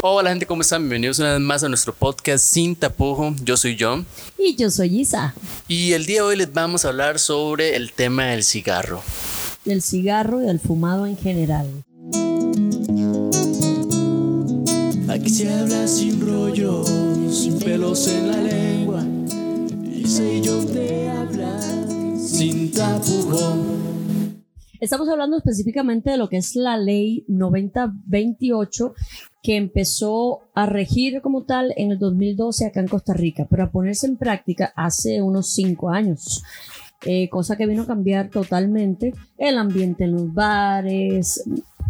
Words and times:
Hola 0.00 0.30
gente, 0.30 0.46
¿cómo 0.46 0.62
están? 0.62 0.82
Bienvenidos 0.82 1.18
una 1.18 1.32
vez 1.32 1.40
más 1.40 1.64
a 1.64 1.68
nuestro 1.68 1.92
podcast 1.92 2.44
Sin 2.44 2.76
Tapujo. 2.76 3.34
Yo 3.42 3.56
soy 3.56 3.76
John. 3.76 4.06
Y 4.38 4.54
yo 4.54 4.70
soy 4.70 5.00
Isa. 5.00 5.34
Y 5.66 5.90
el 5.90 6.06
día 6.06 6.20
de 6.20 6.28
hoy 6.28 6.36
les 6.36 6.52
vamos 6.52 6.84
a 6.84 6.90
hablar 6.90 7.18
sobre 7.18 7.74
el 7.74 7.90
tema 7.90 8.26
del 8.26 8.44
cigarro. 8.44 9.02
Del 9.64 9.82
cigarro 9.82 10.40
y 10.40 10.46
del 10.46 10.60
fumado 10.60 11.04
en 11.04 11.16
general. 11.16 11.66
Aquí 15.08 15.30
se 15.30 15.52
habla 15.52 15.88
sin 15.88 16.24
rollo, 16.24 16.84
sin 17.32 17.58
pelos 17.58 18.06
en 18.06 18.30
la 18.30 18.36
lengua. 18.36 19.04
Y 19.84 20.40
yo 20.40 20.64
te 20.64 21.08
habla 21.08 21.60
sin 22.16 22.70
tapujo. 22.70 23.78
Estamos 24.80 25.08
hablando 25.08 25.36
específicamente 25.38 26.10
de 26.10 26.18
lo 26.18 26.28
que 26.28 26.36
es 26.36 26.54
la 26.54 26.76
ley 26.76 27.24
9028 27.26 28.94
que 29.42 29.56
empezó 29.56 30.40
a 30.54 30.66
regir 30.66 31.20
como 31.22 31.44
tal 31.44 31.72
en 31.76 31.92
el 31.92 31.98
2012 31.98 32.66
acá 32.66 32.80
en 32.80 32.88
Costa 32.88 33.14
Rica, 33.14 33.46
pero 33.48 33.64
a 33.64 33.70
ponerse 33.70 34.06
en 34.06 34.16
práctica 34.16 34.72
hace 34.76 35.22
unos 35.22 35.52
cinco 35.52 35.90
años. 35.90 36.42
Eh, 37.02 37.28
cosa 37.28 37.56
que 37.56 37.66
vino 37.66 37.82
a 37.82 37.86
cambiar 37.86 38.28
totalmente 38.28 39.14
el 39.36 39.56
ambiente 39.56 40.02
en 40.04 40.12
los 40.12 40.34
bares, 40.34 41.44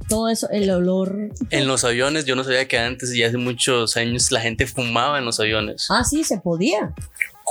todo 0.09 0.29
eso, 0.29 0.51
el 0.51 0.71
olor. 0.71 1.31
En 1.51 1.67
los 1.67 1.85
aviones, 1.85 2.27
yo 2.27 2.37
no 2.37 2.45
sabía 2.45 2.69
que 2.69 2.79
antes 2.79 3.15
y 3.15 3.23
hace 3.23 3.39
muchos 3.39 3.97
años 3.97 4.31
la 4.31 4.41
gente 4.41 4.67
fumaba 4.67 5.19
en 5.19 5.25
los 5.25 5.41
aviones. 5.41 5.87
Ah, 5.91 6.05
sí, 6.05 6.25
se 6.25 6.39
podía. 6.39 6.95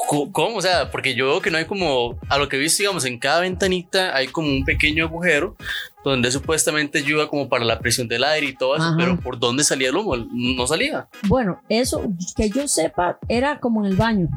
¿Cómo? 0.06 0.58
O 0.58 0.62
sea, 0.62 0.92
porque 0.92 1.16
yo 1.16 1.28
veo 1.28 1.42
que 1.42 1.52
no 1.52 1.58
hay 1.58 1.66
como, 1.66 2.18
a 2.30 2.38
lo 2.38 2.48
que 2.48 2.58
he 2.58 2.60
visto, 2.60 2.82
digamos, 2.84 3.06
en 3.06 3.20
cada 3.20 3.42
ventanita 3.42 4.16
hay 4.16 4.28
como 4.28 4.48
un 4.48 4.64
pequeño 4.64 5.06
agujero 5.06 5.56
donde 6.04 6.32
supuestamente 6.32 7.00
ayuda 7.00 7.28
como 7.28 7.50
para 7.50 7.66
la 7.66 7.80
presión 7.80 8.08
del 8.08 8.24
aire 8.24 8.48
y 8.48 8.56
todo 8.56 8.78
eso, 8.78 8.96
pero 8.98 9.20
¿por 9.20 9.38
dónde 9.40 9.64
salía 9.64 9.90
el 9.90 9.96
humo? 9.96 10.16
No 10.16 10.66
salía. 10.66 11.08
Bueno, 11.28 11.62
eso 11.68 12.04
que 12.36 12.50
yo 12.50 12.68
sepa 12.68 13.20
era 13.28 13.60
como 13.60 13.84
en 13.84 13.92
el 13.92 13.98
baño, 13.98 14.30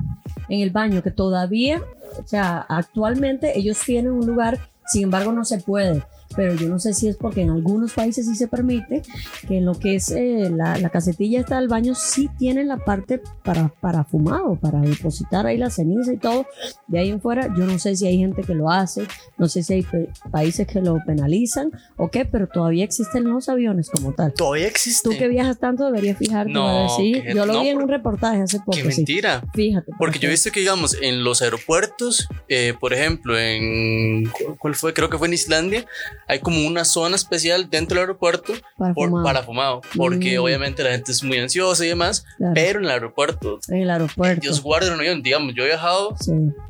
en 0.48 0.60
el 0.60 0.70
baño, 0.70 1.02
que 1.02 1.12
todavía, 1.12 1.80
o 2.18 2.26
sea, 2.26 2.66
actualmente 2.68 3.56
ellos 3.56 3.78
tienen 3.78 4.12
un 4.12 4.26
lugar, 4.26 4.58
sin 4.86 5.04
embargo 5.04 5.32
no 5.32 5.44
se 5.44 5.58
puede 5.58 6.02
pero 6.36 6.54
yo 6.54 6.68
no 6.68 6.78
sé 6.78 6.94
si 6.94 7.08
es 7.08 7.16
porque 7.16 7.42
en 7.42 7.50
algunos 7.50 7.92
países 7.92 8.26
sí 8.26 8.34
se 8.34 8.48
permite 8.48 9.02
que 9.48 9.58
en 9.58 9.64
lo 9.64 9.78
que 9.78 9.96
es 9.96 10.10
eh, 10.10 10.50
la, 10.50 10.78
la, 10.78 10.90
casetilla 10.90 11.40
esta 11.40 11.58
del 11.58 11.68
baño 11.68 11.94
sí 11.94 12.30
tienen 12.38 12.68
la 12.68 12.78
parte 12.78 13.20
para, 13.42 13.68
para 13.80 14.04
fumado, 14.04 14.56
para 14.56 14.80
depositar 14.80 15.46
ahí 15.46 15.56
la 15.56 15.70
ceniza 15.70 16.12
y 16.12 16.18
todo. 16.18 16.46
De 16.86 16.98
ahí 16.98 17.10
en 17.10 17.20
fuera, 17.20 17.48
yo 17.56 17.66
no 17.66 17.78
sé 17.78 17.96
si 17.96 18.06
hay 18.06 18.18
gente 18.18 18.42
que 18.42 18.54
lo 18.54 18.70
hace, 18.70 19.06
no 19.38 19.48
sé 19.48 19.62
si 19.62 19.74
hay 19.74 19.86
países 20.30 20.66
que 20.66 20.80
lo 20.80 20.98
penalizan 21.04 21.70
o 21.96 22.10
qué, 22.10 22.24
pero 22.24 22.46
todavía 22.46 22.84
existen 22.84 23.24
los 23.24 23.48
aviones 23.48 23.90
como 23.90 24.12
tal. 24.12 24.32
Todavía 24.32 24.68
existen. 24.68 25.12
Tú 25.12 25.18
que 25.18 25.28
viajas 25.28 25.58
tanto 25.58 25.84
deberías 25.86 26.16
fijarte. 26.16 26.52
No, 26.52 26.88
sí, 26.96 27.22
yo 27.34 27.46
lo 27.46 27.60
vi 27.60 27.68
en 27.68 27.78
un 27.78 27.88
reportaje 27.88 28.42
hace 28.42 28.58
poco. 28.58 28.72
Qué 28.72 28.84
mentira. 28.84 29.42
Fíjate. 29.54 29.92
Porque 29.98 30.18
yo 30.18 30.28
he 30.28 30.30
visto 30.30 30.50
que, 30.50 30.60
digamos, 30.60 30.96
en 31.00 31.24
los 31.24 31.42
aeropuertos, 31.42 32.28
eh, 32.48 32.74
por 32.78 32.92
ejemplo, 32.92 33.38
en. 33.38 34.30
¿Cuál 34.58 34.74
fue? 34.74 34.94
Creo 34.94 35.10
que 35.10 35.18
fue 35.18 35.28
en 35.28 35.34
Islandia 35.34 35.86
hay 36.30 36.38
como 36.38 36.64
una 36.64 36.84
zona 36.84 37.16
especial 37.16 37.68
dentro 37.68 37.96
del 37.96 38.02
aeropuerto 38.02 38.52
para, 38.78 39.42
fumado. 39.42 39.80
porque 39.96 40.38
mm. 40.38 40.42
obviamente 40.42 40.84
la 40.84 40.90
gente 40.90 41.10
es 41.10 41.24
muy 41.24 41.38
ansiosa 41.38 41.84
y 41.84 41.88
demás, 41.88 42.24
pero 42.54 42.78
en 42.78 42.84
el 42.84 42.90
aeropuerto. 42.92 43.58
En 43.68 43.82
el 43.82 43.90
aeropuerto. 43.90 44.40
Dios 44.40 44.62
guarde 44.62 44.92
un 44.92 45.00
avión, 45.00 45.22
digamos, 45.22 45.54
yo 45.56 45.64
he 45.64 45.66
viajado 45.66 46.14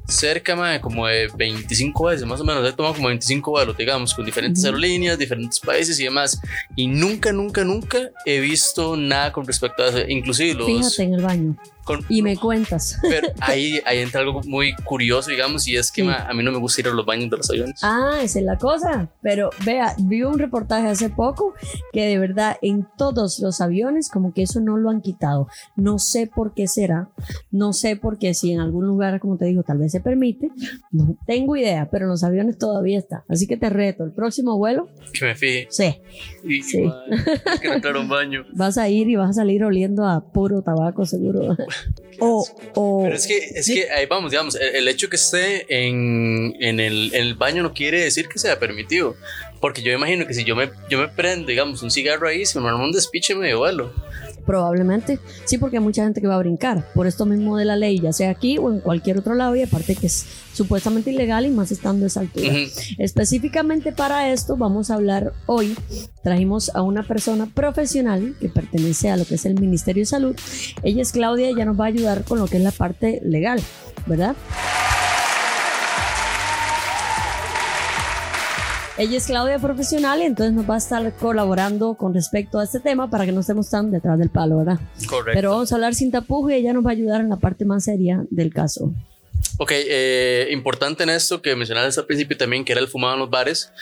cerca 0.09 0.57
de 0.57 0.81
como 0.81 1.07
de 1.07 1.29
25 1.37 2.07
veces, 2.07 2.27
más 2.27 2.41
o 2.41 2.45
menos, 2.45 2.67
he 2.67 2.73
tomado 2.73 2.95
como 2.95 3.09
25 3.09 3.51
vuelos, 3.51 3.77
digamos, 3.77 4.15
con 4.15 4.25
diferentes 4.25 4.65
aerolíneas, 4.65 5.19
diferentes 5.19 5.61
países 5.61 6.01
y 6.01 6.05
demás, 6.05 6.41
y 6.75 6.87
nunca, 6.87 7.31
nunca, 7.31 7.63
nunca 7.63 7.99
he 8.25 8.41
visto 8.41 8.97
nada 8.97 9.31
con 9.31 9.47
respecto 9.47 9.83
a 9.83 9.89
eso, 9.89 9.99
inclusive 10.09 10.55
los... 10.55 10.67
Fíjate 10.67 11.03
en 11.03 11.15
el 11.15 11.23
baño 11.23 11.57
y 12.09 12.23
me 12.23 12.37
cuentas. 12.37 12.99
Pero 13.03 13.29
ahí, 13.41 13.81
ahí 13.85 13.99
entra 13.99 14.21
algo 14.21 14.41
muy 14.47 14.75
curioso, 14.85 15.31
digamos, 15.31 15.67
y 15.69 15.77
es 15.77 15.91
que 15.91 16.03
a 16.03 16.33
mí 16.33 16.43
no 16.43 16.53
me 16.53 16.59
gusta 16.59 16.81
ir 16.81 16.89
a 16.89 16.91
los 16.91 17.07
baños 17.07 17.31
de 17.31 17.37
los 17.37 17.51
aviones. 17.51 17.81
Ah, 17.83 18.21
esa 18.23 18.39
es 18.39 18.45
la 18.45 18.57
cosa. 18.57 19.11
Pero 19.23 19.51
vea, 19.65 19.95
vi 19.99 20.23
un 20.23 20.39
reportaje 20.39 20.89
hace 20.89 21.11
poco 21.11 21.55
que 21.93 22.07
de 22.07 22.19
verdad 22.19 22.57
en 22.63 22.87
todos 22.97 23.39
los 23.41 23.61
aviones 23.61 24.09
como 24.09 24.33
que 24.33 24.43
eso 24.43 24.61
no 24.61 24.77
lo 24.77 24.91
han 24.91 25.01
quitado. 25.01 25.49
No 25.77 25.99
sé 25.99 26.27
por 26.27 26.55
qué 26.55 26.67
será. 26.67 27.09
No 27.51 27.73
sé 27.73 27.97
por 27.97 28.19
qué 28.19 28.35
si 28.35 28.53
en 28.53 28.61
algún 28.61 28.87
lugar, 28.87 29.21
como 29.21 29.37
te 29.37 29.47
digo, 29.47 29.63
tal 29.63 29.79
vez 29.79 29.93
se 29.93 30.01
permite. 30.01 30.51
No 30.91 31.17
tengo 31.27 31.57
idea, 31.57 31.89
pero 31.91 32.05
en 32.05 32.11
los 32.11 32.25
aviones 32.25 32.59
todavía 32.59 32.99
está. 32.99 33.25
Así 33.29 33.47
que 33.47 33.57
te 33.57 33.71
reto, 33.71 34.05
el 34.05 34.13
próximo 34.13 34.57
vuelo. 34.57 34.89
Que 35.13 35.25
me 35.27 35.35
fije. 35.35 35.67
Sí. 35.71 35.97
Y, 36.45 36.63
sí. 36.63 36.91
que 37.61 37.69
entrar 37.69 37.97
a 37.97 38.01
un 38.01 38.09
baño. 38.09 38.45
Vas 38.55 38.79
a 38.79 38.89
ir 38.89 39.09
y 39.09 39.17
vas 39.17 39.31
a 39.31 39.33
salir 39.33 39.65
oliendo 39.65 40.07
a 40.07 40.21
puro 40.33 40.63
tabaco 40.63 41.07
seguro. 41.07 41.57
O, 42.23 43.03
Pero 43.03 43.17
es 43.17 43.27
que, 43.27 43.39
es 43.39 43.67
que 43.67 43.91
ahí 43.91 44.05
vamos, 44.05 44.31
digamos, 44.31 44.55
el, 44.55 44.87
hecho 44.89 45.09
que 45.09 45.17
esté 45.17 45.65
en, 45.69 46.55
en, 46.61 46.79
el, 46.79 47.15
en, 47.15 47.23
el, 47.23 47.35
baño 47.35 47.63
no 47.63 47.73
quiere 47.73 48.03
decir 48.03 48.29
que 48.29 48.39
sea 48.39 48.59
permitido. 48.59 49.17
Porque 49.59 49.81
yo 49.81 49.91
imagino 49.93 50.27
que 50.27 50.35
si 50.35 50.45
yo 50.45 50.55
me, 50.55 50.71
yo 50.91 50.99
me 50.99 51.09
prendo, 51.09 51.47
digamos, 51.47 51.83
un 51.83 51.91
cigarro 51.91 52.29
ahí, 52.29 52.45
se 52.45 52.61
me 52.61 52.69
arma 52.69 52.85
un 52.85 52.93
despiche 52.93 53.35
medio 53.35 53.59
vuelo. 53.59 53.93
Probablemente, 54.51 55.21
sí, 55.45 55.59
porque 55.59 55.77
hay 55.77 55.83
mucha 55.85 56.03
gente 56.03 56.21
que 56.21 56.27
va 56.27 56.35
a 56.35 56.39
brincar 56.39 56.85
por 56.93 57.07
esto 57.07 57.25
mismo 57.25 57.57
de 57.57 57.65
la 57.65 57.77
ley, 57.77 58.01
ya 58.01 58.13
sea 58.13 58.31
aquí 58.31 58.59
o 58.59 58.73
en 58.73 58.81
cualquier 58.81 59.17
otro 59.17 59.37
lado, 59.37 59.55
y 59.55 59.63
aparte 59.63 59.95
que 59.95 60.09
es 60.09 60.27
supuestamente 60.53 61.13
ilegal 61.13 61.47
y 61.47 61.51
más 61.51 61.71
estando 61.71 62.05
a 62.05 62.09
esa 62.09 62.19
altura. 62.19 62.53
Específicamente 62.99 63.93
para 63.93 64.33
esto 64.33 64.57
vamos 64.57 64.91
a 64.91 64.95
hablar 64.95 65.35
hoy, 65.47 65.77
trajimos 66.25 66.73
a 66.75 66.83
una 66.83 67.05
persona 67.05 67.47
profesional 67.47 68.35
que 68.41 68.49
pertenece 68.49 69.09
a 69.11 69.17
lo 69.17 69.25
que 69.25 69.37
es 69.37 69.47
el 69.47 69.55
Ministerio 69.55 70.01
de 70.01 70.07
Salud. 70.07 70.37
Ella 70.83 71.03
es 71.03 71.13
Claudia, 71.13 71.49
ella 71.49 71.65
nos 71.65 71.79
va 71.79 71.85
a 71.85 71.89
ayudar 71.89 72.25
con 72.25 72.41
lo 72.41 72.49
que 72.49 72.57
es 72.57 72.65
la 72.65 72.73
parte 72.73 73.21
legal, 73.23 73.61
¿verdad? 74.07 74.35
Ella 79.01 79.17
es 79.17 79.25
Claudia 79.25 79.59
Profesional 79.59 80.21
y 80.21 80.27
entonces 80.27 80.53
nos 80.53 80.69
va 80.69 80.75
a 80.75 80.77
estar 80.77 81.11
colaborando 81.17 81.95
con 81.95 82.13
respecto 82.13 82.59
a 82.59 82.65
este 82.65 82.81
tema 82.81 83.09
para 83.09 83.25
que 83.25 83.33
no 83.33 83.41
estemos 83.41 83.71
tan 83.71 83.91
detrás 83.91 84.19
del 84.19 84.29
palo, 84.29 84.59
¿verdad? 84.59 84.79
Correcto. 85.09 85.33
Pero 85.33 85.53
vamos 85.53 85.73
a 85.73 85.77
hablar 85.77 85.95
sin 85.95 86.11
tapujo 86.11 86.51
y 86.51 86.57
ella 86.57 86.75
nos 86.75 86.85
va 86.85 86.91
a 86.91 86.93
ayudar 86.93 87.23
en 87.23 87.31
la 87.31 87.37
parte 87.37 87.65
más 87.65 87.85
seria 87.85 88.23
del 88.29 88.53
caso. 88.53 88.93
Ok, 89.57 89.73
eh, 89.73 90.49
importante 90.51 91.03
en 91.05 91.09
esto 91.09 91.41
que 91.41 91.57
mencionaste 91.57 91.99
al 91.99 92.05
principio 92.05 92.37
también, 92.37 92.63
que 92.63 92.73
era 92.73 92.81
el 92.83 92.89
fumado 92.89 93.15
en 93.15 93.21
los 93.21 93.31
bares. 93.31 93.73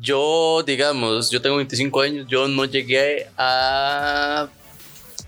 Yo, 0.00 0.62
digamos, 0.64 1.28
yo 1.28 1.42
tengo 1.42 1.56
25 1.56 2.00
años, 2.00 2.26
yo 2.28 2.46
no 2.46 2.64
llegué 2.64 3.26
a 3.36 4.48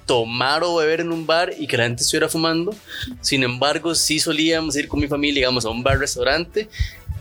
tomar 0.06 0.62
o 0.62 0.76
beber 0.76 1.00
en 1.00 1.10
un 1.10 1.26
bar 1.26 1.52
y 1.58 1.66
que 1.66 1.76
la 1.76 1.84
gente 1.86 2.02
estuviera 2.02 2.28
fumando. 2.28 2.72
Sin 3.20 3.42
embargo, 3.42 3.96
sí 3.96 4.20
solíamos 4.20 4.76
ir 4.76 4.86
con 4.86 5.00
mi 5.00 5.08
familia, 5.08 5.40
digamos, 5.40 5.64
a 5.64 5.70
un 5.70 5.82
bar-restaurante 5.82 6.68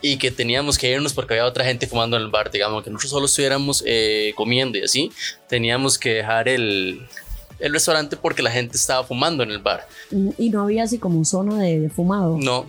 y 0.03 0.18
que 0.18 0.31
teníamos 0.31 0.78
que 0.78 0.91
irnos 0.91 1.14
porque 1.14 1.34
había 1.34 1.46
otra 1.46 1.64
gente 1.64 1.88
fumando 1.88 2.18
en 2.18 2.24
el 2.24 2.30
bar, 2.30 2.52
digamos, 2.52 2.84
que 2.84 2.90
nosotros 2.90 3.09
solo 3.09 3.25
estuviéramos 3.25 3.81
eh, 3.88 4.34
comiendo 4.36 4.78
y 4.78 4.84
así, 4.84 5.09
teníamos 5.47 5.97
que 5.97 6.16
dejar 6.16 6.50
el, 6.50 7.08
el, 7.59 7.72
restaurante 7.72 8.18
porque 8.18 8.44
la 8.44 8.52
gente 8.52 8.75
estaba 8.75 9.06
fumando 9.06 9.44
en 9.44 9.52
el 9.52 9.59
bar. 9.59 9.88
Y 10.38 10.50
no 10.50 10.63
había 10.63 10.84
así 10.84 10.97
como 10.97 11.24
zona 11.24 11.58
de, 11.58 11.80
de 11.80 11.90
fumado. 11.90 12.38
No, 12.38 12.66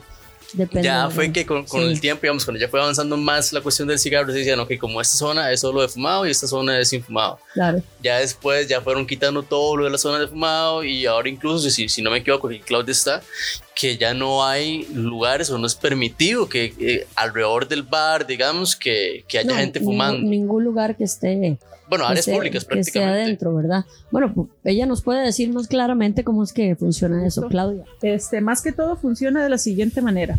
ya 0.83 1.11
fue 1.11 1.33
que 1.33 1.45
con, 1.45 1.65
con 1.65 1.83
el 1.83 2.01
tiempo, 2.01 2.23
digamos, 2.23 2.45
cuando 2.45 2.61
ya 2.61 2.69
fue 2.69 2.81
avanzando 2.81 3.17
más 3.17 3.53
la 3.53 3.61
cuestión 3.61 3.89
del 3.89 3.99
cigarro, 3.99 4.33
se 4.33 4.39
decían, 4.39 4.61
ok, 4.61 4.73
como 4.79 5.01
esta 5.01 5.17
zona 5.17 5.51
es 5.51 5.61
solo 5.61 5.83
de 5.83 5.89
fumado 5.89 6.27
y 6.27 6.31
esta 6.31 6.47
zona 6.47 6.79
es 6.79 6.89
sin 6.89 7.03
fumado. 7.03 7.39
Claro. 7.53 7.83
Ya 8.03 8.19
después 8.19 8.69
ya 8.69 8.81
fueron 8.81 9.07
quitando 9.07 9.43
todo 9.43 9.77
lo 9.77 9.85
de 9.85 9.91
la 9.91 9.99
zona 9.99 10.19
de 10.19 10.29
fumado 10.29 10.85
y 10.85 11.07
ahora 11.07 11.29
incluso, 11.29 11.69
si, 11.71 11.89
si 11.89 12.03
no 12.03 12.11
me 12.11 12.19
equivoco, 12.19 12.49
que 12.49 12.61
Claudia 12.61 12.93
está, 12.93 13.23
que 13.75 13.97
ya 13.97 14.15
no 14.15 14.45
hay 14.45 14.87
lugares 14.93 15.51
o 15.51 15.59
no 15.59 15.67
es 15.67 15.75
permitido 15.75 16.49
que 16.49 16.75
eh, 16.79 17.07
alrededor 17.17 17.67
del 17.67 17.83
bar, 17.83 18.27
digamos, 18.27 18.77
que, 18.77 19.25
que 19.27 19.39
haya 19.39 19.57
gente 19.57 19.81
fumando. 19.81 20.29
Ningún 20.29 20.65
lugar 20.65 20.97
que 20.97 21.05
esté 21.05 21.35
bueno, 21.89 22.07
áreas 22.07 22.27
públicas 22.27 22.65
prácticamente. 22.65 22.93
Que 22.93 22.99
esté 22.99 23.23
adentro, 23.23 23.55
¿verdad? 23.55 23.85
Bueno, 24.11 24.33
pues, 24.35 24.49
ella 24.65 24.87
nos 24.87 25.03
puede 25.03 25.25
decir 25.25 25.53
más 25.53 25.69
claramente 25.69 26.25
cómo 26.25 26.43
es 26.43 26.53
que 26.53 26.75
funciona 26.77 27.27
eso, 27.27 27.49
Claudia. 27.49 27.85
Este, 28.03 28.41
más 28.41 28.63
que 28.63 28.73
todo 28.73 28.97
funciona 28.97 29.43
de 29.43 29.51
la 29.51 29.59
siguiente 29.59 30.01
manera. 30.01 30.39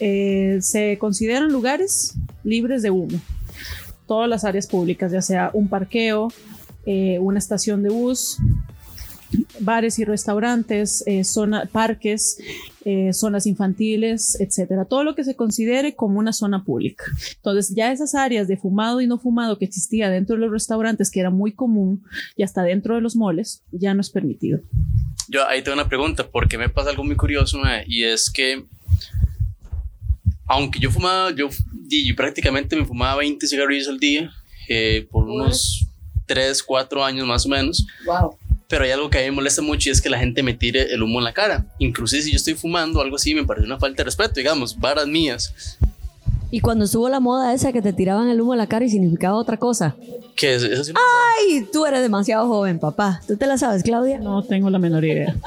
Eh, 0.00 0.58
se 0.60 0.98
consideran 0.98 1.52
lugares 1.52 2.14
libres 2.44 2.82
de 2.82 2.90
humo. 2.90 3.20
Todas 4.06 4.28
las 4.28 4.44
áreas 4.44 4.66
públicas, 4.66 5.12
ya 5.12 5.22
sea 5.22 5.50
un 5.52 5.68
parqueo, 5.68 6.32
eh, 6.84 7.18
una 7.20 7.38
estación 7.38 7.82
de 7.82 7.90
bus, 7.90 8.38
bares 9.60 9.98
y 9.98 10.04
restaurantes, 10.04 11.04
eh, 11.06 11.24
zona, 11.24 11.66
parques, 11.66 12.38
eh, 12.84 13.12
zonas 13.12 13.46
infantiles, 13.46 14.38
etcétera. 14.40 14.84
Todo 14.84 15.04
lo 15.04 15.14
que 15.14 15.24
se 15.24 15.36
considere 15.36 15.94
como 15.94 16.18
una 16.18 16.32
zona 16.32 16.64
pública. 16.64 17.04
Entonces, 17.36 17.74
ya 17.74 17.92
esas 17.92 18.14
áreas 18.14 18.48
de 18.48 18.56
fumado 18.56 19.00
y 19.00 19.06
no 19.06 19.18
fumado 19.18 19.58
que 19.58 19.64
existía 19.64 20.10
dentro 20.10 20.36
de 20.36 20.42
los 20.42 20.50
restaurantes, 20.50 21.10
que 21.10 21.20
era 21.20 21.30
muy 21.30 21.52
común, 21.52 22.02
y 22.36 22.42
hasta 22.42 22.62
dentro 22.62 22.94
de 22.94 23.00
los 23.00 23.16
moles, 23.16 23.62
ya 23.70 23.94
no 23.94 24.00
es 24.00 24.10
permitido. 24.10 24.60
Yo 25.28 25.46
ahí 25.46 25.62
tengo 25.62 25.74
una 25.74 25.88
pregunta, 25.88 26.28
porque 26.28 26.58
me 26.58 26.68
pasa 26.68 26.90
algo 26.90 27.04
muy 27.04 27.16
curioso, 27.16 27.60
y 27.86 28.04
es 28.04 28.30
que 28.30 28.64
aunque 30.46 30.78
yo 30.80 30.90
fumaba, 30.90 31.30
yo, 31.30 31.48
yo, 31.88 32.16
prácticamente 32.16 32.76
me 32.76 32.84
fumaba 32.84 33.16
20 33.16 33.46
cigarrillos 33.46 33.88
al 33.88 33.98
día 33.98 34.30
eh, 34.68 35.06
por 35.10 35.24
unos 35.24 35.86
3, 36.26 36.62
4 36.62 37.04
años 37.04 37.26
más 37.26 37.46
o 37.46 37.48
menos. 37.48 37.86
Wow 38.04 38.36
Pero 38.72 38.84
hay 38.84 38.90
algo 38.90 39.10
que 39.10 39.18
a 39.18 39.20
mí 39.20 39.26
me 39.26 39.32
molesta 39.32 39.60
mucho 39.60 39.90
y 39.90 39.92
es 39.92 40.00
que 40.00 40.08
la 40.08 40.18
gente 40.18 40.42
me 40.42 40.54
tire 40.54 40.94
el 40.94 41.02
humo 41.02 41.18
en 41.18 41.24
la 41.24 41.34
cara. 41.34 41.66
Inclusive 41.78 42.22
si 42.22 42.30
yo 42.30 42.36
estoy 42.36 42.54
fumando 42.54 43.00
o 43.00 43.02
algo 43.02 43.16
así, 43.16 43.34
me 43.34 43.44
parece 43.44 43.66
una 43.66 43.78
falta 43.78 43.98
de 43.98 44.04
respeto, 44.04 44.32
digamos, 44.36 44.80
varas 44.80 45.06
mías. 45.06 45.76
Y 46.50 46.60
cuando 46.60 46.86
estuvo 46.86 47.06
la 47.10 47.20
moda 47.20 47.52
esa 47.52 47.70
que 47.70 47.82
te 47.82 47.92
tiraban 47.92 48.30
el 48.30 48.40
humo 48.40 48.54
a 48.54 48.56
la 48.56 48.66
cara 48.66 48.86
y 48.86 48.88
significaba 48.88 49.36
otra 49.36 49.58
cosa. 49.58 49.94
Que 50.36 50.54
es, 50.54 50.62
eso 50.62 50.84
sí- 50.84 50.92
Ay, 50.94 51.66
tú 51.70 51.84
eres 51.84 52.00
demasiado 52.00 52.46
joven, 52.48 52.78
papá. 52.78 53.20
¿Tú 53.28 53.36
te 53.36 53.46
la 53.46 53.58
sabes, 53.58 53.82
Claudia? 53.82 54.18
No 54.18 54.42
tengo 54.42 54.70
la 54.70 54.78
menor 54.78 55.04
idea. 55.04 55.36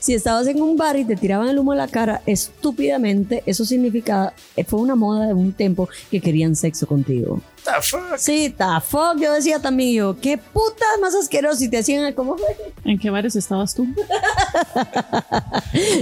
Si 0.00 0.12
estabas 0.14 0.46
en 0.46 0.60
un 0.62 0.76
bar 0.76 0.96
y 0.98 1.04
te 1.04 1.16
tiraban 1.16 1.48
el 1.48 1.58
humo 1.58 1.72
a 1.72 1.76
la 1.76 1.88
cara, 1.88 2.20
estúpidamente, 2.24 3.42
eso 3.46 3.64
significaba, 3.64 4.32
fue 4.66 4.80
una 4.80 4.94
moda 4.94 5.26
de 5.26 5.34
un 5.34 5.52
tiempo 5.52 5.88
que 6.10 6.20
querían 6.20 6.54
sexo 6.54 6.86
contigo. 6.86 7.40
The 7.64 7.82
fuck? 7.82 8.16
Sí, 8.18 8.54
the 8.56 8.64
fuck, 8.86 9.18
yo 9.20 9.32
decía 9.32 9.60
también 9.60 9.94
yo, 9.94 10.16
qué 10.20 10.38
putas 10.38 10.88
más 11.00 11.14
asqueroso 11.14 11.64
y 11.64 11.68
te 11.68 11.78
hacían 11.78 12.04
el 12.04 12.14
como 12.14 12.36
¿En 12.84 12.98
qué 12.98 13.10
bares 13.10 13.36
estabas 13.36 13.74
tú? 13.74 13.86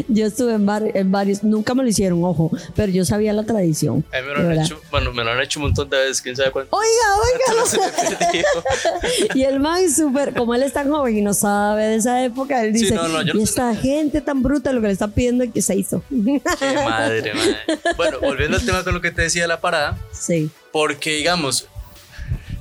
Yo 0.09 0.27
estuve 0.27 0.55
en, 0.55 0.67
bar- 0.67 0.91
en 0.95 1.11
varios, 1.11 1.43
nunca 1.43 1.75
me 1.75 1.83
lo 1.83 1.89
hicieron, 1.89 2.23
ojo, 2.25 2.51
pero 2.75 2.93
yo 2.93 3.05
sabía 3.05 3.33
la 3.33 3.45
tradición. 3.45 4.05
A 4.13 4.21
mí 4.21 4.29
me 4.29 4.35
lo 4.43 4.51
han 4.51 4.61
hecho, 4.61 4.81
bueno, 4.91 5.13
me 5.13 5.25
lo 5.25 5.33
han 5.33 5.41
hecho 5.41 5.59
un 5.59 5.67
montón 5.67 5.91
de 5.91 5.97
veces, 5.99 6.23
quién 6.23 6.37
sabe 6.37 6.51
cuánto. 6.53 6.77
Oiga, 6.77 7.17
oiga. 7.25 8.45
Y 9.35 9.43
el 9.43 9.61
man 9.61 9.91
súper, 9.91 10.35
como 10.35 10.55
él 10.55 10.63
es 10.63 10.73
tan 10.73 10.91
joven 10.91 11.19
y 11.19 11.23
no 11.23 11.35
sabe 11.35 11.85
de 11.87 11.97
esa 11.97 12.23
época, 12.25 12.63
él 12.65 12.75
Sí, 12.77 12.83
dice, 12.85 12.95
no, 12.95 13.09
no, 13.09 13.23
yo 13.23 13.35
no 13.35 13.41
y 13.41 13.47
sé 13.47 13.51
esta 13.51 13.75
gente 13.75 14.21
tan 14.21 14.43
bruta 14.43 14.73
lo 14.73 14.81
que 14.81 14.87
le 14.89 14.93
está 14.93 15.09
pidiendo 15.09 15.45
es 15.45 15.53
que 15.53 15.63
se 15.63 15.75
hizo. 15.77 16.03
Qué 16.09 16.41
madre, 16.85 17.35
madre. 17.35 17.57
Bueno, 17.97 18.19
volviendo 18.21 18.57
al 18.57 18.65
tema 18.65 18.85
con 18.85 18.95
lo 18.95 19.01
que 19.01 19.11
te 19.11 19.23
decía 19.23 19.43
de 19.43 19.49
la 19.49 19.61
parada, 19.61 19.99
sí. 20.13 20.51
Porque 20.77 21.11
digamos, 21.13 21.67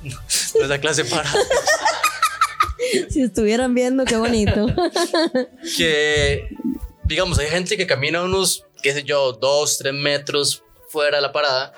no 0.03 0.63
es 0.63 0.69
la 0.69 0.79
clase 0.79 1.03
parada, 1.03 1.37
Si 3.09 3.21
estuvieran 3.21 3.75
viendo, 3.75 4.05
qué 4.05 4.15
bonito. 4.15 4.67
que 5.77 6.47
digamos, 7.03 7.37
hay 7.39 7.47
gente 7.47 7.75
que 7.75 7.85
camina 7.85 8.23
unos, 8.23 8.63
qué 8.81 8.93
sé 8.93 9.03
yo, 9.03 9.33
dos, 9.33 9.79
tres 9.79 9.93
metros 9.93 10.63
fuera 10.87 11.17
de 11.17 11.23
la 11.23 11.33
parada, 11.33 11.73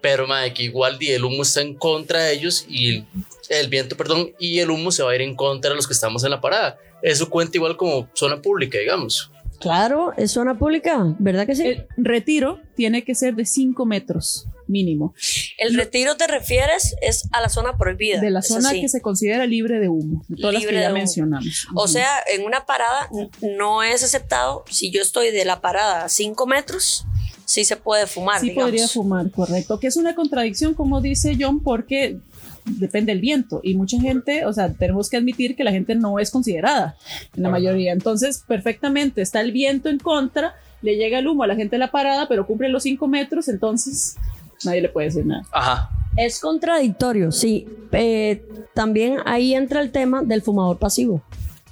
pero 0.00 0.28
madre, 0.28 0.54
que 0.54 0.62
igual 0.62 0.96
el 1.00 1.24
humo 1.24 1.42
está 1.42 1.60
en 1.60 1.74
contra 1.74 2.22
de 2.22 2.34
ellos 2.34 2.64
y 2.68 2.90
el, 2.90 3.06
el 3.48 3.68
viento, 3.68 3.96
perdón, 3.96 4.32
y 4.38 4.60
el 4.60 4.70
humo 4.70 4.92
se 4.92 5.02
va 5.02 5.10
a 5.10 5.14
ir 5.16 5.22
en 5.22 5.34
contra 5.34 5.70
de 5.70 5.76
los 5.76 5.88
que 5.88 5.94
estamos 5.94 6.22
en 6.22 6.30
la 6.30 6.40
parada. 6.40 6.78
Eso 7.02 7.28
cuenta 7.28 7.56
igual 7.58 7.76
como 7.76 8.08
zona 8.14 8.40
pública, 8.40 8.78
digamos. 8.78 9.29
Claro, 9.60 10.12
es 10.16 10.30
zona 10.32 10.58
pública, 10.58 11.14
¿verdad 11.18 11.46
que 11.46 11.54
sí? 11.54 11.66
El 11.66 11.86
retiro 11.98 12.60
tiene 12.74 13.04
que 13.04 13.14
ser 13.14 13.34
de 13.34 13.44
5 13.44 13.84
metros 13.86 14.46
mínimo 14.66 15.14
El 15.58 15.74
retiro 15.74 16.16
te 16.16 16.26
refieres 16.28 16.94
es 17.02 17.28
a 17.32 17.40
la 17.40 17.48
zona 17.48 17.76
prohibida. 17.76 18.20
de 18.20 18.30
la 18.30 18.40
zona 18.40 18.70
así. 18.70 18.80
que 18.80 18.88
se 18.88 19.00
considera 19.02 19.44
libre 19.46 19.80
de 19.80 19.88
humo, 19.88 20.24
de 20.28 20.36
todas 20.36 20.54
las 20.54 20.62
Libre 20.62 20.76
que 20.76 20.80
ya 20.80 20.86
de 20.88 20.92
humo. 20.92 20.98
mencionamos. 21.00 21.66
O 21.74 21.88
sea, 21.88 22.08
en 22.32 22.44
una 22.44 22.64
parada 22.66 23.10
no 23.42 23.82
es 23.82 24.02
aceptado. 24.02 24.64
Si 24.70 24.90
yo 24.90 25.02
estoy 25.02 25.30
de 25.30 25.44
la 25.44 25.60
parada 25.60 26.04
a 26.04 26.08
5 26.08 26.46
metros, 26.46 27.04
sí 27.44 27.64
se 27.64 27.76
puede 27.76 28.06
fumar. 28.06 28.40
sí 28.40 28.50
digamos. 28.50 28.70
podría 28.70 28.88
fumar, 28.88 29.30
correcto. 29.30 29.78
Que 29.80 29.88
es 29.88 29.96
una 29.96 30.14
contradicción, 30.14 30.74
como 30.74 31.00
dice 31.00 31.36
John, 31.38 31.60
porque 31.62 32.18
depende 32.64 33.12
del 33.12 33.20
viento 33.20 33.60
y 33.62 33.74
mucha 33.74 34.00
gente, 34.00 34.44
o 34.46 34.52
sea, 34.52 34.72
tenemos 34.72 35.08
que 35.10 35.16
admitir 35.16 35.56
que 35.56 35.64
la 35.64 35.70
gente 35.72 35.94
no 35.94 36.18
es 36.18 36.30
considerada 36.30 36.96
en 37.36 37.42
la 37.42 37.48
Ajá. 37.48 37.58
mayoría. 37.58 37.92
Entonces, 37.92 38.44
perfectamente 38.46 39.22
está 39.22 39.40
el 39.40 39.52
viento 39.52 39.88
en 39.88 39.98
contra, 39.98 40.54
le 40.82 40.96
llega 40.96 41.18
el 41.18 41.26
humo 41.28 41.42
a 41.42 41.46
la 41.46 41.56
gente 41.56 41.76
de 41.76 41.80
la 41.80 41.90
parada, 41.90 42.26
pero 42.28 42.46
cumple 42.46 42.68
los 42.68 42.82
5 42.84 43.06
metros, 43.08 43.48
entonces 43.48 44.16
nadie 44.64 44.80
le 44.82 44.88
puede 44.88 45.08
decir 45.08 45.26
nada. 45.26 45.42
Ajá. 45.52 45.90
Es 46.16 46.40
contradictorio, 46.40 47.30
sí. 47.32 47.66
Eh, 47.92 48.42
también 48.74 49.18
ahí 49.26 49.54
entra 49.54 49.80
el 49.80 49.90
tema 49.92 50.22
del 50.22 50.42
fumador 50.42 50.78
pasivo. 50.78 51.22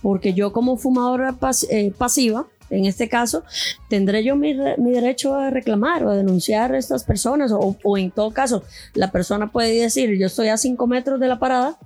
Porque 0.01 0.33
yo 0.33 0.53
como 0.53 0.77
fumadora 0.77 1.33
pas- 1.33 1.67
eh, 1.71 1.93
pasiva, 1.99 2.47
en 2.71 2.85
este 2.85 3.09
caso, 3.09 3.45
tendré 3.89 4.25
yo 4.25 4.37
mi, 4.37 4.55
mi 4.79 4.93
derecho 4.93 5.35
a 5.35 5.51
reclamar 5.51 6.05
o 6.05 6.11
a 6.11 6.17
denunciar 6.17 6.73
a 6.73 6.79
estas 6.79 7.05
personas. 7.05 7.53
O, 7.53 7.77
o 7.83 7.99
en 7.99 8.11
todo 8.11 8.31
caso, 8.31 8.63
la 8.95 9.11
persona 9.11 9.51
puede 9.51 9.81
decir, 9.81 10.19
yo 10.19 10.27
estoy 10.27 10.49
a 10.49 10.57
cinco 10.57 10.87
metros 10.87 11.21
de 11.21 11.29
la 11.29 11.39
parada, 11.39 11.79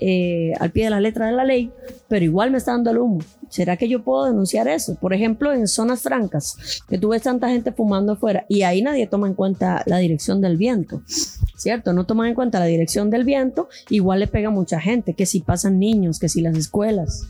eh, 0.00 0.52
al 0.60 0.70
pie 0.70 0.84
de 0.84 0.90
la 0.90 1.00
letra 1.00 1.26
de 1.26 1.32
la 1.32 1.44
ley, 1.44 1.70
pero 2.08 2.24
igual 2.24 2.50
me 2.50 2.58
está 2.58 2.72
dando 2.72 2.90
el 2.90 2.98
humo. 2.98 3.20
¿Será 3.48 3.78
que 3.78 3.88
yo 3.88 4.02
puedo 4.02 4.26
denunciar 4.26 4.68
eso? 4.68 4.94
Por 4.96 5.14
ejemplo, 5.14 5.54
en 5.54 5.68
zonas 5.68 6.02
francas, 6.02 6.82
que 6.88 6.98
tú 6.98 7.08
ves 7.08 7.22
tanta 7.22 7.48
gente 7.48 7.72
fumando 7.72 8.12
afuera 8.12 8.44
y 8.48 8.62
ahí 8.62 8.82
nadie 8.82 9.06
toma 9.06 9.26
en 9.26 9.34
cuenta 9.34 9.82
la 9.86 9.98
dirección 9.98 10.42
del 10.42 10.58
viento. 10.58 11.00
¿cierto? 11.58 11.92
No 11.92 12.06
toman 12.06 12.28
en 12.28 12.34
cuenta 12.34 12.60
la 12.60 12.66
dirección 12.66 13.10
del 13.10 13.24
viento, 13.24 13.68
igual 13.90 14.20
le 14.20 14.26
pega 14.28 14.48
mucha 14.48 14.80
gente, 14.80 15.14
que 15.14 15.26
si 15.26 15.40
pasan 15.40 15.78
niños, 15.78 16.18
que 16.18 16.28
si 16.28 16.40
las 16.40 16.56
escuelas. 16.56 17.28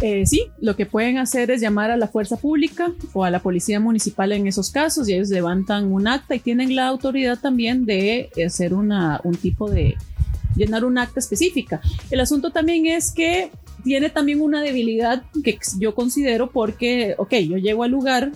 Eh, 0.00 0.24
sí, 0.26 0.46
lo 0.60 0.76
que 0.76 0.86
pueden 0.86 1.18
hacer 1.18 1.50
es 1.50 1.60
llamar 1.60 1.90
a 1.90 1.96
la 1.96 2.08
fuerza 2.08 2.36
pública 2.36 2.92
o 3.12 3.24
a 3.24 3.30
la 3.30 3.40
policía 3.40 3.80
municipal 3.80 4.32
en 4.32 4.46
esos 4.46 4.70
casos 4.70 5.08
y 5.08 5.14
ellos 5.14 5.28
levantan 5.28 5.92
un 5.92 6.08
acta 6.08 6.34
y 6.34 6.38
tienen 6.38 6.74
la 6.74 6.86
autoridad 6.86 7.38
también 7.38 7.84
de 7.84 8.30
hacer 8.46 8.72
una, 8.72 9.20
un 9.24 9.34
tipo 9.34 9.70
de 9.70 9.96
llenar 10.56 10.86
un 10.86 10.96
acta 10.96 11.20
específica. 11.20 11.82
El 12.10 12.20
asunto 12.20 12.50
también 12.50 12.86
es 12.86 13.12
que 13.12 13.50
tiene 13.84 14.08
también 14.08 14.40
una 14.40 14.62
debilidad 14.62 15.22
que 15.44 15.58
yo 15.78 15.94
considero 15.94 16.50
porque, 16.50 17.14
ok, 17.18 17.34
yo 17.48 17.58
llego 17.58 17.82
al 17.82 17.90
lugar, 17.90 18.32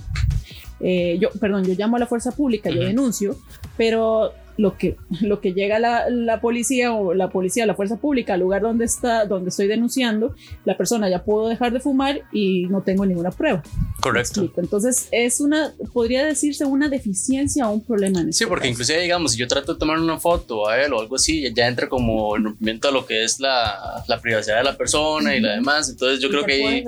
eh, 0.81 1.19
yo, 1.19 1.31
perdón, 1.41 1.65
yo 1.65 1.75
llamo 1.75 1.97
a 1.97 2.01
la 2.01 2.07
fuerza 2.07 2.33
pública, 2.33 2.69
yo 2.69 2.81
denuncio, 2.81 3.39
pero 3.79 4.33
lo 4.57 4.77
que, 4.79 4.97
lo 5.21 5.41
que 5.41 5.53
llega 5.53 5.79
la, 5.79 6.09
la 6.11 6.41
policía 6.41 6.93
o 6.93 7.15
la 7.15 7.31
policía, 7.31 7.67
la 7.67 7.75
fuerza 7.75 7.97
pública 7.97 8.35
al 8.35 8.41
lugar 8.41 8.63
donde 8.63 8.85
está, 8.85 9.25
donde 9.27 9.51
estoy 9.51 9.67
denunciando, 9.67 10.35
la 10.65 10.77
persona 10.77 11.09
ya 11.09 11.25
pudo 11.25 11.49
dejar 11.49 11.73
de 11.73 11.81
fumar 11.81 12.23
y 12.33 12.67
no 12.67 12.83
tengo 12.83 13.05
ninguna 13.07 13.31
prueba. 13.31 13.63
¿Me 13.65 14.01
Correcto. 14.01 14.49
Entonces 14.57 15.09
es 15.11 15.41
una, 15.41 15.73
podría 15.93 16.25
decirse 16.25 16.65
una 16.65 16.89
deficiencia 16.89 17.69
o 17.69 17.73
un 17.73 17.83
problema 17.85 18.21
en 18.21 18.33
Sí, 18.33 18.45
este 18.45 18.47
porque 18.47 18.63
caso. 18.69 18.73
inclusive, 18.73 19.01
digamos, 19.03 19.33
si 19.33 19.39
yo 19.39 19.49
trato 19.49 19.75
de 19.75 19.79
tomar 19.79 19.99
una 19.99 20.19
foto 20.19 20.69
a 20.69 20.81
él 20.81 20.93
o 20.93 21.01
algo 21.01 21.17
así, 21.17 21.53
ya 21.55 21.67
entra 21.67 21.89
como 21.89 22.37
el 22.37 22.45
rompimiento 22.45 22.89
a 22.89 22.93
lo 22.93 23.07
que 23.07 23.25
es 23.25 23.41
la, 23.41 24.05
la 24.07 24.21
privacidad 24.21 24.59
de 24.59 24.65
la 24.65 24.77
persona 24.77 25.35
y 25.35 25.41
la 25.41 25.53
demás. 25.53 25.89
Entonces 25.89 26.21
yo 26.21 26.29
creo 26.29 26.45
que 26.45 26.53
ahí 26.53 26.85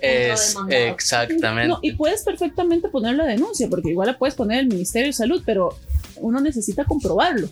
es 0.00 0.56
exactamente. 0.68 1.68
No, 1.68 1.78
y 1.82 1.92
puedes 1.92 2.22
perfectamente 2.22 2.88
poner 2.88 3.14
la 3.16 3.24
denuncia, 3.24 3.68
porque 3.68 3.90
igual 3.90 4.08
la 4.08 4.18
puedes 4.18 4.34
poner 4.34 4.60
el 4.60 4.66
Ministerio 4.68 5.08
de 5.08 5.12
Salud, 5.12 5.42
pero 5.44 5.76
uno 6.24 6.40
necesita 6.40 6.84
comprobarlo. 6.84 7.48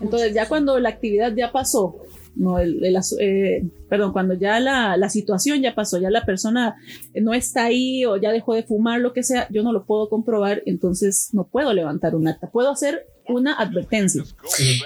Entonces, 0.00 0.34
ya 0.34 0.46
cuando 0.48 0.78
la 0.78 0.90
actividad 0.90 1.32
ya 1.34 1.52
pasó, 1.52 1.96
no, 2.34 2.58
el, 2.58 2.84
el 2.84 2.98
eh, 3.18 3.64
perdón, 3.88 4.12
cuando 4.12 4.34
ya 4.34 4.60
la, 4.60 4.96
la 4.96 5.08
situación 5.08 5.62
ya 5.62 5.74
pasó, 5.74 5.98
ya 5.98 6.10
la 6.10 6.26
persona 6.26 6.76
no 7.14 7.32
está 7.32 7.64
ahí 7.64 8.04
o 8.04 8.16
ya 8.18 8.30
dejó 8.30 8.54
de 8.54 8.62
fumar, 8.62 9.00
lo 9.00 9.14
que 9.14 9.22
sea, 9.22 9.48
yo 9.50 9.62
no 9.62 9.72
lo 9.72 9.86
puedo 9.86 10.10
comprobar, 10.10 10.62
entonces 10.66 11.30
no 11.32 11.46
puedo 11.48 11.72
levantar 11.72 12.14
un 12.14 12.28
acta. 12.28 12.50
Puedo 12.50 12.70
hacer 12.70 13.06
una 13.26 13.54
advertencia, 13.54 14.22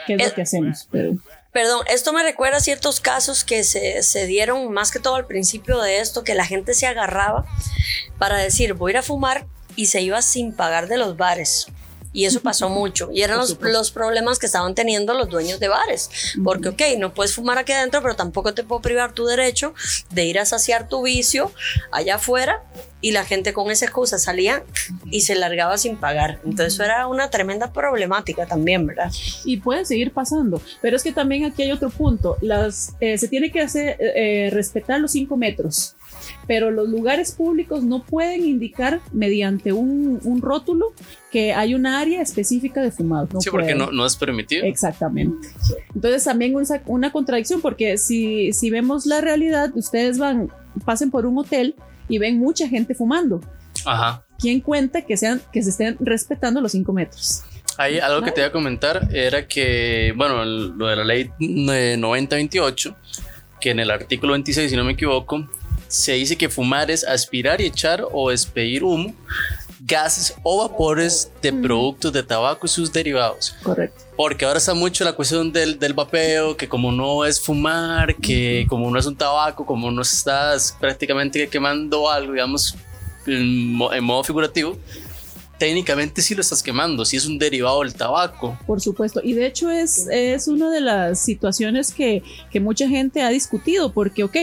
que 0.07 0.15
es 0.15 0.21
Eh, 0.21 0.29
lo 0.29 0.35
que 0.35 0.43
hacemos, 0.43 0.89
pero 0.91 1.17
Perdón, 1.53 1.81
esto 1.93 2.13
me 2.13 2.23
recuerda 2.23 2.59
a 2.59 2.61
ciertos 2.61 3.01
casos 3.01 3.43
que 3.43 3.65
se, 3.65 4.05
se 4.05 4.27
dieron 4.27 4.73
más 4.73 4.93
que 4.93 5.01
todo 5.01 5.17
al 5.17 5.27
principio 5.27 5.81
de 5.81 5.99
esto, 5.99 6.23
que 6.23 6.37
la 6.37 6.47
gente 6.47 6.75
se 6.75 6.87
agarraba 6.87 7.45
para 8.19 8.39
decir 8.39 8.75
voy 8.75 8.91
a 8.91 8.93
ir 8.93 8.99
a 8.99 9.03
fumar 9.03 9.47
y 9.75 9.87
se 9.87 10.01
iba 10.01 10.23
sin 10.23 10.53
pagar 10.53 10.87
de 10.87 10.99
los 10.99 11.17
bares. 11.17 11.67
Y 12.13 12.25
eso 12.25 12.41
pasó 12.41 12.69
mucho. 12.69 13.11
Y 13.13 13.23
eran 13.23 13.39
los, 13.39 13.59
los 13.61 13.91
problemas 13.91 14.39
que 14.39 14.47
estaban 14.47 14.75
teniendo 14.75 15.15
los 15.15 15.29
dueños 15.29 15.61
de 15.61 15.69
bares. 15.69 16.11
Porque, 16.43 16.71
ok, 16.71 16.83
no 16.99 17.15
puedes 17.15 17.35
fumar 17.35 17.59
aquí 17.59 17.73
adentro, 17.73 18.03
pero 18.03 18.17
tampoco 18.17 18.55
te 18.55 18.65
puedo 18.65 18.83
privar 18.83 19.13
tu 19.13 19.27
derecho 19.27 19.75
de 20.11 20.25
ir 20.25 20.39
a 20.39 20.45
saciar 20.45 20.89
tu 20.89 21.03
vicio 21.03 21.53
allá 21.93 22.17
afuera. 22.17 22.65
Y 23.03 23.13
la 23.13 23.25
gente 23.25 23.55
con 23.55 23.71
esa 23.71 23.87
excusa 23.87 24.19
salía 24.19 24.63
y 25.07 25.23
se 25.23 25.35
largaba 25.35 25.79
sin 25.79 25.97
pagar. 25.97 26.39
Entonces, 26.45 26.75
eso 26.75 26.85
era 26.85 27.07
una 27.07 27.31
tremenda 27.31 27.73
problemática 27.73 28.45
también, 28.45 28.87
¿verdad? 28.87 29.11
y 29.45 29.59
puede 29.59 29.85
seguir 29.85 30.13
pasando. 30.13 30.61
Pero 30.81 30.97
es 30.97 31.03
que 31.03 31.13
también 31.13 31.45
aquí 31.45 31.63
hay 31.63 31.73
otro 31.73 31.91
punto. 31.91 32.37
Las, 32.41 32.95
eh, 33.01 33.19
se 33.19 33.29
tiene 33.29 33.51
que 33.51 33.61
hacer 33.61 33.97
eh, 34.01 34.47
eh, 34.47 34.51
respetar 34.51 35.01
los 35.01 35.13
cinco 35.13 35.37
metros. 35.37 35.97
Pero 36.51 36.73
los 36.73 36.89
lugares 36.89 37.31
públicos 37.31 37.85
no 37.85 38.03
pueden 38.03 38.45
indicar 38.45 39.01
mediante 39.13 39.73
un, 39.73 40.19
un 40.25 40.43
rótulo 40.43 40.87
que 41.31 41.53
hay 41.53 41.77
una 41.77 42.01
área 42.01 42.21
específica 42.21 42.83
de 42.83 42.91
fumado. 42.91 43.29
No 43.33 43.41
sí, 43.41 43.51
porque 43.51 43.77
no, 43.77 43.93
no 43.93 44.05
es 44.05 44.17
permitido. 44.17 44.65
Exactamente. 44.65 45.47
Entonces 45.95 46.25
también 46.25 46.57
una, 46.57 46.67
una 46.87 47.13
contradicción 47.13 47.61
porque 47.61 47.99
si, 47.99 48.53
si 48.53 48.69
vemos 48.69 49.07
la 49.07 49.21
realidad, 49.21 49.71
ustedes 49.77 50.19
van, 50.19 50.49
pasen 50.85 51.13
por 51.13 51.25
un 51.25 51.39
hotel 51.39 51.77
y 52.09 52.19
ven 52.19 52.41
mucha 52.41 52.67
gente 52.67 52.97
fumando. 52.97 53.41
Ajá. 53.87 54.27
¿Quién 54.37 54.61
cuenta 54.61 55.03
que, 55.03 55.17
sean, 55.17 55.41
que 55.53 55.63
se 55.63 55.71
estén 55.71 55.99
respetando 56.01 56.61
los 56.61 56.73
cinco 56.73 56.93
metros? 56.93 57.45
Ahí 57.79 58.01
algo 58.01 58.23
que 58.23 58.33
te 58.33 58.41
iba 58.41 58.49
a 58.49 58.53
comentar 58.53 59.07
era 59.13 59.47
que, 59.47 60.13
bueno, 60.17 60.45
lo 60.45 60.89
de 60.89 60.97
la 60.97 61.05
ley 61.05 61.31
eh, 61.39 61.95
9028, 61.97 62.97
que 63.61 63.71
en 63.71 63.79
el 63.79 63.93
artículo 63.93 64.33
26, 64.33 64.69
si 64.69 64.77
no 64.77 64.83
me 64.83 64.95
equivoco, 64.95 65.47
se 65.91 66.13
dice 66.13 66.37
que 66.39 66.49
fumar 66.49 66.91
es 66.91 67.05
aspirar 67.05 67.61
y 67.61 67.67
echar 67.67 68.05
o 68.13 68.31
despedir 68.31 68.83
humo 68.85 69.13
gases 69.83 70.35
o 70.45 70.59
vapores 70.69 71.33
de 71.43 71.53
productos 71.53 72.13
de 72.13 72.23
tabaco 72.23 72.67
y 72.67 72.69
sus 72.69 72.93
derivados. 72.93 73.55
Correcto. 73.63 74.05
Porque 74.17 74.45
ahora 74.45 74.59
está 74.59 74.75
mucho 74.75 75.05
la 75.05 75.15
cuestión 75.15 75.51
del, 75.53 75.79
del 75.79 75.95
vapeo, 75.95 76.57
que 76.57 76.69
como 76.69 76.93
no 76.93 77.25
es 77.25 77.41
fumar, 77.41 78.15
que 78.17 78.67
como 78.69 78.91
no 78.91 78.99
es 78.99 79.07
un 79.07 79.17
tabaco, 79.17 79.65
como 79.67 79.91
no 79.91 80.03
estás 80.03 80.77
prácticamente 80.79 81.49
quemando 81.49 82.09
algo, 82.11 82.35
digamos, 82.35 82.75
en, 83.27 83.73
mo- 83.73 83.93
en 83.93 84.05
modo 84.05 84.23
figurativo, 84.23 84.77
técnicamente 85.61 86.23
sí 86.23 86.35
lo 86.35 86.41
estás 86.41 86.63
quemando, 86.63 87.05
sí 87.05 87.19
es 87.19 87.27
un 87.27 87.39
derivado 87.39 87.83
del 87.83 87.93
tabaco. 87.93 88.59
Por 88.67 88.81
supuesto. 88.81 89.21
Y 89.23 89.35
de 89.35 89.45
hecho 89.45 89.71
es, 89.71 90.09
es 90.11 90.49
una 90.49 90.71
de 90.71 90.81
las 90.81 91.21
situaciones 91.21 91.93
que, 91.93 92.23
que 92.51 92.61
mucha 92.61 92.89
gente 92.89 93.21
ha 93.21 93.29
discutido, 93.29 93.93
porque, 93.93 94.25
ok, 94.25 94.37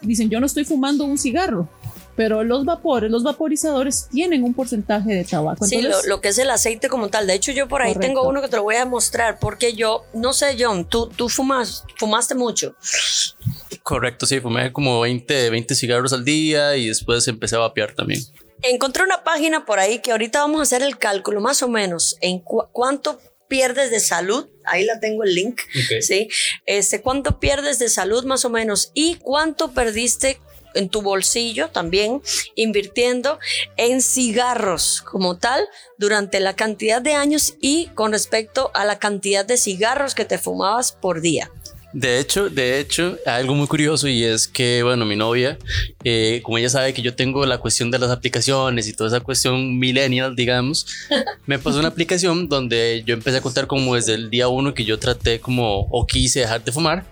dicen, 0.00 0.30
yo 0.30 0.40
no 0.40 0.46
estoy 0.46 0.64
fumando 0.64 1.04
un 1.04 1.18
cigarro, 1.18 1.68
pero 2.16 2.42
los 2.44 2.64
vapores, 2.64 3.10
los 3.10 3.22
vaporizadores 3.22 4.08
tienen 4.10 4.42
un 4.42 4.54
porcentaje 4.54 5.12
de 5.12 5.24
tabaco. 5.24 5.66
Sí, 5.66 5.86
lo, 6.08 6.20
que 6.22 6.28
es 6.28 6.38
el 6.38 6.48
aceite 6.48 6.88
como 6.88 7.08
tal. 7.08 7.26
De 7.26 7.34
hecho, 7.34 7.52
yo 7.52 7.68
por 7.68 7.82
ahí 7.82 7.92
Correcto. 7.92 8.14
tengo 8.14 8.26
uno 8.26 8.40
que 8.40 8.48
te 8.48 8.56
lo 8.56 8.62
voy 8.62 8.76
a 8.76 8.86
mostrar 8.86 9.38
porque 9.38 9.74
yo, 9.74 10.06
no 10.14 10.32
sé, 10.32 10.56
John, 10.58 10.86
tú, 10.88 11.10
tú 11.14 11.28
fumas, 11.28 11.84
fumaste 11.98 12.34
mucho. 12.34 12.74
Correcto, 13.82 14.24
sí, 14.24 14.40
fumé 14.40 14.72
como 14.72 14.98
20, 15.00 15.50
20 15.50 15.74
cigarros 15.74 16.14
al 16.14 16.24
día 16.24 16.74
y 16.76 16.88
después 16.88 17.28
empecé 17.28 17.56
a 17.56 17.58
vapear 17.58 17.92
también. 17.92 18.22
Encontré 18.62 19.02
una 19.04 19.22
página 19.24 19.64
por 19.64 19.78
ahí 19.78 20.00
que 20.00 20.10
ahorita 20.12 20.40
vamos 20.40 20.60
a 20.60 20.62
hacer 20.62 20.82
el 20.82 20.98
cálculo 20.98 21.40
más 21.40 21.62
o 21.62 21.68
menos 21.68 22.16
en 22.20 22.40
cu- 22.40 22.66
cuánto 22.72 23.20
pierdes 23.48 23.90
de 23.90 24.00
salud. 24.00 24.48
Ahí 24.64 24.84
la 24.84 25.00
tengo 25.00 25.22
el 25.24 25.34
link. 25.34 25.60
¿sí? 26.00 26.28
Este, 26.66 27.00
¿Cuánto 27.00 27.38
pierdes 27.40 27.78
de 27.78 27.88
salud 27.88 28.24
más 28.24 28.44
o 28.44 28.50
menos? 28.50 28.90
¿Y 28.94 29.16
cuánto 29.16 29.72
perdiste 29.72 30.40
en 30.74 30.90
tu 30.90 31.00
bolsillo 31.00 31.70
también 31.70 32.20
invirtiendo 32.54 33.38
en 33.78 34.02
cigarros 34.02 35.00
como 35.02 35.38
tal 35.38 35.66
durante 35.96 36.40
la 36.40 36.54
cantidad 36.54 37.00
de 37.00 37.14
años 37.14 37.54
y 37.60 37.86
con 37.94 38.12
respecto 38.12 38.70
a 38.74 38.84
la 38.84 38.98
cantidad 38.98 39.46
de 39.46 39.56
cigarros 39.56 40.14
que 40.14 40.26
te 40.26 40.36
fumabas 40.36 40.92
por 40.92 41.20
día? 41.22 41.50
De 41.92 42.20
hecho, 42.20 42.50
de 42.50 42.80
hecho, 42.80 43.16
hay 43.24 43.40
algo 43.40 43.54
muy 43.54 43.66
curioso 43.66 44.08
y 44.08 44.22
es 44.22 44.46
que, 44.46 44.82
bueno, 44.82 45.06
mi 45.06 45.16
novia, 45.16 45.58
eh, 46.04 46.40
como 46.42 46.58
ella 46.58 46.68
sabe 46.68 46.92
que 46.92 47.00
yo 47.00 47.14
tengo 47.14 47.46
la 47.46 47.58
cuestión 47.58 47.90
de 47.90 47.98
las 47.98 48.10
aplicaciones 48.10 48.86
y 48.88 48.92
toda 48.92 49.08
esa 49.08 49.20
cuestión 49.20 49.78
millennial, 49.78 50.36
digamos, 50.36 50.86
me 51.46 51.58
pasó 51.58 51.78
una 51.78 51.88
aplicación 51.88 52.48
donde 52.48 53.02
yo 53.06 53.14
empecé 53.14 53.38
a 53.38 53.40
contar 53.40 53.66
como 53.66 53.94
desde 53.94 54.14
el 54.14 54.28
día 54.28 54.48
uno 54.48 54.74
que 54.74 54.84
yo 54.84 54.98
traté 54.98 55.40
como 55.40 55.80
o 55.90 56.06
quise 56.06 56.40
dejar 56.40 56.62
de 56.62 56.72
fumar. 56.72 57.06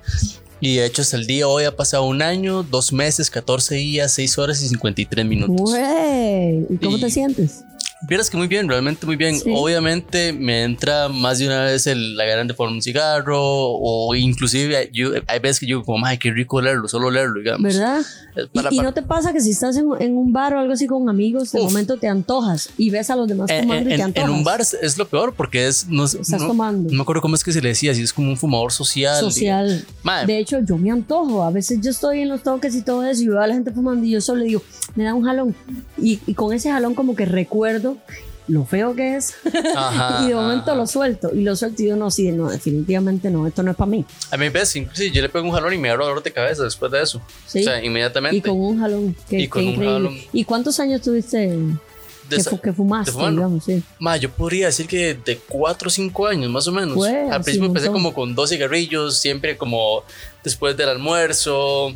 Y 0.60 0.76
de 0.76 0.86
hecho, 0.86 1.02
hasta 1.02 1.16
el 1.16 1.26
día 1.26 1.38
de 1.38 1.44
hoy 1.44 1.64
ha 1.64 1.74
pasado 1.76 2.04
un 2.04 2.22
año, 2.22 2.62
dos 2.62 2.92
meses, 2.92 3.30
14 3.30 3.74
días, 3.74 4.12
6 4.12 4.38
horas 4.38 4.62
y 4.62 4.68
53 4.68 5.24
minutos. 5.26 5.70
Güey, 5.70 6.64
¿y 6.70 6.76
cómo 6.82 6.96
Y- 6.96 7.00
te 7.00 7.10
sientes? 7.10 7.62
Vieras 8.02 8.28
que 8.28 8.36
muy 8.36 8.46
bien, 8.46 8.68
realmente 8.68 9.06
muy 9.06 9.16
bien. 9.16 9.38
Sí. 9.40 9.50
Obviamente 9.54 10.32
me 10.32 10.64
entra 10.64 11.08
más 11.08 11.38
de 11.38 11.46
una 11.46 11.62
vez 11.64 11.86
el, 11.86 12.14
la 12.16 12.24
ganas 12.26 12.46
de 12.46 12.54
poner 12.54 12.74
un 12.74 12.82
cigarro 12.82 13.40
o 13.40 14.14
inclusive 14.14 14.90
yo, 14.92 15.10
hay 15.26 15.38
veces 15.38 15.60
que 15.60 15.66
yo 15.66 15.82
como, 15.82 16.04
ay, 16.04 16.18
qué 16.18 16.30
rico 16.30 16.60
leerlo, 16.60 16.88
solo 16.88 17.10
leerlo, 17.10 17.38
digamos. 17.40 17.62
¿Verdad? 17.62 18.00
Es 18.36 18.44
Y, 18.44 18.48
para- 18.48 18.72
y 18.72 18.76
para- 18.76 18.88
no 18.88 18.94
te 18.94 19.02
pasa 19.02 19.32
que 19.32 19.40
si 19.40 19.50
estás 19.50 19.76
en, 19.78 19.86
en 19.98 20.16
un 20.16 20.30
bar 20.32 20.54
o 20.54 20.58
algo 20.60 20.74
así 20.74 20.86
con 20.86 21.08
amigos, 21.08 21.52
de 21.52 21.60
Uf. 21.60 21.64
momento 21.72 21.96
te 21.96 22.06
antojas 22.06 22.68
y 22.76 22.90
ves 22.90 23.08
a 23.08 23.16
los 23.16 23.26
demás 23.28 23.48
Eh, 23.50 23.62
fumando 23.62 23.88
y 23.88 23.92
en, 23.94 23.96
te 23.98 24.02
en 24.02 24.06
antojas. 24.08 24.30
un 24.30 24.44
bar 24.44 24.60
es, 24.60 24.98
lo 24.98 25.08
peor 25.08 25.34
porque 25.34 25.66
es 25.66 25.88
no, 25.88 26.04
Estás 26.04 26.28
no- 26.40 26.48
tomando. 26.48 26.90
no 26.90 26.96
me 26.96 27.02
acuerdo 27.02 27.22
cómo 27.22 27.34
es 27.34 27.42
que 27.42 27.52
se 27.52 27.62
le 27.62 27.70
decía 27.70 27.94
si 27.94 28.02
es 28.02 28.12
como 28.12 28.28
un 28.28 28.36
fumador 28.36 28.72
social 28.72 29.20
social. 29.20 29.84
De 30.26 30.38
hecho, 30.38 30.58
yo 30.60 30.76
me 30.76 30.90
antojo. 30.90 31.42
A 31.42 31.50
veces 31.50 31.78
yo 31.82 31.90
estoy 31.90 32.20
en 32.20 32.28
los 32.28 32.42
toques 32.42 32.74
y 32.74 32.82
todo 32.82 33.04
eso 33.04 33.22
y 33.22 33.28
veo 33.28 33.40
a 33.40 33.46
la 33.46 33.54
gente 33.54 33.70
fumando 33.72 34.04
y 34.04 34.10
yo 34.10 34.20
solo 34.20 34.40
le 34.40 34.46
digo, 34.48 34.62
me 34.94 35.04
da 35.04 35.14
un 35.14 35.24
jalón. 35.24 35.54
Y, 35.96 36.20
y 36.26 36.34
con 36.34 36.52
ese 36.52 36.70
jalón 36.70 36.94
como 36.94 37.14
que 37.16 37.24
recuerdo 37.24 37.85
lo 38.48 38.64
feo 38.64 38.94
que 38.94 39.16
es 39.16 39.34
Ajá, 39.74 40.22
y 40.24 40.28
de 40.28 40.34
momento 40.36 40.70
ajá. 40.70 40.74
lo 40.76 40.86
suelto 40.86 41.30
y 41.34 41.42
lo 41.42 41.56
suelto 41.56 41.82
y 41.82 41.88
yo 41.88 41.96
no, 41.96 42.10
sí, 42.12 42.30
no, 42.30 42.48
definitivamente 42.48 43.28
no, 43.28 43.44
esto 43.46 43.62
no 43.64 43.72
es 43.72 43.76
para 43.76 43.90
mí. 43.90 44.04
a 44.30 44.36
mí 44.36 44.48
ves 44.50 44.76
inclusive 44.76 45.10
yo 45.10 45.20
le 45.22 45.28
pego 45.28 45.44
un 45.46 45.50
jalón 45.52 45.72
y 45.74 45.78
me 45.78 45.88
da 45.88 45.96
dolor 45.96 46.22
de 46.22 46.32
cabeza 46.32 46.62
después 46.62 46.92
de 46.92 47.02
eso 47.02 47.20
Sí. 47.46 47.60
o 47.60 47.64
sea 47.64 47.84
inmediatamente 47.84 48.36
Y 48.36 48.40
con 48.40 48.52
un 48.60 48.78
jalón, 48.78 49.16
qué, 49.28 49.40
Y 49.40 49.48
con 49.48 49.62
qué 49.62 49.66
un 49.68 49.74
increíble. 49.74 49.94
jalón. 50.08 50.18
¿Y 50.32 50.44
cuántos 50.44 50.78
años 50.78 51.00
tuviste 51.02 51.38
De 52.28 52.36
que, 52.36 52.60
que 52.60 52.72
fumaste, 52.72 53.10
de 53.20 53.30
digamos? 53.30 53.64
Sí. 53.64 53.82
Ma, 53.98 54.16
yo 54.16 54.30
podría 54.30 54.66
decir 54.66 54.86
que 54.86 55.14
de 55.14 55.38
4 55.48 55.88
o 55.88 55.90
5 55.90 56.26
años 56.28 56.50
más 56.50 56.66
o 56.68 56.72
menos. 56.72 56.94
Pues, 56.96 57.12
Al 57.30 57.38
sí, 57.38 57.44
principio 57.44 57.66
empecé 57.68 57.86
como 57.88 58.12
con 58.14 58.34
dos 58.34 58.50
cigarrillos, 58.50 59.18
siempre 59.18 59.56
como 59.56 60.02
después 60.44 60.76
del 60.76 60.88
almuerzo, 60.88 61.94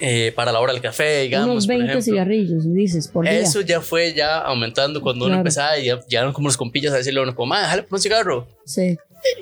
eh, 0.00 0.32
para 0.34 0.52
la 0.52 0.60
hora 0.60 0.72
del 0.72 0.82
café, 0.82 1.22
digamos. 1.22 1.48
Unos 1.48 1.66
por 1.66 1.76
20 1.76 1.84
ejemplo. 1.84 2.02
cigarrillos, 2.02 2.74
dices, 2.74 3.08
por 3.08 3.24
día. 3.24 3.38
Eso 3.38 3.60
ya 3.60 3.80
fue 3.80 4.14
ya 4.14 4.38
aumentando 4.38 5.00
cuando 5.00 5.26
uno 5.26 5.36
empezaba 5.36 5.78
y 5.78 5.86
ya 5.86 6.00
llegaron 6.06 6.32
como 6.32 6.48
los 6.48 6.56
compillas 6.56 6.92
a 6.92 6.96
decirle 6.96 7.20
a 7.20 7.22
uno 7.24 7.34
como, 7.34 7.54
déjale 7.54 7.82
por 7.82 7.96
un 7.96 8.02
cigarro. 8.02 8.46
Sí. 8.64 8.96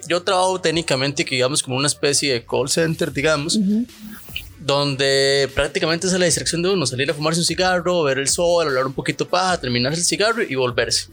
Yo 0.08 0.22
trabajo 0.22 0.60
técnicamente 0.60 1.24
que 1.24 1.34
digamos 1.34 1.62
como 1.62 1.76
una 1.76 1.86
especie 1.86 2.32
de 2.32 2.44
call 2.44 2.68
center, 2.68 3.12
digamos, 3.12 3.58
donde 4.58 5.48
prácticamente 5.54 6.06
esa 6.06 6.16
es 6.16 6.20
la 6.20 6.26
distracción 6.26 6.62
de 6.62 6.70
uno, 6.70 6.86
salir 6.86 7.10
a 7.10 7.14
fumarse 7.14 7.40
un 7.40 7.46
cigarro, 7.46 8.02
ver 8.02 8.18
el 8.18 8.28
sol, 8.28 8.66
hablar 8.66 8.86
un 8.86 8.94
poquito 8.94 9.28
paja, 9.28 9.60
terminar 9.60 9.92
el 9.92 10.02
cigarro 10.02 10.42
y 10.42 10.54
volverse. 10.54 11.08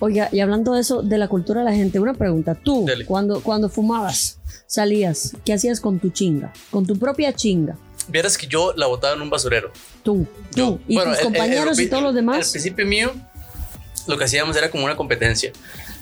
Oiga, 0.00 0.28
y 0.32 0.40
hablando 0.40 0.74
de 0.74 0.80
eso, 0.80 1.00
de 1.02 1.16
la 1.16 1.28
cultura 1.28 1.60
de 1.60 1.66
la 1.66 1.76
gente, 1.76 2.00
una 2.00 2.14
pregunta. 2.14 2.56
Tú, 2.56 2.86
cuando, 3.06 3.40
cuando 3.40 3.68
fumabas, 3.68 4.40
salías, 4.66 5.36
¿qué 5.44 5.52
hacías 5.52 5.80
con 5.80 6.00
tu 6.00 6.10
chinga? 6.10 6.52
Con 6.72 6.84
tu 6.84 6.98
propia 6.98 7.32
chinga. 7.32 7.78
Vieras 8.08 8.36
que 8.36 8.46
yo 8.46 8.72
la 8.76 8.86
botaba 8.86 9.14
en 9.14 9.22
un 9.22 9.30
basurero. 9.30 9.72
Tú, 10.02 10.26
tú. 10.50 10.56
Yo- 10.56 10.78
y 10.88 10.94
bueno, 10.96 11.12
tus 11.12 11.20
el- 11.20 11.26
el- 11.26 11.32
compañeros 11.32 11.78
el- 11.78 11.84
y 11.86 11.88
todos 11.88 12.02
los 12.02 12.10
Al 12.10 12.16
demás. 12.16 12.50
principio 12.50 12.86
mío, 12.86 13.12
lo 14.06 14.18
que 14.18 14.24
hacíamos 14.24 14.56
era 14.56 14.70
como 14.70 14.84
una 14.84 14.96
competencia. 14.96 15.52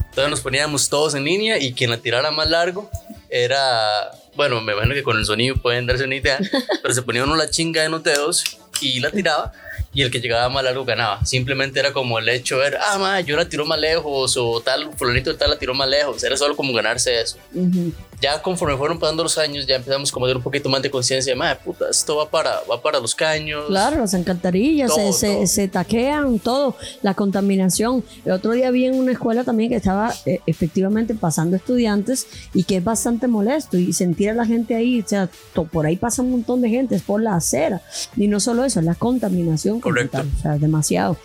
Entonces 0.09 0.31
nos 0.31 0.41
poníamos 0.41 0.89
todos 0.89 1.15
en 1.15 1.25
línea 1.25 1.59
y 1.59 1.73
quien 1.73 1.91
la 1.91 1.99
tirara 1.99 2.31
más 2.31 2.49
largo 2.51 2.91
era, 3.29 4.11
bueno, 4.35 4.61
me 4.61 4.73
imagino 4.73 4.95
que 4.95 5.03
con 5.03 5.17
el 5.19 5.25
sonido 5.25 5.57
pueden 5.57 5.87
darse 5.87 6.05
una 6.05 6.17
idea, 6.17 6.39
pero 6.83 6.95
se 6.95 7.03
ponía 7.03 7.23
uno 7.25 7.37
la 7.37 7.49
chinga 7.51 7.85
en 7.85 7.93
los 7.93 8.03
dedos 8.03 8.45
y 8.81 9.01
la 9.01 9.11
tiraba 9.11 9.53
y 9.93 10.03
el 10.03 10.11
que 10.11 10.21
llegaba 10.21 10.49
más 10.49 10.63
largo 10.65 10.85
ganaba. 10.85 11.25
Simplemente 11.25 11.81
era 11.81 11.93
como 11.93 12.19
el 12.19 12.29
hecho 12.29 12.57
de 12.59 12.63
ver, 12.71 12.79
ah, 12.81 12.99
ma, 12.99 13.21
yo 13.21 13.37
la 13.37 13.49
tiró 13.49 13.65
más 13.67 13.79
lejos 13.81 14.37
o 14.37 14.61
tal, 14.61 14.91
fulanito 14.97 15.31
de 15.33 15.37
tal 15.39 15.51
la 15.51 15.59
tiró 15.59 15.75
más 15.75 15.89
lejos. 15.89 16.23
Era 16.23 16.37
solo 16.37 16.55
como 16.57 16.73
ganarse 16.73 17.21
eso. 17.21 17.37
Ujú. 17.55 17.93
Ya 18.21 18.43
conforme 18.43 18.77
fueron 18.77 18.99
pasando 18.99 19.23
los 19.23 19.39
años, 19.39 19.67
ya 19.67 19.77
empezamos 19.77 20.13
como 20.13 20.27
a 20.27 20.29
tener 20.29 20.37
un 20.37 20.43
poquito 20.43 20.69
más 20.69 20.83
de 20.83 20.91
conciencia 20.91 21.33
de, 21.33 21.37
madre 21.39 21.59
puta, 21.65 21.87
esto 21.91 22.17
va 22.17 22.29
para, 22.29 22.61
va 22.71 22.81
para 22.83 23.01
los 23.01 23.15
caños. 23.15 23.65
Claro, 23.69 23.97
las 24.01 24.13
alcantarillas 24.13 24.91
Todo, 24.95 25.11
se, 25.15 25.19
se- 25.27 25.35
todo. 25.37 25.47
se 25.47 25.69
taquean, 25.69 26.39
todo, 26.39 26.77
la 27.01 27.15
contaminación. 27.15 28.05
El 28.27 28.33
otro 28.33 28.53
día 28.53 28.71
vi 28.71 28.85
en 28.85 28.95
una 28.95 29.13
escuela 29.13 29.43
también 29.43 29.71
que 29.71 29.77
estaba 29.77 30.13
eh, 30.27 30.41
efectivamente 30.47 31.15
pasando 31.15 31.57
estudiantes 31.57 32.27
y 32.53 32.65
que 32.65 32.77
es 32.77 32.85
bastante 32.85 33.27
molesto 33.27 33.79
y 33.79 33.95
sentir 33.95 34.29
a 34.29 34.35
la 34.35 34.45
gente 34.45 34.75
ahí, 34.75 35.01
o 35.01 35.09
sea, 35.09 35.31
to- 35.55 35.65
por 35.65 35.87
ahí 35.87 35.97
pasa 35.97 36.21
un 36.21 36.31
montón 36.31 36.61
de 36.61 36.69
gente, 36.69 36.97
es 36.97 37.03
por 37.03 37.23
la 37.23 37.35
acera. 37.37 37.81
Y 38.19 38.29
no 38.29 38.39
solo 38.39 38.67
eso, 38.67 38.81
es 38.81 38.85
la 38.87 38.95
contaminación. 38.97 39.80
Correcto. 39.81 40.19
O 40.39 40.41
sea, 40.43 40.59
demasiado, 40.59 41.17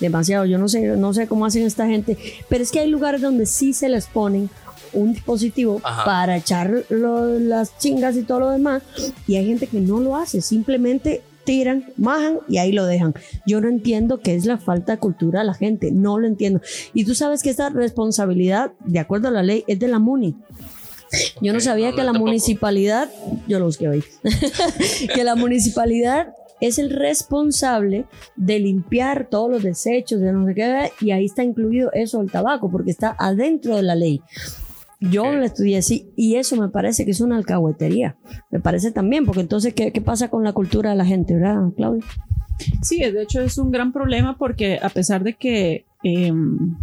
demasiado. 0.00 0.44
Yo 0.44 0.58
no 0.58 0.68
sé, 0.68 0.80
no 0.96 1.12
sé 1.14 1.26
cómo 1.26 1.46
hacen 1.46 1.64
esta 1.64 1.86
gente, 1.86 2.16
pero 2.48 2.62
es 2.62 2.70
que 2.70 2.80
hay 2.80 2.88
lugares 2.88 3.20
donde 3.20 3.46
sí 3.46 3.72
se 3.72 3.88
les 3.88 4.06
ponen 4.06 4.50
un 4.92 5.12
dispositivo 5.12 5.80
Ajá. 5.82 6.04
para 6.04 6.36
echar 6.36 6.84
lo- 6.88 7.38
las 7.38 7.76
chingas 7.78 8.16
y 8.16 8.22
todo 8.22 8.40
lo 8.40 8.50
demás 8.50 8.82
y 9.26 9.36
hay 9.36 9.46
gente 9.46 9.66
que 9.66 9.80
no 9.80 9.98
lo 10.00 10.14
hace, 10.16 10.40
simplemente 10.40 11.22
tiran, 11.42 11.84
majan 11.96 12.38
y 12.48 12.58
ahí 12.58 12.70
lo 12.72 12.86
dejan. 12.86 13.12
Yo 13.44 13.60
no 13.60 13.68
entiendo 13.68 14.20
qué 14.20 14.34
es 14.36 14.46
la 14.46 14.56
falta 14.56 14.92
de 14.92 14.98
cultura 14.98 15.40
de 15.40 15.46
la 15.46 15.54
gente, 15.54 15.90
no 15.90 16.18
lo 16.18 16.26
entiendo. 16.28 16.60
Y 16.94 17.04
tú 17.04 17.14
sabes 17.14 17.42
que 17.42 17.50
esta 17.50 17.68
responsabilidad, 17.70 18.70
de 18.84 18.98
acuerdo 19.00 19.28
a 19.28 19.30
la 19.32 19.42
ley, 19.42 19.64
es 19.66 19.78
de 19.80 19.88
la 19.88 19.98
MUNI. 19.98 20.36
Yo 21.42 21.52
no 21.52 21.60
sabía 21.60 21.90
no, 21.90 21.96
que 21.96 22.02
la 22.02 22.06
tampoco. 22.12 22.26
municipalidad, 22.26 23.10
yo 23.46 23.58
lo 23.58 23.66
busqué 23.66 23.88
hoy, 23.88 24.04
que 25.14 25.22
la 25.24 25.34
municipalidad 25.36 26.28
es 26.60 26.78
el 26.78 26.90
responsable 26.90 28.06
de 28.36 28.58
limpiar 28.60 29.28
todos 29.30 29.50
los 29.50 29.62
desechos, 29.62 30.20
de 30.20 30.32
no 30.32 30.46
sé 30.46 30.54
qué, 30.54 30.90
y 31.00 31.10
ahí 31.10 31.24
está 31.26 31.42
incluido 31.42 31.90
eso 31.92 32.18
del 32.20 32.30
tabaco, 32.30 32.70
porque 32.70 32.90
está 32.90 33.14
adentro 33.18 33.76
de 33.76 33.82
la 33.82 33.94
ley. 33.94 34.20
Yo 35.00 35.24
Ok. 35.24 35.34
lo 35.34 35.44
estudié 35.44 35.78
así 35.78 36.08
y 36.16 36.36
eso 36.36 36.56
me 36.56 36.68
parece 36.68 37.04
que 37.04 37.10
es 37.10 37.20
una 37.20 37.36
alcahuetería. 37.36 38.16
Me 38.50 38.60
parece 38.60 38.90
también, 38.90 39.26
porque 39.26 39.42
entonces, 39.42 39.74
¿qué, 39.74 39.92
qué 39.92 40.00
pasa 40.00 40.28
con 40.28 40.44
la 40.44 40.52
cultura 40.52 40.90
de 40.90 40.96
la 40.96 41.04
gente, 41.04 41.34
verdad, 41.34 41.68
Claudia? 41.76 42.02
Sí, 42.82 43.00
de 43.00 43.22
hecho 43.22 43.40
es 43.40 43.58
un 43.58 43.70
gran 43.72 43.92
problema 43.92 44.38
porque 44.38 44.78
a 44.80 44.88
pesar 44.88 45.24
de 45.24 45.34
que 45.34 45.84
em, 46.04 46.76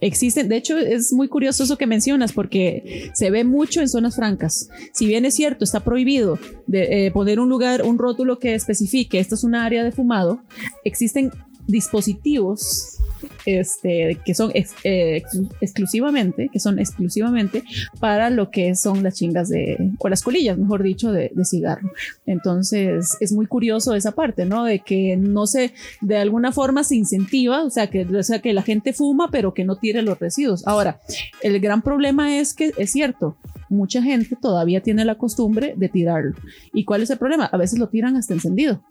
existen, 0.00 0.48
de 0.48 0.56
hecho 0.56 0.78
es 0.78 1.12
muy 1.12 1.28
curioso 1.28 1.64
eso 1.64 1.78
que 1.78 1.86
mencionas 1.86 2.32
porque 2.32 3.10
se 3.14 3.30
ve 3.30 3.44
mucho 3.44 3.80
en 3.80 3.88
zonas 3.88 4.16
francas. 4.16 4.68
Si 4.92 5.06
bien 5.06 5.24
es 5.24 5.34
cierto, 5.34 5.64
está 5.64 5.80
prohibido 5.80 6.38
de, 6.66 7.06
eh, 7.06 7.10
poner 7.10 7.40
un 7.40 7.48
lugar, 7.48 7.82
un 7.82 7.98
rótulo 7.98 8.38
que 8.38 8.54
especifique 8.54 9.18
esto 9.18 9.34
es 9.34 9.44
una 9.44 9.64
área 9.64 9.84
de 9.84 9.92
fumado, 9.92 10.40
existen 10.84 11.30
dispositivos 11.68 12.98
este, 13.46 14.18
que 14.24 14.34
son 14.34 14.50
eh, 14.54 15.16
ex- 15.16 15.40
exclusivamente, 15.60 16.50
que 16.52 16.60
son 16.60 16.78
exclusivamente 16.78 17.62
para 18.00 18.30
lo 18.30 18.50
que 18.50 18.74
son 18.74 19.02
las 19.02 19.14
chingas 19.14 19.48
de, 19.48 19.92
o 19.98 20.08
las 20.08 20.22
colillas, 20.22 20.58
mejor 20.58 20.82
dicho, 20.82 21.12
de, 21.12 21.30
de 21.34 21.44
cigarro. 21.44 21.90
Entonces 22.26 23.16
es 23.20 23.32
muy 23.32 23.46
curioso 23.46 23.94
esa 23.94 24.12
parte, 24.12 24.44
¿no? 24.44 24.64
De 24.64 24.80
que 24.80 25.16
no 25.16 25.46
se, 25.46 25.72
de 26.00 26.16
alguna 26.16 26.52
forma 26.52 26.84
se 26.84 26.96
incentiva, 26.96 27.64
o 27.64 27.70
sea, 27.70 27.88
que, 27.88 28.02
o 28.04 28.22
sea, 28.22 28.40
que 28.40 28.52
la 28.52 28.62
gente 28.62 28.92
fuma, 28.92 29.30
pero 29.30 29.54
que 29.54 29.64
no 29.64 29.76
tire 29.76 30.02
los 30.02 30.18
residuos. 30.18 30.66
Ahora, 30.66 31.00
el 31.42 31.60
gran 31.60 31.82
problema 31.82 32.38
es 32.38 32.54
que 32.54 32.72
es 32.76 32.92
cierto, 32.92 33.36
mucha 33.68 34.02
gente 34.02 34.36
todavía 34.40 34.82
tiene 34.82 35.04
la 35.04 35.16
costumbre 35.16 35.74
de 35.76 35.88
tirarlo. 35.88 36.34
¿Y 36.72 36.84
cuál 36.84 37.02
es 37.02 37.10
el 37.10 37.18
problema? 37.18 37.44
A 37.46 37.56
veces 37.56 37.78
lo 37.78 37.88
tiran 37.88 38.16
hasta 38.16 38.34
encendido. 38.34 38.82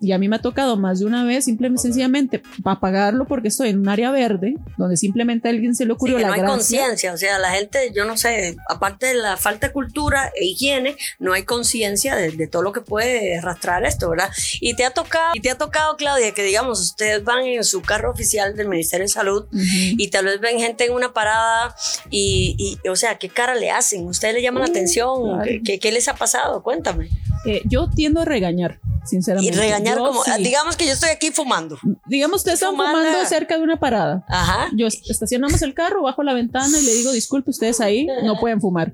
Y 0.00 0.12
a 0.12 0.18
mí 0.18 0.28
me 0.28 0.36
ha 0.36 0.40
tocado 0.40 0.76
más 0.76 1.00
de 1.00 1.06
una 1.06 1.24
vez, 1.24 1.46
simplemente, 1.46 1.82
sencillamente, 1.82 2.42
apagarlo 2.64 3.26
porque 3.26 3.48
estoy 3.48 3.70
en 3.70 3.80
un 3.80 3.88
área 3.88 4.12
verde, 4.12 4.54
donde 4.76 4.96
simplemente 4.96 5.48
a 5.48 5.50
alguien 5.50 5.74
se 5.74 5.84
le 5.84 5.88
Sí, 5.88 5.94
ocurrió 5.94 6.16
que 6.16 6.22
la 6.22 6.28
no 6.28 6.34
hay 6.34 6.42
conciencia, 6.42 7.12
o 7.12 7.16
sea, 7.16 7.38
la 7.38 7.50
gente, 7.50 7.90
yo 7.92 8.04
no 8.04 8.16
sé, 8.16 8.56
aparte 8.68 9.06
de 9.06 9.14
la 9.14 9.36
falta 9.36 9.68
de 9.68 9.72
cultura 9.72 10.30
e 10.36 10.44
higiene, 10.46 10.96
no 11.18 11.32
hay 11.32 11.42
conciencia 11.42 12.14
de, 12.14 12.30
de 12.30 12.46
todo 12.46 12.62
lo 12.62 12.72
que 12.72 12.80
puede 12.80 13.38
arrastrar 13.38 13.84
esto, 13.84 14.08
¿verdad? 14.10 14.30
Y 14.60 14.74
te 14.74 14.84
ha 14.84 14.90
tocado, 14.90 15.32
y 15.34 15.40
te 15.40 15.50
ha 15.50 15.58
tocado, 15.58 15.96
Claudia, 15.96 16.32
que 16.32 16.44
digamos, 16.44 16.80
ustedes 16.80 17.24
van 17.24 17.44
en 17.44 17.64
su 17.64 17.82
carro 17.82 18.10
oficial 18.10 18.56
del 18.56 18.68
Ministerio 18.68 19.04
de 19.04 19.08
Salud 19.08 19.46
y 19.52 20.08
tal 20.08 20.26
vez 20.26 20.40
ven 20.40 20.58
gente 20.58 20.84
en 20.84 20.92
una 20.92 21.12
parada 21.12 21.74
y, 22.10 22.78
y, 22.84 22.88
o 22.88 22.94
sea, 22.96 23.18
¿qué 23.18 23.28
cara 23.28 23.54
le 23.54 23.70
hacen? 23.70 24.06
¿Ustedes 24.06 24.34
le 24.34 24.42
llaman 24.42 24.62
la 24.62 24.68
atención? 24.68 25.22
claro. 25.24 25.42
¿Qué, 25.42 25.62
qué, 25.64 25.78
qué 25.78 25.92
les 25.92 26.06
ha 26.08 26.14
pasado? 26.14 26.62
Cuéntame. 26.62 27.08
Eh, 27.46 27.62
yo 27.64 27.88
tiendo 27.88 28.20
a 28.20 28.24
regañar, 28.24 28.80
Y 29.04 29.08
sinceramente. 29.08 29.56
regañar 29.58 29.96
Yo 29.98 30.04
como, 30.06 30.24
sí. 30.24 30.30
digamos 30.42 30.76
que 30.76 30.86
yo 30.86 30.92
estoy 30.92 31.10
aquí 31.10 31.30
fumando. 31.30 31.78
Digamos, 32.06 32.38
ustedes 32.38 32.54
están 32.60 32.72
Fumando. 32.72 32.98
fumando 33.00 33.28
cerca 33.28 33.56
de 33.56 33.62
una 33.62 33.78
parada. 33.78 34.24
Ajá. 34.28 34.68
Yo 34.76 34.86
est- 34.86 35.08
estacionamos 35.10 35.62
el 35.62 35.72
carro 35.74 36.02
bajo 36.02 36.22
la 36.22 36.34
ventana 36.34 36.76
y 36.78 36.84
le 36.84 36.92
digo, 36.94 37.12
disculpe, 37.12 37.50
ustedes 37.50 37.80
ahí 37.80 38.06
no 38.24 38.38
pueden 38.40 38.60
fumar. 38.60 38.92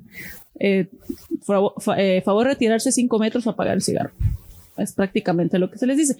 Eh, 0.60 0.88
favor, 1.44 1.72
fa- 1.80 1.98
eh, 2.00 2.22
favor 2.24 2.46
retirarse 2.46 2.92
cinco 2.92 3.18
metros 3.18 3.44
para 3.44 3.54
apagar 3.54 3.74
el 3.76 3.82
cigarro. 3.82 4.12
Es 4.76 4.92
prácticamente 4.92 5.58
lo 5.58 5.70
que 5.70 5.78
se 5.78 5.86
les 5.86 5.96
dice. 5.96 6.16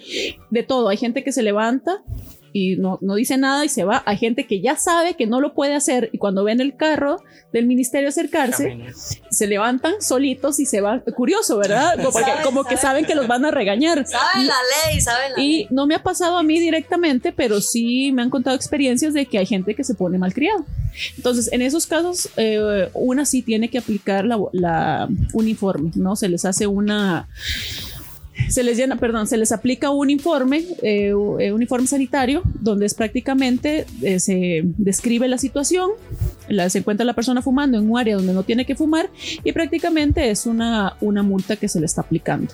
De 0.51 0.63
todo, 0.63 0.89
hay 0.89 0.97
gente 0.97 1.23
que 1.25 1.33
se 1.33 1.43
levanta 1.43 2.03
y 2.57 2.77
no, 2.77 2.99
no 3.03 3.17
dice 3.17 3.37
nada 3.37 3.65
y 3.65 3.69
se 3.69 3.83
va. 3.85 4.03
Hay 4.07 4.17
gente 4.17 4.47
que 4.47 4.61
ya 4.63 4.77
sabe 4.77 5.15
que 5.15 5.27
no 5.27 5.41
lo 5.41 5.53
puede 5.55 5.75
hacer 5.75 6.09
y 6.13 6.19
cuando 6.19 6.45
ven 6.45 6.61
el 6.61 6.77
carro 6.77 7.17
del 7.53 7.67
ministerio 7.67 8.09
acercarse, 8.09 8.79
se 9.31 9.47
levantan 9.49 9.95
solitos 10.01 10.61
y 10.61 10.67
se 10.67 10.81
van. 10.81 11.03
Curioso, 11.17 11.59
¿verdad? 11.59 11.97
Como, 11.97 12.11
porque- 12.13 12.33
como 12.45 12.65
que 12.65 12.77
saben 12.77 13.05
que 13.07 13.15
los 13.17 13.27
van 13.27 13.45
a 13.45 13.51
regañar. 13.51 14.07
Saben 14.07 14.47
la 14.47 14.55
ley, 14.89 15.01
saben 15.01 15.33
la 15.37 15.41
Y 15.43 15.53
ley. 15.53 15.67
no 15.71 15.87
me 15.89 15.97
ha 15.97 16.03
pasado 16.05 16.39
a 16.39 16.43
mí 16.45 16.61
directamente, 16.61 17.33
pero 17.33 17.61
sí 17.61 18.13
me 18.13 18.23
han 18.23 18.31
contado 18.31 18.55
experiencias 18.55 19.13
de 19.15 19.27
que 19.27 19.39
hay 19.39 19.47
gente 19.47 19.75
que 19.75 19.83
se 19.83 19.95
pone 19.95 20.17
malcriado. 20.17 20.65
Entonces, 21.17 21.53
en 21.53 21.61
esos 21.61 21.87
casos, 21.89 22.29
eh, 22.37 22.89
una 22.95 23.27
sí 23.27 23.43
tiene 23.43 23.69
que 23.69 23.79
aplicar 23.79 24.25
la, 24.25 24.39
la 24.53 25.09
uniforme, 25.33 25.91
¿no? 25.97 26.15
Se 26.15 26.29
les 26.29 26.45
hace 26.45 26.69
una... 26.69 27.29
Se 28.49 28.63
les 28.63 28.77
llena, 28.77 28.97
perdón, 28.97 29.27
se 29.27 29.37
les 29.37 29.53
aplica 29.53 29.91
un 29.91 30.11
informe, 30.11 30.65
eh, 30.83 31.13
eh, 31.39 31.53
un 31.53 31.63
informe 31.63 31.87
sanitario, 31.87 32.43
donde 32.61 32.87
es 32.87 32.95
prácticamente 32.95 33.87
eh, 34.03 34.21
se 34.21 34.63
describe 34.65 35.29
la 35.29 35.39
situación, 35.39 35.91
la, 36.49 36.69
se 36.69 36.79
encuentra 36.79 37.07
la 37.07 37.15
persona 37.15 37.43
fumando 37.43 37.79
en 37.79 37.91
un 37.91 37.99
área 37.99 38.17
donde 38.17 38.33
no 38.33 38.43
tiene 38.43 38.67
que 38.67 38.75
fumar 38.75 39.09
y 39.43 39.53
prácticamente 39.53 40.31
es 40.31 40.47
una, 40.47 40.97
una 41.01 41.23
multa 41.23 41.57
que 41.57 41.69
se 41.69 41.81
le 41.81 41.87
está 41.87 42.03
aplicando. 42.03 42.53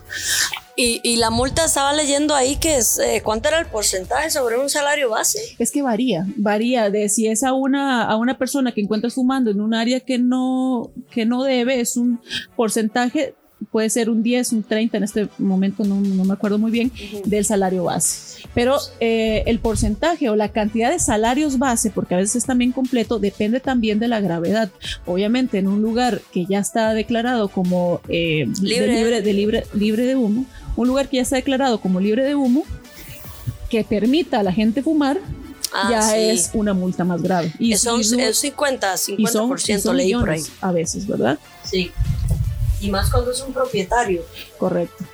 Y, 0.76 1.00
y 1.02 1.16
la 1.16 1.30
multa 1.30 1.66
estaba 1.66 1.92
leyendo 1.92 2.34
ahí 2.34 2.56
que 2.56 2.76
es, 2.76 2.98
eh, 2.98 3.20
¿cuánto 3.22 3.48
era 3.48 3.58
el 3.58 3.66
porcentaje 3.66 4.30
sobre 4.30 4.58
un 4.58 4.70
salario 4.70 5.10
base? 5.10 5.38
Es 5.58 5.70
que 5.70 5.82
varía, 5.82 6.24
varía 6.36 6.88
de 6.88 7.08
si 7.08 7.26
es 7.26 7.42
a 7.42 7.52
una, 7.52 8.04
a 8.04 8.16
una 8.16 8.38
persona 8.38 8.72
que 8.72 8.80
encuentras 8.80 9.14
fumando 9.14 9.50
en 9.50 9.60
un 9.60 9.74
área 9.74 10.00
que 10.00 10.18
no, 10.18 10.90
que 11.10 11.26
no 11.26 11.42
debe, 11.42 11.80
es 11.80 11.96
un 11.98 12.20
porcentaje, 12.56 13.34
puede 13.70 13.90
ser 13.90 14.08
un 14.10 14.22
10, 14.22 14.52
un 14.52 14.62
30, 14.62 14.96
en 14.96 15.04
este 15.04 15.28
momento 15.38 15.84
no, 15.84 16.00
no 16.00 16.24
me 16.24 16.32
acuerdo 16.32 16.58
muy 16.58 16.70
bien, 16.70 16.90
del 17.24 17.44
salario 17.44 17.84
base. 17.84 18.42
Pero 18.54 18.78
eh, 19.00 19.42
el 19.46 19.58
porcentaje 19.58 20.28
o 20.30 20.36
la 20.36 20.48
cantidad 20.48 20.90
de 20.90 20.98
salarios 20.98 21.58
base, 21.58 21.90
porque 21.90 22.14
a 22.14 22.18
veces 22.18 22.36
es 22.36 22.44
también 22.46 22.72
completo, 22.72 23.18
depende 23.18 23.60
también 23.60 23.98
de 23.98 24.08
la 24.08 24.20
gravedad. 24.20 24.70
Obviamente 25.06 25.58
en 25.58 25.68
un 25.68 25.82
lugar 25.82 26.20
que 26.32 26.46
ya 26.46 26.58
está 26.58 26.94
declarado 26.94 27.48
como 27.48 28.00
eh, 28.08 28.46
de 28.48 28.60
Libre. 28.66 29.22
de 29.22 29.32
libre, 29.32 29.64
libre 29.74 30.04
de 30.04 30.16
humo, 30.16 30.46
un 30.76 30.88
lugar 30.88 31.08
que 31.08 31.16
ya 31.18 31.22
está 31.22 31.36
declarado 31.36 31.80
como 31.80 32.00
libre 32.00 32.24
de 32.24 32.34
humo, 32.34 32.64
que 33.68 33.84
permita 33.84 34.40
a 34.40 34.42
la 34.42 34.52
gente 34.52 34.82
fumar, 34.82 35.18
Ah, 35.72 35.88
ya 35.88 36.02
sí. 36.02 36.16
es 36.18 36.50
una 36.54 36.74
multa 36.74 37.04
más 37.04 37.22
grave. 37.22 37.52
Y, 37.60 37.76
son, 37.76 38.00
es 38.00 38.08
50, 38.38 38.94
y 39.16 39.26
son- 39.28 39.50
50% 39.50 39.76
y 39.76 39.80
son 40.10 40.20
por 40.20 40.30
ahí. 40.30 40.42
a 40.60 40.72
veces, 40.72 41.06
¿verdad? 41.06 41.38
Sí. 41.62 41.92
Y 42.80 42.90
más 42.90 43.10
cuando 43.10 43.30
es 43.30 43.40
un 43.40 43.52
propietario. 43.52 44.24
Correcto. 44.58 45.04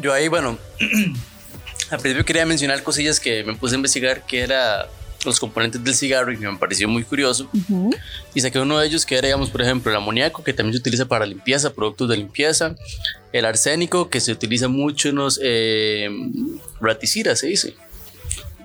Yo 0.00 0.12
ahí, 0.12 0.28
bueno, 0.28 0.58
al 1.90 1.98
principio 1.98 2.24
quería 2.24 2.46
mencionar 2.46 2.82
cosillas 2.82 3.18
que 3.20 3.44
me 3.44 3.54
puse 3.54 3.74
a 3.74 3.76
investigar, 3.76 4.24
que 4.26 4.40
era 4.40 4.88
los 5.24 5.38
componentes 5.38 5.82
del 5.82 5.94
cigarro 5.94 6.32
y 6.32 6.36
me 6.36 6.56
pareció 6.56 6.88
muy 6.88 7.04
curioso. 7.04 7.48
Ujú. 7.52 7.90
Y 8.34 8.40
saqué 8.40 8.58
uno 8.58 8.78
de 8.78 8.86
ellos 8.86 9.04
que 9.04 9.16
era, 9.16 9.26
digamos, 9.26 9.50
por 9.50 9.62
ejemplo, 9.62 9.90
el 9.90 9.96
amoníaco, 9.96 10.42
que 10.42 10.52
también 10.52 10.74
se 10.74 10.80
utiliza 10.80 11.06
para 11.06 11.26
limpieza, 11.26 11.72
productos 11.72 12.08
de 12.08 12.16
limpieza. 12.16 12.74
El 13.32 13.44
arsénico, 13.44 14.08
que 14.08 14.20
se 14.20 14.32
utiliza 14.32 14.68
mucho 14.68 15.08
en 15.08 15.16
los 15.16 15.38
eh, 15.42 16.08
raticidas, 16.80 17.40
se 17.40 17.48
dice. 17.48 17.74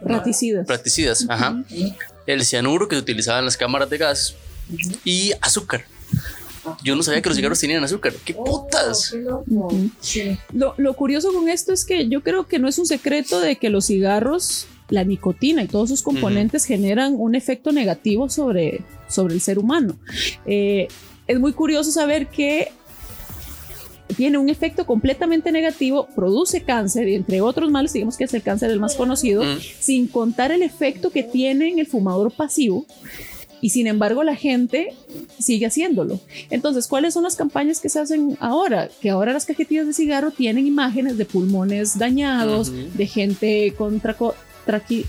Raticidas. 0.02 0.68
Raticidas, 0.68 1.26
ajá. 1.30 1.64
El 2.26 2.46
cianuro, 2.46 2.88
que 2.88 2.96
se 2.96 3.02
utilizaba 3.02 3.40
en 3.40 3.46
las 3.46 3.58
cámaras 3.58 3.90
de 3.90 3.98
gas. 3.98 4.36
Y 5.04 5.34
azúcar. 5.42 5.86
Yo 6.84 6.96
no 6.96 7.04
sabía 7.04 7.22
que 7.22 7.30
los 7.30 7.36
cigarros 7.38 7.60
tenían 7.60 7.84
azúcar. 7.84 8.14
¡Qué 8.24 8.34
putas! 8.34 9.14
Ujú. 9.48 9.92
Lo, 10.54 10.74
lo 10.78 10.94
curioso 10.94 11.34
con 11.34 11.50
esto 11.50 11.74
es 11.74 11.86
que 11.86 12.08
yo 12.08 12.22
creo 12.22 12.48
que 12.48 12.60
no 12.60 12.68
es 12.68 12.78
un 12.78 12.86
secreto 12.86 13.40
de 13.40 13.58
que 13.58 13.70
los 13.70 13.86
cigarros, 13.88 14.68
la 14.90 15.04
nicotina 15.04 15.64
y 15.64 15.68
todos 15.68 15.90
sus 15.90 16.04
componentes 16.04 16.66
generan 16.66 17.16
un 17.18 17.36
efecto 17.36 17.72
negativo 17.72 18.30
sobre, 18.30 18.82
sobre 19.08 19.34
el 19.34 19.42
ser 19.42 19.60
humano. 19.60 19.96
Eh, 20.46 20.88
es 21.28 21.40
muy 21.40 21.54
curioso 21.54 21.92
saber 21.92 22.28
que 22.28 22.72
tiene 24.16 24.38
un 24.38 24.50
efecto 24.50 24.86
completamente 24.86 25.52
negativo, 25.52 26.08
produce 26.16 26.62
cáncer, 26.62 27.08
y 27.08 27.16
entre 27.16 27.42
otros 27.42 27.72
males, 27.72 27.92
digamos 27.94 28.18
que 28.18 28.26
es 28.26 28.34
el 28.36 28.44
cáncer 28.44 28.70
el 28.70 28.80
más 28.80 28.96
conocido, 28.96 29.44
sin 29.80 30.08
contar 30.08 30.52
el 30.52 30.62
efecto 30.62 31.10
que 31.10 31.24
tiene 31.24 31.70
en 31.70 31.80
el 31.80 31.88
fumador 31.88 32.32
pasivo. 32.32 32.86
Y 33.62 33.70
sin 33.72 33.88
embargo 33.88 34.24
la 34.24 34.36
gente 34.36 34.94
sigue 35.40 35.66
haciéndolo. 35.66 36.20
Entonces, 36.50 36.88
¿cuáles 36.88 37.14
son 37.14 37.24
las 37.24 37.36
campañas 37.36 37.80
que 37.80 37.90
se 37.90 38.00
hacen 38.00 38.38
ahora? 38.40 38.90
Que 39.02 39.10
ahora 39.10 39.34
las 39.34 39.46
cajetillas 39.46 39.88
de 39.88 39.94
cigarro 39.94 40.32
tienen 40.32 40.68
imágenes 40.68 41.18
de 41.18 41.26
pulmones 41.26 41.98
dañados, 41.98 42.72
de 42.72 43.08
gente 43.08 43.74
con 43.78 44.00
traco, 44.00 44.36
traqui- 44.68 45.06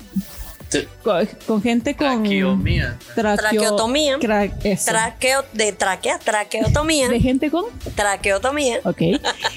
con, 1.02 1.26
con 1.46 1.62
gente 1.62 1.94
con 1.94 2.22
Traqueomía. 2.22 2.98
traqueo- 3.14 3.37
Traqueotomía. 3.37 4.18
eso. 4.64 4.90
Traqueo, 4.90 5.44
de 5.52 5.72
traquea, 5.72 6.18
traqueotomía. 6.18 7.09
de 7.09 7.20
gente 7.20 7.50
con 7.50 7.64
Traqueotomía. 7.94 8.80
¿ok? 8.85 9.00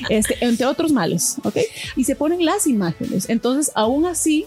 Este, 0.09 0.37
entre 0.45 0.65
otros 0.67 0.91
males, 0.91 1.35
¿ok? 1.43 1.57
Y 1.95 2.03
se 2.03 2.15
ponen 2.15 2.45
las 2.45 2.67
imágenes. 2.67 3.27
Entonces, 3.29 3.71
aún 3.75 4.05
así, 4.05 4.45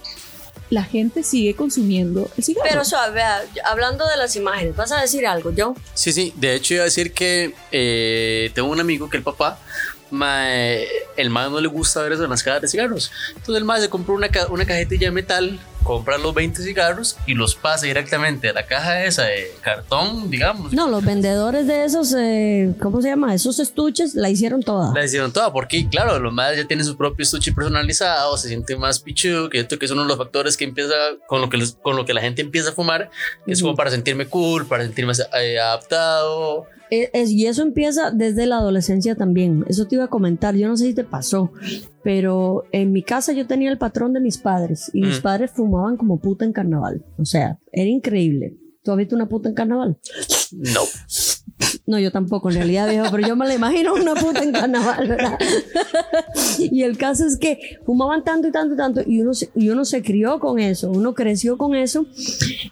la 0.70 0.84
gente 0.84 1.22
sigue 1.22 1.54
consumiendo 1.54 2.30
el 2.36 2.44
cigarro. 2.44 2.66
Pero 2.70 2.84
suave, 2.84 3.14
vea, 3.14 3.42
hablando 3.64 4.06
de 4.08 4.16
las 4.16 4.36
imágenes, 4.36 4.74
¿vas 4.76 4.90
a 4.92 5.00
decir 5.00 5.26
algo, 5.26 5.50
yo? 5.52 5.74
Sí, 5.94 6.12
sí. 6.12 6.32
De 6.36 6.54
hecho, 6.54 6.74
iba 6.74 6.82
a 6.82 6.86
decir 6.86 7.12
que 7.12 7.54
eh, 7.70 8.50
tengo 8.54 8.68
un 8.70 8.80
amigo 8.80 9.10
que 9.10 9.18
el 9.18 9.22
papá, 9.22 9.58
mae, 10.10 10.86
el 11.16 11.30
mae 11.30 11.50
no 11.50 11.60
le 11.60 11.68
gusta 11.68 12.02
ver 12.02 12.12
eso 12.12 12.24
en 12.24 12.30
las 12.30 12.42
cajas 12.42 12.62
de 12.62 12.68
cigarros. 12.68 13.10
Entonces 13.30 13.56
el 13.56 13.64
mae 13.64 13.80
se 13.80 13.88
compró 13.88 14.14
una, 14.14 14.28
ca- 14.28 14.46
una 14.48 14.64
cajetilla 14.66 15.08
de 15.08 15.10
metal, 15.12 15.60
compra 15.82 16.18
los 16.18 16.34
20 16.34 16.62
cigarros 16.62 17.16
y 17.26 17.34
los 17.34 17.54
pasa 17.54 17.86
directamente 17.86 18.48
a 18.48 18.52
la 18.52 18.64
caja 18.66 19.04
esa 19.04 19.24
de 19.24 19.50
cartón, 19.60 20.30
digamos. 20.30 20.72
No, 20.72 20.88
los 20.88 21.04
vendedores 21.04 21.66
de 21.66 21.84
esos, 21.84 22.14
eh, 22.16 22.74
¿cómo 22.80 23.02
se 23.02 23.08
llama? 23.08 23.34
Esos 23.34 23.58
estuches 23.58 24.14
la 24.14 24.30
hicieron 24.30 24.62
toda. 24.62 24.92
La 24.94 25.04
hicieron 25.04 25.32
toda, 25.32 25.52
porque 25.52 25.88
claro, 25.88 26.18
los 26.18 26.32
madres 26.32 26.58
ya 26.62 26.66
tienen 26.66 26.86
su 26.86 26.96
propio 26.96 27.22
estuche 27.22 27.52
personalizado, 27.52 28.36
se 28.36 28.48
siente 28.48 28.76
más 28.76 29.00
pichudo, 29.00 29.48
que 29.50 29.60
esto 29.60 29.78
que 29.78 29.86
es 29.86 29.90
uno 29.90 30.02
de 30.02 30.08
los 30.08 30.16
factores 30.18 30.56
que 30.56 30.64
empieza, 30.64 30.94
con 31.26 31.40
lo 31.40 31.48
que, 31.50 31.56
les- 31.56 31.76
con 31.82 31.96
lo 31.96 32.04
que 32.04 32.14
la 32.14 32.20
gente 32.20 32.42
empieza 32.42 32.70
a 32.70 32.72
fumar, 32.72 33.10
que 33.46 33.52
es 33.52 33.60
como 33.62 33.74
para 33.76 33.90
sentirme 33.90 34.26
cool, 34.26 34.66
para 34.66 34.82
sentirme 34.84 35.12
eh, 35.40 35.58
adaptado. 35.58 36.66
Es- 36.94 37.08
es- 37.14 37.30
y 37.30 37.46
eso 37.46 37.62
empieza 37.62 38.10
desde 38.10 38.44
la 38.44 38.58
adolescencia 38.58 39.14
también. 39.14 39.64
Eso 39.66 39.86
te 39.86 39.94
iba 39.94 40.04
a 40.04 40.08
comentar. 40.08 40.54
Yo 40.56 40.68
no 40.68 40.76
sé 40.76 40.84
si 40.88 40.92
te 40.94 41.04
pasó, 41.04 41.50
pero 42.02 42.64
en 42.70 42.92
mi 42.92 43.02
casa 43.02 43.32
yo 43.32 43.46
tenía 43.46 43.70
el 43.70 43.78
patrón 43.78 44.12
de 44.12 44.20
mis 44.20 44.36
padres 44.36 44.90
y 44.92 45.00
mis 45.00 45.20
Mm. 45.20 45.22
padres 45.22 45.50
fumaban 45.52 45.96
como 45.96 46.18
puta 46.20 46.44
en 46.44 46.52
carnaval. 46.52 47.02
O 47.16 47.24
sea, 47.24 47.58
era 47.72 47.88
increíble. 47.88 48.58
¿Tú 48.82 48.90
has 48.90 48.98
visto 48.98 49.14
una 49.16 49.26
puta 49.28 49.48
en 49.48 49.54
carnaval? 49.54 49.96
No. 50.52 50.80
No, 51.92 51.98
yo 51.98 52.10
tampoco, 52.10 52.48
en 52.48 52.54
realidad, 52.56 52.88
viejo, 52.88 53.08
pero 53.10 53.26
yo 53.28 53.36
me 53.36 53.46
la 53.46 53.52
imagino 53.54 53.92
una 53.92 54.14
puta 54.14 54.42
en 54.42 54.50
carnaval, 54.52 55.08
¿verdad? 55.08 55.38
y 56.58 56.84
el 56.84 56.96
caso 56.96 57.26
es 57.26 57.36
que 57.36 57.58
fumaban 57.84 58.24
tanto 58.24 58.48
y 58.48 58.50
tanto 58.50 58.72
y 58.72 58.76
tanto, 58.78 59.02
y 59.06 59.20
uno 59.20 59.34
se, 59.34 59.50
y 59.54 59.68
uno 59.68 59.84
se 59.84 60.02
crió 60.02 60.38
con 60.40 60.58
eso, 60.58 60.90
uno 60.90 61.12
creció 61.12 61.58
con 61.58 61.74
eso, 61.74 62.06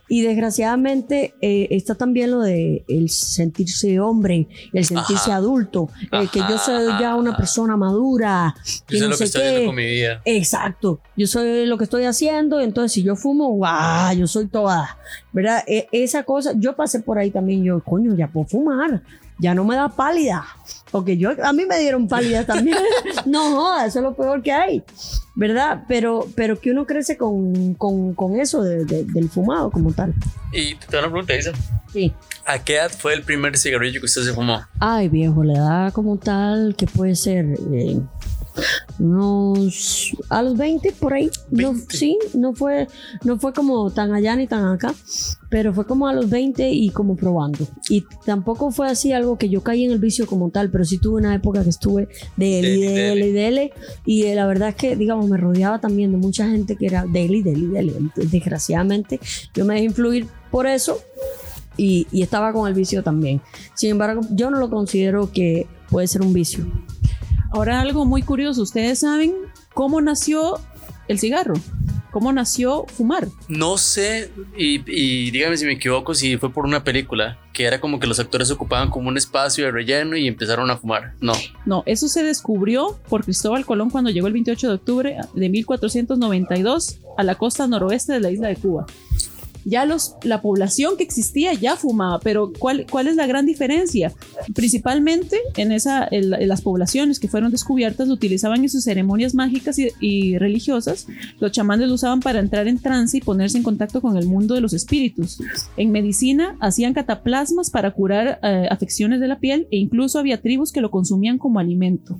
y 0.08 0.22
desgraciadamente 0.22 1.34
eh, 1.42 1.68
está 1.70 1.94
también 1.96 2.30
lo 2.30 2.40
de 2.40 2.82
el 2.88 3.10
sentirse 3.10 4.00
hombre, 4.00 4.48
el 4.72 4.86
sentirse 4.86 5.30
Ajá. 5.30 5.36
adulto, 5.36 5.90
eh, 6.12 6.26
que 6.32 6.38
yo 6.38 6.56
soy 6.56 6.86
ya 6.98 7.14
una 7.14 7.36
persona 7.36 7.76
madura, 7.76 8.54
que 8.86 8.94
Yo 8.94 9.00
sé 9.00 9.04
no 9.04 9.10
lo 9.10 9.16
sé 9.16 9.18
que 9.18 9.24
estoy 9.26 9.42
haciendo 9.42 9.60
qué. 9.60 9.66
con 9.66 9.76
mi 9.76 9.84
vida. 9.84 10.22
Exacto, 10.24 11.00
yo 11.14 11.26
soy 11.26 11.66
lo 11.66 11.76
que 11.76 11.84
estoy 11.84 12.04
haciendo, 12.04 12.58
entonces 12.60 12.92
si 12.92 13.02
yo 13.02 13.16
fumo, 13.16 13.50
guau, 13.50 14.16
yo 14.16 14.26
soy 14.26 14.46
toda, 14.48 14.96
¿verdad? 15.32 15.62
E- 15.66 15.88
esa 15.92 16.22
cosa, 16.24 16.52
yo 16.56 16.74
pasé 16.76 17.00
por 17.00 17.18
ahí 17.18 17.30
también, 17.30 17.62
yo, 17.64 17.80
coño, 17.82 18.14
ya 18.14 18.28
puedo 18.28 18.46
fumar, 18.46 19.02
ya 19.38 19.54
no 19.54 19.64
me 19.64 19.74
da 19.76 19.88
pálida, 19.88 20.44
porque 20.90 21.16
yo, 21.16 21.30
a 21.42 21.52
mí 21.52 21.64
me 21.66 21.78
dieron 21.78 22.08
pálida 22.08 22.44
también, 22.44 22.76
no 23.26 23.50
joda, 23.56 23.86
eso 23.86 23.98
es 24.00 24.02
lo 24.02 24.14
peor 24.14 24.42
que 24.42 24.52
hay, 24.52 24.82
¿verdad? 25.34 25.84
Pero, 25.88 26.26
pero 26.34 26.60
que 26.60 26.70
uno 26.70 26.84
crece 26.86 27.16
con, 27.16 27.74
con, 27.74 28.14
con 28.14 28.38
eso 28.38 28.62
de- 28.62 28.84
de- 28.84 29.04
del 29.04 29.28
fumado 29.30 29.70
como 29.70 29.92
tal. 29.92 30.14
Y 30.52 30.74
te 30.74 30.96
hago 30.96 31.06
una 31.06 31.12
pregunta, 31.12 31.36
Isa. 31.36 31.52
Sí. 31.92 32.12
¿A 32.46 32.58
qué 32.58 32.76
edad 32.76 32.90
fue 32.90 33.14
el 33.14 33.22
primer 33.22 33.56
cigarrillo 33.56 34.00
que 34.00 34.06
usted 34.06 34.22
se 34.22 34.32
fumó? 34.32 34.60
Ay, 34.80 35.08
viejo, 35.08 35.44
la 35.44 35.52
edad 35.54 35.92
como 35.92 36.16
tal, 36.18 36.74
que 36.76 36.86
puede 36.86 37.14
ser 37.14 37.46
eh, 37.72 38.00
unos 38.98 40.16
a 40.28 40.42
los 40.42 40.56
20 40.56 40.92
por 40.92 41.14
ahí. 41.14 41.30
No, 41.50 41.72
20. 41.72 41.96
sí, 41.96 42.18
no 42.34 42.52
fue, 42.54 42.88
no 43.24 43.38
fue 43.38 43.52
como 43.52 43.90
tan 43.90 44.12
allá 44.12 44.36
ni 44.36 44.46
tan 44.46 44.66
acá, 44.66 44.94
pero 45.48 45.72
fue 45.72 45.86
como 45.86 46.06
a 46.06 46.12
los 46.12 46.28
20 46.28 46.70
y 46.70 46.90
como 46.90 47.16
probando. 47.16 47.66
Y 47.88 48.04
tampoco 48.24 48.70
fue 48.70 48.88
así 48.88 49.12
algo 49.12 49.38
que 49.38 49.48
yo 49.48 49.62
caí 49.62 49.84
en 49.84 49.92
el 49.92 49.98
vicio 49.98 50.26
como 50.26 50.50
tal, 50.50 50.70
pero 50.70 50.84
sí 50.84 50.98
tuve 50.98 51.20
una 51.20 51.34
época 51.34 51.62
que 51.62 51.70
estuve 51.70 52.08
de 52.36 52.58
él 52.60 52.66
y 52.66 52.80
de 52.80 53.12
él 53.12 53.18
y 53.22 53.32
de 53.32 53.48
él. 53.48 53.72
Y 54.04 54.34
la 54.34 54.46
verdad 54.46 54.70
es 54.70 54.74
que, 54.74 54.96
digamos, 54.96 55.28
me 55.28 55.36
rodeaba 55.36 55.80
también 55.80 56.12
de 56.12 56.18
mucha 56.18 56.48
gente 56.48 56.76
que 56.76 56.86
era 56.86 57.04
de 57.06 57.24
él 57.24 57.36
y 57.36 57.42
de 57.42 57.52
él 57.52 57.62
y 57.64 57.66
de 57.66 57.78
él. 57.80 58.10
Desgraciadamente, 58.14 59.20
yo 59.54 59.64
me 59.64 59.74
dejé 59.74 59.86
influir 59.86 60.26
por 60.50 60.66
eso 60.66 61.00
y, 61.76 62.06
y 62.12 62.22
estaba 62.22 62.52
con 62.52 62.68
el 62.68 62.74
vicio 62.74 63.02
también. 63.02 63.40
Sin 63.74 63.90
embargo, 63.90 64.20
yo 64.30 64.50
no 64.50 64.58
lo 64.58 64.70
considero 64.70 65.32
que 65.32 65.66
puede 65.88 66.06
ser 66.06 66.22
un 66.22 66.32
vicio. 66.32 66.66
Ahora 67.50 67.80
algo 67.80 68.04
muy 68.04 68.22
curioso, 68.22 68.62
ustedes 68.62 69.00
saben 69.00 69.34
cómo 69.74 70.00
nació 70.00 70.60
el 71.08 71.18
cigarro, 71.18 71.54
cómo 72.12 72.32
nació 72.32 72.86
fumar. 72.86 73.26
No 73.48 73.76
sé, 73.76 74.30
y, 74.56 74.80
y 74.86 75.30
dígame 75.32 75.56
si 75.56 75.64
me 75.64 75.72
equivoco, 75.72 76.14
si 76.14 76.36
fue 76.36 76.52
por 76.52 76.64
una 76.64 76.84
película, 76.84 77.38
que 77.52 77.64
era 77.64 77.80
como 77.80 77.98
que 77.98 78.06
los 78.06 78.20
actores 78.20 78.50
ocupaban 78.52 78.90
como 78.90 79.08
un 79.08 79.16
espacio 79.16 79.64
de 79.64 79.72
relleno 79.72 80.16
y 80.16 80.28
empezaron 80.28 80.70
a 80.70 80.76
fumar. 80.76 81.14
No. 81.20 81.32
No, 81.66 81.82
eso 81.86 82.06
se 82.06 82.22
descubrió 82.22 82.98
por 83.08 83.24
Cristóbal 83.24 83.66
Colón 83.66 83.90
cuando 83.90 84.10
llegó 84.10 84.28
el 84.28 84.32
28 84.32 84.68
de 84.68 84.74
octubre 84.74 85.16
de 85.34 85.48
1492 85.48 87.00
a 87.18 87.24
la 87.24 87.34
costa 87.34 87.66
noroeste 87.66 88.12
de 88.12 88.20
la 88.20 88.30
isla 88.30 88.48
de 88.48 88.56
Cuba. 88.56 88.86
Ya 89.64 89.84
los, 89.84 90.14
la 90.22 90.40
población 90.42 90.96
que 90.96 91.04
existía 91.04 91.52
ya 91.54 91.76
fumaba, 91.76 92.18
pero 92.20 92.52
¿cuál, 92.58 92.86
cuál 92.90 93.06
es 93.08 93.16
la 93.16 93.26
gran 93.26 93.46
diferencia? 93.46 94.12
Principalmente 94.54 95.38
en, 95.56 95.72
esa, 95.72 96.06
en, 96.10 96.30
la- 96.30 96.38
en 96.38 96.48
las 96.48 96.62
poblaciones 96.62 97.20
que 97.20 97.28
fueron 97.28 97.50
descubiertas 97.50 98.08
lo 98.08 98.14
utilizaban 98.14 98.62
en 98.62 98.68
sus 98.70 98.84
ceremonias 98.84 99.34
mágicas 99.34 99.78
y, 99.78 99.88
y 100.00 100.38
religiosas. 100.38 101.06
Los 101.40 101.52
chamanes 101.52 101.88
lo 101.88 101.94
usaban 101.94 102.20
para 102.20 102.40
entrar 102.40 102.68
en 102.68 102.78
trance 102.78 103.16
y 103.16 103.20
ponerse 103.20 103.56
en 103.58 103.62
contacto 103.64 104.00
con 104.00 104.16
el 104.16 104.26
mundo 104.26 104.54
de 104.54 104.60
los 104.60 104.72
espíritus. 104.72 105.40
En 105.76 105.90
medicina 105.92 106.56
hacían 106.60 106.94
cataplasmas 106.94 107.70
para 107.70 107.90
curar 107.90 108.38
eh, 108.42 108.66
afecciones 108.70 109.20
de 109.20 109.28
la 109.28 109.38
piel 109.38 109.66
e 109.70 109.76
incluso 109.78 110.18
había 110.18 110.40
tribus 110.40 110.72
que 110.72 110.80
lo 110.80 110.90
consumían 110.90 111.38
como 111.38 111.58
alimento. 111.58 112.18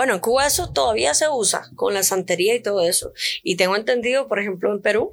Bueno, 0.00 0.14
en 0.14 0.20
Cuba 0.20 0.46
eso 0.46 0.70
todavía 0.70 1.12
se 1.12 1.28
usa 1.28 1.68
con 1.76 1.92
la 1.92 2.02
santería 2.02 2.54
y 2.54 2.62
todo 2.62 2.80
eso. 2.80 3.12
Y 3.42 3.56
tengo 3.56 3.76
entendido, 3.76 4.28
por 4.28 4.38
ejemplo, 4.38 4.72
en 4.72 4.80
Perú, 4.80 5.12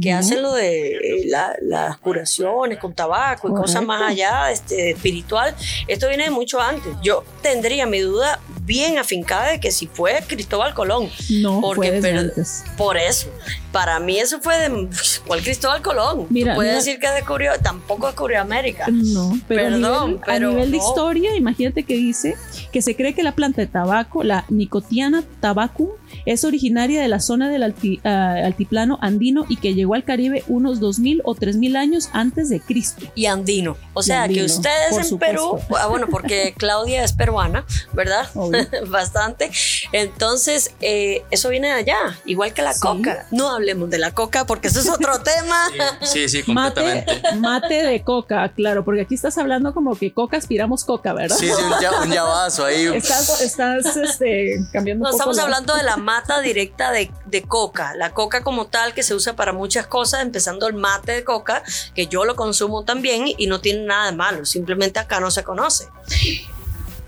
que 0.00 0.10
hacen 0.12 0.42
lo 0.42 0.52
de 0.52 0.96
eh, 0.96 1.22
la- 1.26 1.54
las 1.62 1.98
curaciones 1.98 2.78
con 2.78 2.94
tabaco 2.96 3.48
y 3.48 3.52
cosas 3.52 3.84
más 3.84 4.02
allá, 4.10 4.50
este, 4.50 4.90
espiritual. 4.90 5.54
Esto 5.86 6.08
viene 6.08 6.24
de 6.24 6.30
mucho 6.30 6.60
antes. 6.60 6.92
Yo 7.00 7.22
tendría 7.42 7.86
mi 7.86 8.00
duda 8.00 8.40
bien 8.64 8.98
afincada 8.98 9.50
de 9.50 9.60
que 9.60 9.70
si 9.70 9.86
fue 9.86 10.22
Cristóbal 10.26 10.74
Colón. 10.74 11.08
No, 11.30 11.60
Porque 11.60 11.76
fue 11.88 11.90
desde 11.92 12.08
per- 12.10 12.18
antes. 12.18 12.64
Por 12.76 12.96
eso, 12.96 13.28
para 13.72 14.00
mí 14.00 14.18
eso 14.18 14.40
fue 14.40 14.56
de 14.58 14.88
¿cuál 15.26 15.42
Cristóbal 15.42 15.82
Colón? 15.82 16.26
Mira, 16.30 16.54
puedes 16.54 16.72
mira. 16.72 16.84
decir 16.84 16.98
que 17.00 17.10
descubrió, 17.10 17.52
tampoco 17.62 18.06
descubrió 18.06 18.40
América. 18.40 18.86
No, 18.90 19.38
pero 19.48 19.62
Perdón, 19.64 19.84
a 19.84 20.06
nivel, 20.06 20.22
a 20.22 20.26
pero 20.26 20.50
nivel 20.50 20.70
de 20.70 20.76
historia, 20.78 21.36
imagínate 21.36 21.82
que 21.84 21.94
dice 21.94 22.36
que 22.72 22.80
se 22.82 22.96
cree 22.96 23.14
que 23.14 23.22
la 23.22 23.32
planta 23.34 23.60
de 23.60 23.66
tabaco, 23.66 24.22
la 24.24 24.44
Nicotiana 24.48 25.22
tabacum, 25.40 25.90
es 26.26 26.44
originaria 26.44 27.00
de 27.00 27.08
la 27.08 27.20
zona 27.20 27.48
del 27.50 27.62
alti- 27.62 28.00
ah, 28.04 28.34
altiplano 28.44 28.98
andino 29.02 29.44
y 29.48 29.56
que 29.56 29.74
llegó 29.74 29.94
al 29.94 30.04
Caribe 30.04 30.44
unos 30.48 30.80
2000 30.80 31.22
o 31.24 31.34
3000 31.34 31.76
años 31.76 32.08
antes 32.12 32.48
de 32.48 32.60
Cristo. 32.60 33.06
y 33.14 33.26
andino. 33.26 33.76
O 33.94 34.02
sea, 34.02 34.24
andino, 34.24 34.40
que 34.40 34.46
ustedes 34.52 34.96
en 34.98 35.04
supuesto. 35.04 35.16
Perú, 35.60 35.76
ah, 35.80 35.86
bueno, 35.86 36.06
porque 36.10 36.54
Claudia 36.58 37.04
es 37.04 37.12
peruana, 37.12 37.64
¿verdad? 37.92 38.28
Bastante. 38.88 39.50
Entonces, 39.92 40.72
eh, 40.80 41.22
eso 41.30 41.48
viene 41.48 41.68
de 41.68 41.74
allá, 41.74 41.96
igual 42.24 42.52
que 42.52 42.62
la 42.62 42.72
Sí. 42.74 42.80
coca. 42.80 43.26
No 43.30 43.50
hablemos 43.50 43.88
de 43.90 43.98
la 43.98 44.10
coca 44.12 44.44
porque 44.46 44.68
eso 44.68 44.80
es 44.80 44.88
otro 44.90 45.20
tema. 45.22 45.68
Sí, 46.02 46.28
sí, 46.28 46.42
Mate, 46.46 46.80
completamente. 46.82 47.36
mate 47.38 47.74
de 47.86 48.02
coca, 48.02 48.48
claro, 48.54 48.84
porque 48.84 49.02
aquí 49.02 49.14
estás 49.14 49.38
hablando 49.38 49.72
como 49.72 49.94
que 49.96 50.12
coca 50.12 50.36
aspiramos 50.36 50.84
coca, 50.84 51.12
¿verdad? 51.12 51.36
Sí, 51.36 51.46
sí, 51.46 51.52
un, 51.62 51.80
ya, 51.80 51.90
un 52.02 52.10
llavazo 52.10 52.64
ahí. 52.64 52.86
Estás, 52.86 53.40
estás 53.40 53.96
este, 53.96 54.56
cambiando 54.72 55.04
No, 55.04 55.10
un 55.10 55.12
poco 55.18 55.30
estamos 55.30 55.36
la- 55.36 55.42
hablando 55.44 55.76
de 55.76 55.82
la 55.84 55.96
mata 56.04 56.40
directa 56.40 56.92
de, 56.92 57.10
de 57.24 57.42
coca. 57.42 57.94
La 57.94 58.12
coca 58.12 58.44
como 58.44 58.66
tal 58.66 58.94
que 58.94 59.02
se 59.02 59.14
usa 59.14 59.34
para 59.34 59.52
muchas 59.52 59.86
cosas, 59.86 60.22
empezando 60.22 60.68
el 60.68 60.74
mate 60.74 61.12
de 61.12 61.24
coca, 61.24 61.62
que 61.94 62.06
yo 62.06 62.24
lo 62.24 62.36
consumo 62.36 62.84
también 62.84 63.24
y 63.26 63.46
no 63.46 63.60
tiene 63.60 63.86
nada 63.86 64.10
de 64.10 64.16
malo. 64.16 64.44
Simplemente 64.44 65.00
acá 65.00 65.20
no 65.20 65.30
se 65.30 65.42
conoce. 65.42 65.88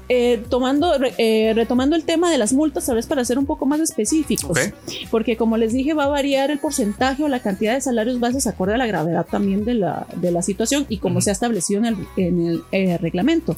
Eh, 0.09 0.43
tomando, 0.49 0.97
re- 0.99 1.15
eh, 1.19 1.53
retomando 1.55 1.97
el 1.97 2.05
tema 2.05 2.31
de 2.31 2.39
las 2.39 2.53
multas, 2.53 2.87
tal 2.87 2.95
vez 2.97 3.07
para 3.07 3.25
ser 3.25 3.39
un 3.39 3.47
poco 3.47 3.67
más 3.67 3.81
específicos, 3.81 4.57
porque 5.11 5.37
como 5.37 5.57
les 5.57 5.73
dije, 5.73 5.95
va 5.95 6.05
a 6.05 6.09
variar 6.09 6.51
el 6.53 6.59
porcentaje 6.59 7.25
o 7.25 7.29
la 7.29 7.41
cantidad 7.41 7.75
de 7.75 7.81
salarios 7.81 8.21
bases 8.21 8.47
acorde 8.47 8.75
a 8.75 8.77
la 8.77 8.87
gravedad 8.87 9.27
también 9.29 9.65
de 9.65 9.75
la, 9.75 10.07
de 10.17 10.31
la 10.31 10.43
situación 10.43 10.87
y 10.89 10.99
como 10.99 11.21
se 11.21 11.31
ha 11.31 11.33
establecido 11.33 11.81
en 11.81 11.87
el, 11.87 11.97
en 12.17 12.47
el 12.47 12.63
eh, 12.73 12.99
reglamento. 12.99 13.57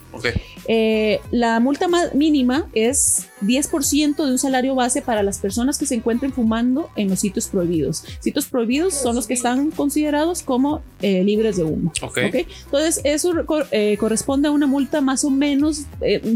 Eh, 0.67 1.21
la 1.31 1.61
multa 1.61 1.89
ma- 1.89 2.11
mínima 2.15 2.67
es 2.73 3.27
10% 3.43 4.17
de 4.17 4.31
un 4.33 4.39
salario 4.39 4.75
base 4.75 5.03
para 5.03 5.23
las 5.23 5.39
personas 5.39 5.79
que 5.79 5.87
se 5.87 5.95
encuentren 5.95 6.33
fumando 6.33 6.89
en 6.97 7.09
los 7.11 7.21
sitios 7.21 7.47
prohibidos. 7.49 8.05
Sitios 8.21 8.47
prohibidos 8.47 8.95
son 8.95 9.15
los 9.17 9.27
que 9.27 9.35
están 9.35 9.71
considerados 9.71 10.43
como 10.43 10.83
eh, 11.03 11.23
libres 11.25 11.57
de 11.57 11.65
humo. 11.65 11.93
Ok. 12.03 12.19
¿ok? 12.29 12.35
Entonces, 12.65 13.01
eso 13.05 13.33
co- 13.47 13.65
corresponde 13.99 14.49
a 14.49 14.51
una 14.51 14.67
multa 14.67 15.01
más 15.01 15.25
o 15.25 15.31
menos 15.31 15.83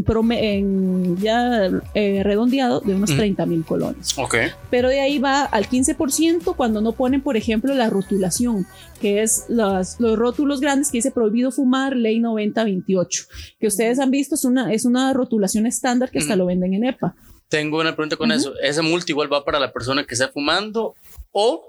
prome- 0.03 0.39
en 0.57 1.17
ya 1.17 1.69
eh, 1.93 2.21
redondeado 2.23 2.79
de 2.81 2.95
unos 2.95 3.09
Ujú. 3.11 3.19
30 3.19 3.45
mil 3.45 3.63
colones. 3.65 4.17
Ok. 4.17 4.35
Pero 4.69 4.89
de 4.89 4.99
ahí 5.01 5.19
va 5.19 5.43
al 5.43 5.67
15% 5.67 6.55
cuando 6.55 6.81
no 6.81 6.93
ponen, 6.93 7.21
por 7.21 7.37
ejemplo, 7.37 7.73
la 7.73 7.89
rotulación, 7.89 8.65
que 9.01 9.21
es 9.21 9.45
las- 9.47 9.99
los 9.99 10.17
rótulos 10.17 10.59
grandes 10.61 10.91
que 10.91 10.97
dice 10.99 11.11
prohibido 11.11 11.51
fumar, 11.51 11.95
ley 11.95 12.19
9028, 12.19 13.25
que 13.59 13.67
ustedes 13.67 13.99
han 13.99 14.11
visto, 14.11 14.35
es 14.35 14.45
una, 14.45 14.73
es 14.73 14.85
una 14.85 15.13
rotulación 15.13 15.65
estándar 15.65 16.11
que 16.11 16.19
hasta 16.19 16.35
lo 16.35 16.45
venden 16.45 16.73
en 16.73 16.85
EPA. 16.85 17.15
Tengo 17.49 17.79
una 17.79 17.95
pregunta 17.95 18.15
con 18.15 18.31
eso. 18.31 18.53
¿Esa 18.63 18.81
multa 18.81 19.11
igual 19.11 19.31
va 19.31 19.45
para 19.45 19.59
la 19.59 19.71
persona 19.71 20.03
que 20.05 20.15
está 20.15 20.29
fumando? 20.29 20.95
O, 21.35 21.65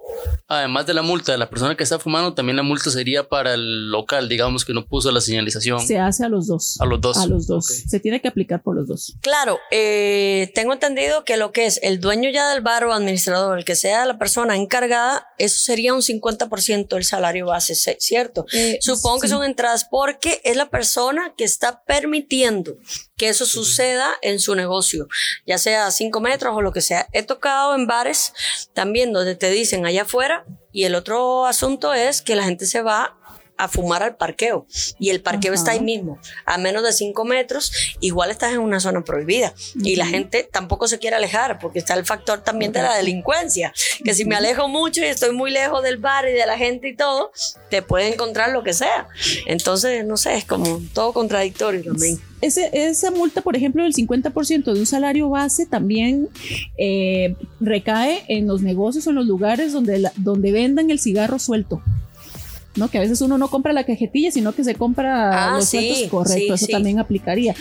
además 0.47 0.85
de 0.87 0.93
la 0.93 1.01
multa 1.01 1.33
de 1.33 1.39
la 1.39 1.49
persona 1.49 1.75
que 1.75 1.83
está 1.85 1.99
fumando, 1.99 2.35
también 2.35 2.57
la 2.57 2.63
multa 2.63 2.91
sería 2.91 3.27
para 3.29 3.55
el 3.55 3.91
local, 3.91 4.29
digamos 4.29 4.63
que 4.65 4.75
no 4.75 4.87
puso 4.87 5.11
la 5.11 5.23
señalización. 5.23 5.81
Se 5.81 5.99
hace 5.99 6.23
a 6.23 6.29
los 6.29 6.47
dos. 6.47 6.77
A 6.81 6.85
los 6.85 7.01
dos. 7.01 7.17
A 7.17 7.27
los 7.27 7.47
dos. 7.47 7.67
Se 7.67 7.99
tiene 7.99 8.21
que 8.21 8.29
aplicar 8.29 8.63
por 8.63 8.77
los 8.77 8.87
dos. 8.87 9.17
Claro, 9.23 9.59
eh, 9.71 10.53
tengo 10.55 10.75
entendido 10.75 11.25
que 11.25 11.39
lo 11.39 11.51
que 11.53 11.65
es 11.65 11.81
el 11.83 11.99
dueño 11.99 12.29
ya 12.31 12.51
del 12.51 12.61
bar 12.61 12.85
o 12.85 12.93
administrador, 12.93 13.59
el 13.59 13.65
que 13.65 13.75
sea 13.75 14.05
la 14.05 14.19
persona 14.19 14.55
encargada, 14.55 15.27
eso 15.39 15.59
sería 15.59 15.95
un 15.95 16.03
50% 16.03 16.89
del 16.97 17.05
salario 17.05 17.47
base, 17.47 17.75
¿sí- 17.75 17.97
¿cierto? 17.99 18.45
Eh, 18.53 18.79
Supongo 18.83 19.21
que 19.21 19.29
son 19.29 19.45
entradas 19.45 19.87
porque 19.91 20.43
es 20.45 20.57
la 20.57 20.69
persona 20.69 21.33
que 21.39 21.45
está 21.45 21.83
permitiendo 21.87 22.77
que 23.17 23.29
eso 23.29 23.47
suceda 23.47 24.13
en 24.23 24.41
su 24.41 24.55
negocio, 24.55 25.07
ya 25.47 25.59
sea 25.59 25.87
a 25.87 25.91
cinco 25.91 26.21
metros 26.21 26.57
o 26.57 26.63
lo 26.63 26.73
que 26.73 26.81
sea. 26.81 27.09
He 27.13 27.23
tocado 27.23 27.75
en 27.75 27.87
bares 27.87 28.33
también 28.73 29.13
donde 29.13 29.37
te 29.37 29.51
dicen 29.51 29.87
allá 29.87 30.03
afuera 30.03 30.45
y 30.73 30.85
el 30.85 30.95
otro 30.95 31.47
asunto 31.47 31.95
es 31.95 32.23
que 32.23 32.37
la 32.37 32.45
gente 32.45 32.67
se 32.67 32.83
va 32.83 33.17
a 33.57 33.69
fumar 33.69 34.03
al 34.03 34.17
parqueo 34.17 34.67
y 34.99 35.11
el 35.11 35.21
parqueo 35.21 35.53
Ajá. 35.53 35.59
está 35.61 35.71
ahí 35.73 35.81
mismo, 35.81 36.19
a 36.45 36.59
menos 36.59 36.83
de 36.83 36.93
5 36.93 37.25
metros, 37.25 37.73
igual 38.01 38.31
estás 38.31 38.53
en 38.53 38.59
una 38.59 38.81
zona 38.81 39.03
prohibida 39.05 39.55
y 39.77 39.97
la 39.97 40.07
gente 40.07 40.49
tampoco 40.51 40.89
se 40.89 40.99
quiere 40.99 41.17
alejar 41.17 41.59
porque 41.61 41.79
está 41.79 41.95
el 41.95 42.05
factor 42.05 42.41
también 42.41 42.73
de 42.73 42.83
la 42.83 42.97
delincuencia, 42.97 43.73
que 44.05 44.13
si 44.15 44.25
me 44.25 44.35
alejo 44.37 44.69
mucho 44.69 45.01
y 45.03 45.05
estoy 45.05 45.33
muy 45.35 45.51
lejos 45.53 45.83
del 45.83 45.99
bar 45.99 46.29
y 46.29 46.33
de 46.33 46.47
la 46.47 46.59
gente 46.59 46.89
y 46.89 46.97
todo, 46.97 47.31
te 47.71 47.81
puede 47.83 48.13
encontrar 48.13 48.51
lo 48.51 48.63
que 48.65 48.73
sea. 48.73 49.07
Entonces, 49.47 50.05
no 50.05 50.17
sé, 50.17 50.35
es 50.37 50.45
como 50.45 50.81
todo 50.93 51.13
contradictorio 51.13 51.83
también. 51.85 52.19
Ese- 52.41 52.71
esa 52.73 53.11
multa, 53.11 53.41
por 53.41 53.57
ejemplo, 53.57 53.83
del 53.85 53.95
50% 53.95 54.73
de 54.75 54.81
un 54.81 54.87
salario 54.87 55.31
base 55.31 55.65
también 55.67 56.29
eh, 56.77 57.37
recae 57.61 58.25
en 58.29 58.47
los 58.47 58.63
negocios 58.63 59.07
o 59.07 59.11
en 59.11 59.17
los 59.17 59.27
lugares 59.27 59.73
donde, 59.73 59.99
la- 59.99 60.13
donde 60.17 60.53
vendan 60.53 60.91
el 60.91 60.99
cigarro 61.01 61.39
suelto. 61.39 61.83
¿No? 62.77 62.89
Que 62.89 62.99
a 62.99 63.01
veces 63.01 63.21
uno 63.21 63.39
no 63.39 63.49
compra 63.49 63.73
la 63.73 63.85
cajetilla, 63.85 64.31
sino 64.31 64.53
que 64.53 64.65
se 64.65 64.75
compra 64.75 65.53
Ah, 65.53 65.57
los 65.57 65.67
sí, 65.69 65.79
sueltos. 65.95 66.11
Correcto, 66.11 66.39
sí, 66.39 66.53
eso 66.53 66.67
sí. 66.67 66.73
también 66.73 66.99
aplicaría. 66.99 67.55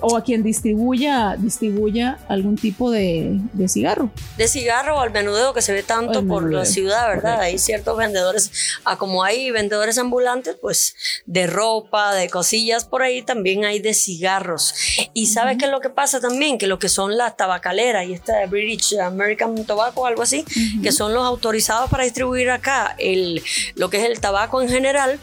O 0.00 0.14
a 0.16 0.22
quien 0.22 0.42
distribuya, 0.42 1.36
distribuya 1.38 2.18
algún 2.28 2.56
tipo 2.56 2.90
de, 2.90 3.38
de 3.54 3.68
cigarro. 3.68 4.10
de 4.36 4.46
cigarro 4.46 4.96
o 4.96 5.00
al 5.00 5.10
menudeo 5.10 5.54
que 5.54 5.62
se 5.62 5.72
ve 5.72 5.82
tanto 5.82 6.26
por 6.26 6.52
la 6.52 6.66
ciudad, 6.66 7.08
¿verdad? 7.08 7.22
correcto. 7.36 7.42
Hay 7.44 7.58
ciertos 7.58 7.96
vendedores, 7.96 8.50
ah, 8.84 8.98
como 8.98 9.24
hay 9.24 9.50
vendedores 9.50 9.96
ambulantes, 9.96 10.56
pues 10.60 10.94
de 11.24 11.46
ropa, 11.46 12.14
de 12.14 12.28
cosillas 12.28 12.84
por 12.84 13.02
ahí, 13.02 13.22
también 13.22 13.64
hay 13.64 13.78
de 13.78 13.94
cigarros. 13.94 14.74
Y 15.14 15.26
¿sabes 15.28 15.56
qué 15.58 15.64
es 15.64 15.70
lo 15.70 15.80
que 15.80 15.88
pasa 15.90 16.20
también? 16.20 16.58
Que 16.58 16.66
lo 16.66 16.78
que 16.78 16.90
son 16.90 17.16
las 17.16 17.36
tabacaleras 17.36 18.06
y 18.06 18.12
esta 18.12 18.36
de 18.36 18.46
British 18.46 18.98
American 18.98 19.64
Tobacco, 19.64 20.04
algo 20.06 20.22
así, 20.22 20.44
que 20.82 20.92
son 20.92 21.14
los 21.14 21.24
autorizados 21.24 21.88
para 21.88 22.04
distribuir 22.04 22.50
acá 22.50 22.94
el, 22.98 23.42
lo 23.76 23.88
que 23.88 23.96
es 23.96 24.04
el 24.04 24.20
tabaco 24.46 24.62
en 24.62 24.68
general, 24.68 25.18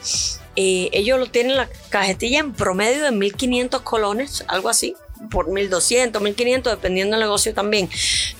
eh, 0.55 0.89
ellos 0.91 1.19
lo 1.19 1.27
tienen 1.27 1.55
la 1.55 1.69
cajetilla 1.89 2.39
en 2.39 2.53
promedio 2.53 3.03
de 3.03 3.11
1.500 3.11 3.81
colones, 3.81 4.43
algo 4.47 4.69
así, 4.69 4.95
por 5.31 5.47
1.200, 5.47 6.11
1.500, 6.11 6.63
dependiendo 6.63 7.15
del 7.15 7.25
negocio 7.25 7.53
también. 7.53 7.89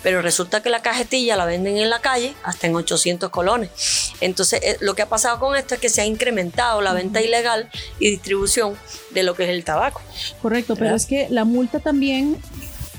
Pero 0.01 0.21
resulta 0.21 0.61
que 0.61 0.69
la 0.69 0.81
cajetilla 0.81 1.35
la 1.37 1.45
venden 1.45 1.77
en 1.77 1.89
la 1.89 1.99
calle 1.99 2.33
hasta 2.43 2.67
en 2.67 2.75
800 2.75 3.29
colones. 3.29 4.13
Entonces, 4.19 4.59
eh, 4.63 4.77
lo 4.81 4.93
que 4.93 5.01
ha 5.01 5.09
pasado 5.09 5.39
con 5.39 5.55
esto 5.55 5.75
es 5.75 5.81
que 5.81 5.89
se 5.89 6.01
ha 6.01 6.05
incrementado 6.05 6.81
la 6.81 6.93
venta 6.93 7.21
ilegal 7.21 7.69
y 7.99 8.11
distribución 8.11 8.75
de 9.11 9.23
lo 9.23 9.35
que 9.35 9.43
es 9.43 9.49
el 9.49 9.63
tabaco. 9.63 10.01
Correcto, 10.41 10.75
pero 10.75 10.95
es 10.95 11.05
que 11.05 11.27
la 11.29 11.45
multa 11.45 11.79
también, 11.79 12.37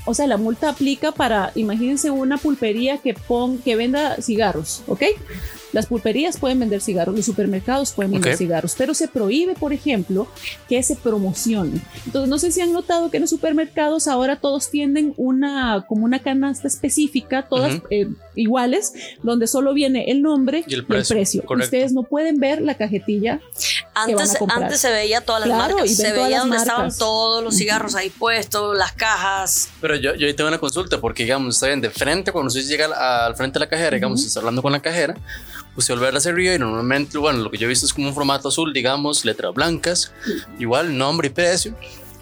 o 0.05 0.13
sea, 0.13 0.25
la 0.27 0.37
multa 0.37 0.69
aplica 0.69 1.11
para, 1.11 1.51
imagínense 1.55 2.09
una 2.09 2.37
pulpería 2.37 2.97
que 2.97 3.13
pon, 3.13 3.59
que 3.59 3.75
venda 3.75 4.17
cigarros, 4.21 4.81
¿ok? 4.87 5.03
Las 5.73 5.87
pulperías 5.87 6.37
pueden 6.37 6.59
vender 6.59 6.81
cigarros, 6.81 7.15
los 7.15 7.25
supermercados 7.25 7.91
pueden 7.91 8.11
vender 8.13 8.37
cigarros, 8.37 8.75
pero 8.77 8.93
se 8.93 9.07
prohíbe, 9.07 9.55
por 9.55 9.73
ejemplo, 9.73 10.27
que 10.69 10.81
se 10.83 10.95
promocione. 10.95 11.81
Entonces, 12.05 12.29
no 12.29 12.37
sé 12.39 12.51
si 12.51 12.61
han 12.61 12.71
notado 12.73 13.09
que 13.11 13.17
en 13.17 13.21
los 13.21 13.29
supermercados 13.29 14.07
ahora 14.07 14.37
todos 14.37 14.69
tienen 14.69 15.13
una, 15.17 15.85
como 15.87 16.05
una 16.05 16.19
canasta 16.19 16.67
específica, 16.67 17.47
todas 17.47 17.81
eh, 17.89 18.07
iguales, 18.35 18.93
donde 19.23 19.47
solo 19.47 19.73
viene 19.73 20.11
el 20.11 20.21
nombre 20.21 20.63
Y 20.67 20.73
el 20.75 20.85
precio, 20.85 21.43
correcto. 21.45 21.65
Ustedes 21.65 21.91
no 21.93 22.03
pueden 22.03 22.39
ver 22.39 22.61
la 22.61 22.75
cajetilla 22.75 23.41
van 23.95 24.09
a 24.09 24.23
Antes, 24.23 24.37
comprar. 24.37 24.63
antes 24.63 24.81
se 24.81 24.91
veía 24.91 25.21
todas 25.21 25.41
las 25.41 25.57
Claro, 25.57 25.75
marcas, 25.75 25.91
y 25.91 25.95
se 25.95 26.11
veía 26.11 26.39
donde 26.39 26.57
estaban 26.57 26.95
todos 26.97 27.43
los 27.43 27.55
cigarros 27.55 27.95
ahí 27.95 28.09
puestos, 28.09 28.77
las 28.77 28.91
cajas. 28.93 29.69
Pero 29.81 29.95
yo, 29.95 30.15
yo 30.15 30.27
ahí 30.27 30.33
tengo 30.33 30.49
una 30.49 30.59
consulta, 30.59 30.99
porque 30.99 31.23
digamos, 31.23 31.55
está 31.55 31.67
bien, 31.67 31.81
de 31.81 31.89
frente, 31.89 32.31
cuando 32.31 32.47
usted 32.47 32.61
llega 32.67 32.85
al, 32.85 32.93
al 32.93 33.35
frente 33.35 33.57
de 33.59 33.65
la 33.65 33.69
cajera, 33.69 33.95
digamos, 33.95 34.23
está 34.25 34.39
hablando 34.39 34.61
con 34.61 34.71
la 34.71 34.81
cajera, 34.81 35.15
usted 35.75 35.93
vuelve 35.93 36.07
a 36.07 36.09
ver 36.11 36.17
hacia 36.17 36.31
arriba 36.31 36.53
y 36.53 36.59
normalmente, 36.59 37.17
bueno, 37.17 37.39
lo 37.39 37.51
que 37.51 37.57
yo 37.57 37.65
he 37.65 37.69
visto 37.69 37.85
es 37.85 37.93
como 37.93 38.07
un 38.07 38.13
formato 38.13 38.49
azul, 38.49 38.73
digamos, 38.73 39.25
letras 39.25 39.53
blancas, 39.53 40.11
igual 40.59 40.97
nombre 40.97 41.27
y 41.27 41.31
precio. 41.31 41.75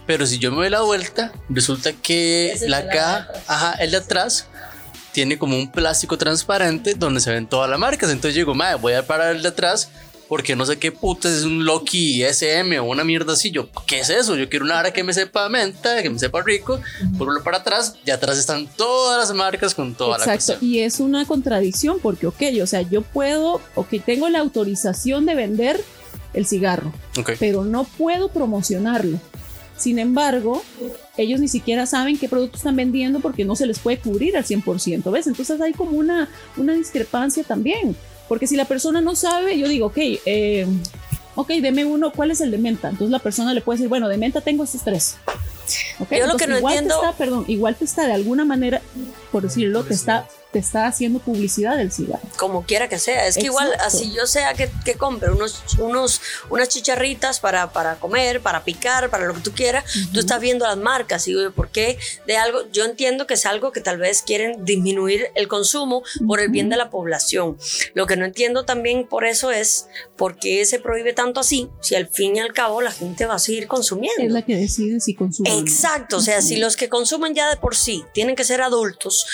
Pero 0.05 0.25
si 0.25 0.37
yo 0.37 0.51
me 0.51 0.57
doy 0.57 0.69
la 0.69 0.81
vuelta, 0.81 1.31
resulta 1.49 1.93
que 1.93 2.55
la 2.67 2.87
caja, 2.89 3.27
ajá, 3.47 3.73
el 3.73 3.91
de 3.91 3.97
atrás, 3.97 4.47
tiene 5.13 5.37
como 5.37 5.55
un 5.55 5.71
plástico 5.71 6.17
transparente 6.17 6.95
donde 6.95 7.21
se 7.21 7.31
ven 7.31 7.47
todas 7.47 7.69
las 7.69 7.79
marcas. 7.79 8.09
Entonces 8.09 8.35
yo 8.35 8.39
digo, 8.39 8.55
madre, 8.55 8.75
voy 8.75 8.93
a 8.93 9.07
parar 9.07 9.35
el 9.35 9.41
de 9.41 9.49
atrás 9.49 9.89
porque 10.33 10.55
no 10.55 10.65
sé 10.65 10.79
qué 10.79 10.91
puta 10.91 11.29
es 11.29 11.43
un 11.43 11.63
Loki 11.63 12.23
SM 12.23 12.79
o 12.79 12.85
una 12.85 13.03
mierda 13.03 13.33
así. 13.33 13.51
Yo, 13.51 13.69
¿qué 13.85 13.99
es 13.99 14.09
eso? 14.09 14.35
Yo 14.35 14.49
quiero 14.49 14.65
una 14.65 14.79
hora 14.79 14.91
que 14.91 15.03
me 15.03 15.13
sepa 15.13 15.47
menta, 15.47 16.01
que 16.01 16.09
me 16.09 16.17
sepa 16.17 16.41
rico. 16.41 16.81
Por 17.19 17.43
para 17.43 17.57
atrás 17.57 17.97
y 18.03 18.09
atrás 18.09 18.39
están 18.39 18.67
todas 18.75 19.19
las 19.29 19.37
marcas 19.37 19.75
con 19.75 19.93
toda 19.93 20.17
la 20.17 20.23
Exacto, 20.33 20.65
y 20.65 20.79
es 20.79 20.99
una 20.99 21.25
contradicción 21.25 21.99
porque, 22.01 22.25
ok, 22.25 22.41
o 22.63 22.65
sea, 22.65 22.81
yo 22.81 23.03
puedo, 23.03 23.61
ok, 23.75 23.89
tengo 24.03 24.27
la 24.27 24.39
autorización 24.39 25.27
de 25.27 25.35
vender 25.35 25.79
el 26.33 26.47
cigarro, 26.47 26.91
Ok. 27.15 27.33
pero 27.39 27.63
no 27.63 27.83
puedo 27.83 28.29
promocionarlo. 28.29 29.19
Sin 29.77 29.99
embargo, 29.99 30.63
ellos 31.15 31.39
ni 31.41 31.47
siquiera 31.47 31.85
saben 31.85 32.17
qué 32.17 32.27
producto 32.27 32.57
están 32.57 32.75
vendiendo 32.75 33.19
porque 33.19 33.45
no 33.45 33.55
se 33.55 33.67
les 33.67 33.77
puede 33.77 33.99
cubrir 33.99 34.35
al 34.35 34.45
100%, 34.45 35.11
¿ves? 35.11 35.27
Entonces 35.27 35.61
hay 35.61 35.73
como 35.73 35.91
una, 35.91 36.27
una 36.57 36.73
discrepancia 36.73 37.43
también, 37.43 37.95
porque 38.27 38.47
si 38.47 38.55
la 38.55 38.65
persona 38.65 39.01
no 39.01 39.15
sabe, 39.15 39.57
yo 39.57 39.67
digo, 39.67 39.88
ok, 39.88 39.97
eh, 39.97 40.67
ok, 41.36 41.49
deme 41.62 41.86
uno, 41.86 42.12
¿cuál 42.12 42.31
es 42.31 42.41
el 42.41 42.51
de 42.51 42.57
menta? 42.57 42.89
Entonces 42.89 43.12
la 43.12 43.19
persona 43.19 43.53
le 43.53 43.62
puede 43.62 43.77
decir, 43.77 43.89
bueno, 43.89 44.07
de 44.09 44.17
menta 44.17 44.41
tengo 44.41 44.63
estos 44.63 44.83
tres. 44.83 45.17
Ok, 45.99 46.12
Yo 46.12 46.27
lo 46.27 46.36
que 46.38 46.47
no 46.47 46.57
igual 46.57 46.73
entiendo- 46.73 46.99
Te 46.99 47.05
está, 47.07 47.17
perdón, 47.17 47.45
igual 47.47 47.75
te 47.75 47.86
está 47.86 48.05
de 48.07 48.13
alguna 48.13 48.43
manera, 48.45 48.81
por 49.31 49.43
decirlo, 49.43 49.83
te 49.83 49.93
está, 49.93 50.27
te 50.53 50.59
está 50.59 50.85
haciendo 50.85 51.19
publicidad 51.19 51.75
del 51.75 51.91
cigarro. 51.91 52.21
como 52.37 52.63
quiera 52.63 52.87
que 52.87 52.99
sea. 52.99 53.25
Es 53.27 53.35
que 53.35 53.45
igual, 53.45 53.73
así 53.83 54.13
yo 54.15 54.27
sea 54.27 54.53
que, 54.53 54.69
que 54.85 54.93
compre 54.93 55.31
unos, 55.31 55.63
unos, 55.79 56.21
unas 56.51 56.69
chicharritas 56.69 57.39
para, 57.39 57.73
para 57.73 57.95
comer, 57.95 58.39
para 58.39 58.63
picar, 58.63 59.09
para 59.09 59.25
lo 59.25 59.33
que 59.33 59.41
tú 59.41 59.51
quieras, 59.51 59.83
tú 60.13 60.19
estás 60.19 60.39
viendo 60.39 60.65
las 60.65 60.77
marcas 60.77 61.27
y 61.27 61.31
digo, 61.33 61.51
¿por 61.51 61.69
qué 61.69 61.97
de 62.27 62.37
algo? 62.37 62.59
Yo 62.71 62.85
entiendo 62.85 63.25
que 63.25 63.33
es 63.33 63.45
algo 63.47 63.71
que 63.71 63.81
tal 63.81 63.97
vez 63.97 64.21
quieren 64.21 64.63
disminuir 64.63 65.27
el 65.33 65.47
consumo 65.47 66.03
por 66.27 66.39
el 66.39 66.49
bien 66.49 66.69
de 66.69 66.77
la 66.77 66.91
población. 66.91 67.57
Lo 67.95 68.05
que 68.05 68.15
no 68.15 68.25
entiendo 68.25 68.63
también 68.63 69.07
por 69.07 69.25
eso 69.25 69.49
es 69.49 69.87
por 70.15 70.37
qué 70.37 70.63
se 70.65 70.79
prohíbe 70.79 71.13
tanto 71.13 71.39
así, 71.39 71.67
si 71.81 71.95
al 71.95 72.07
fin 72.07 72.35
y 72.35 72.39
al 72.39 72.53
cabo 72.53 72.79
la 72.81 72.91
gente 72.91 73.25
va 73.25 73.35
a 73.35 73.39
seguir 73.39 73.67
consumiendo. 73.67 74.21
Es 74.21 74.31
la 74.31 74.43
que 74.43 74.55
decide 74.55 74.99
si 74.99 75.15
consume. 75.15 75.57
Exacto, 75.57 76.17
o 76.17 76.21
sea, 76.21 76.43
si 76.43 76.57
los 76.57 76.77
que 76.77 76.89
consumen 76.89 77.33
ya 77.33 77.49
de 77.49 77.57
por 77.57 77.75
sí 77.75 78.03
tienen 78.13 78.35
que 78.35 78.43
ser 78.43 78.61
adultos, 78.61 79.25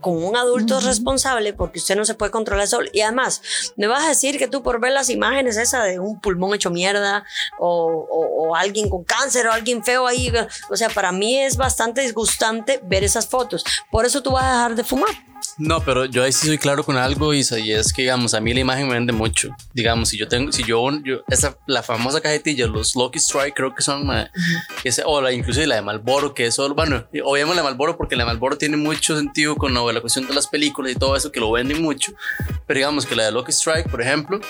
con 0.00 0.22
un 0.22 0.36
adulto 0.36 0.78
responsable, 0.80 1.52
porque 1.52 1.78
usted 1.80 1.96
no 1.96 2.04
se 2.04 2.14
puede 2.14 2.30
controlar 2.30 2.66
solo. 2.68 2.88
Y 2.92 3.00
además, 3.00 3.42
me 3.76 3.86
vas 3.86 4.04
a 4.04 4.08
decir 4.08 4.38
que 4.38 4.46
tú 4.48 4.62
por 4.62 4.80
ver 4.80 4.92
las 4.92 5.10
imágenes 5.10 5.56
esa 5.56 5.82
de 5.82 5.98
un 5.98 6.20
pulmón 6.20 6.54
hecho 6.54 6.70
mierda 6.70 7.24
o, 7.58 8.06
o- 8.10 8.48
o 8.48 8.54
alguien 8.56 8.88
con 8.88 9.04
cáncer 9.04 9.46
o 9.48 9.52
alguien 9.52 9.82
feo 9.84 10.06
ahí, 10.06 10.32
o 10.70 10.76
sea, 10.76 10.88
para 10.88 11.10
mí 11.12 11.38
es 11.38 11.56
bastante 11.56 12.00
disgustante 12.02 12.80
ver 12.84 13.02
esas 13.04 13.26
fotos. 13.26 13.64
Por 13.90 14.06
eso 14.06 14.22
tú 14.22 14.32
vas 14.32 14.44
a 14.44 14.52
dejar 14.52 14.74
de 14.76 14.84
fumar. 14.84 15.10
No, 15.58 15.80
pero 15.80 16.04
yo 16.04 16.22
ahí 16.22 16.32
sí 16.32 16.46
soy 16.46 16.58
claro 16.58 16.84
con 16.84 16.96
algo, 16.96 17.34
Isa, 17.34 17.58
y 17.58 17.72
es 17.72 17.92
que, 17.92 18.02
digamos, 18.02 18.34
a 18.34 18.40
mí 18.40 18.54
la 18.54 18.60
imagen 18.60 18.86
me 18.86 18.94
vende 18.94 19.12
mucho. 19.12 19.50
Digamos, 19.72 20.08
si 20.10 20.16
yo 20.18 20.28
tengo, 20.28 20.52
si 20.52 20.62
yo, 20.64 20.88
yo 21.04 21.22
esa, 21.28 21.56
la 21.66 21.82
famosa 21.82 22.20
cajetilla, 22.20 22.66
los 22.66 22.94
Lucky 22.94 23.18
Strike, 23.18 23.54
creo 23.54 23.74
que 23.74 23.82
son, 23.82 24.06
ma, 24.06 24.30
que 24.82 24.88
es- 24.88 25.02
o 25.04 25.20
la, 25.20 25.32
inclusive 25.32 25.66
la 25.66 25.74
de 25.76 25.82
Malboro, 25.82 26.32
que 26.34 26.46
es 26.46 26.54
solo, 26.54 26.74
bueno, 26.74 27.04
obviamente 27.24 27.56
la 27.56 27.62
de 27.62 27.68
Malboro 27.68 27.96
porque 27.96 28.14
la 28.16 28.22
de 28.24 28.26
Malboro 28.28 28.56
tiene 28.56 28.76
mucho 28.76 29.16
sentido 29.16 29.56
con 29.56 29.74
la, 29.74 29.80
la 29.92 30.00
cuestión 30.00 30.26
de 30.28 30.34
las 30.34 30.46
películas 30.46 30.92
y 30.92 30.94
todo 30.96 31.16
eso, 31.16 31.32
que 31.32 31.40
lo 31.40 31.50
venden 31.50 31.82
mucho. 31.82 32.12
Pero 32.66 32.78
digamos 32.78 33.04
que 33.06 33.16
la 33.16 33.24
de 33.24 33.32
Lucky 33.32 33.50
Strike, 33.52 33.88
por 33.90 34.00
ejemplo, 34.02 34.40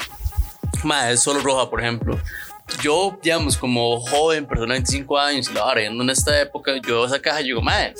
ma, 0.85 1.11
es 1.11 1.21
solo 1.21 1.41
roja, 1.41 1.71
por 1.71 1.81
ejemplo. 1.81 2.19
Yo, 2.83 3.19
digamos, 3.23 3.57
como 3.57 3.99
joven, 4.01 4.47
persona 4.47 4.75
de 4.75 4.81
25 4.81 5.19
años, 5.19 5.49
y 5.51 5.55
la 5.55 5.63
ahora 5.63 5.85
en 5.85 6.11
esta 6.11 6.39
época, 6.39 6.73
yo 6.77 6.97
veo 6.97 7.07
esa 7.07 7.19
caja 7.19 7.41
y 7.41 7.45
digo, 7.45 7.63
madre, 7.63 7.95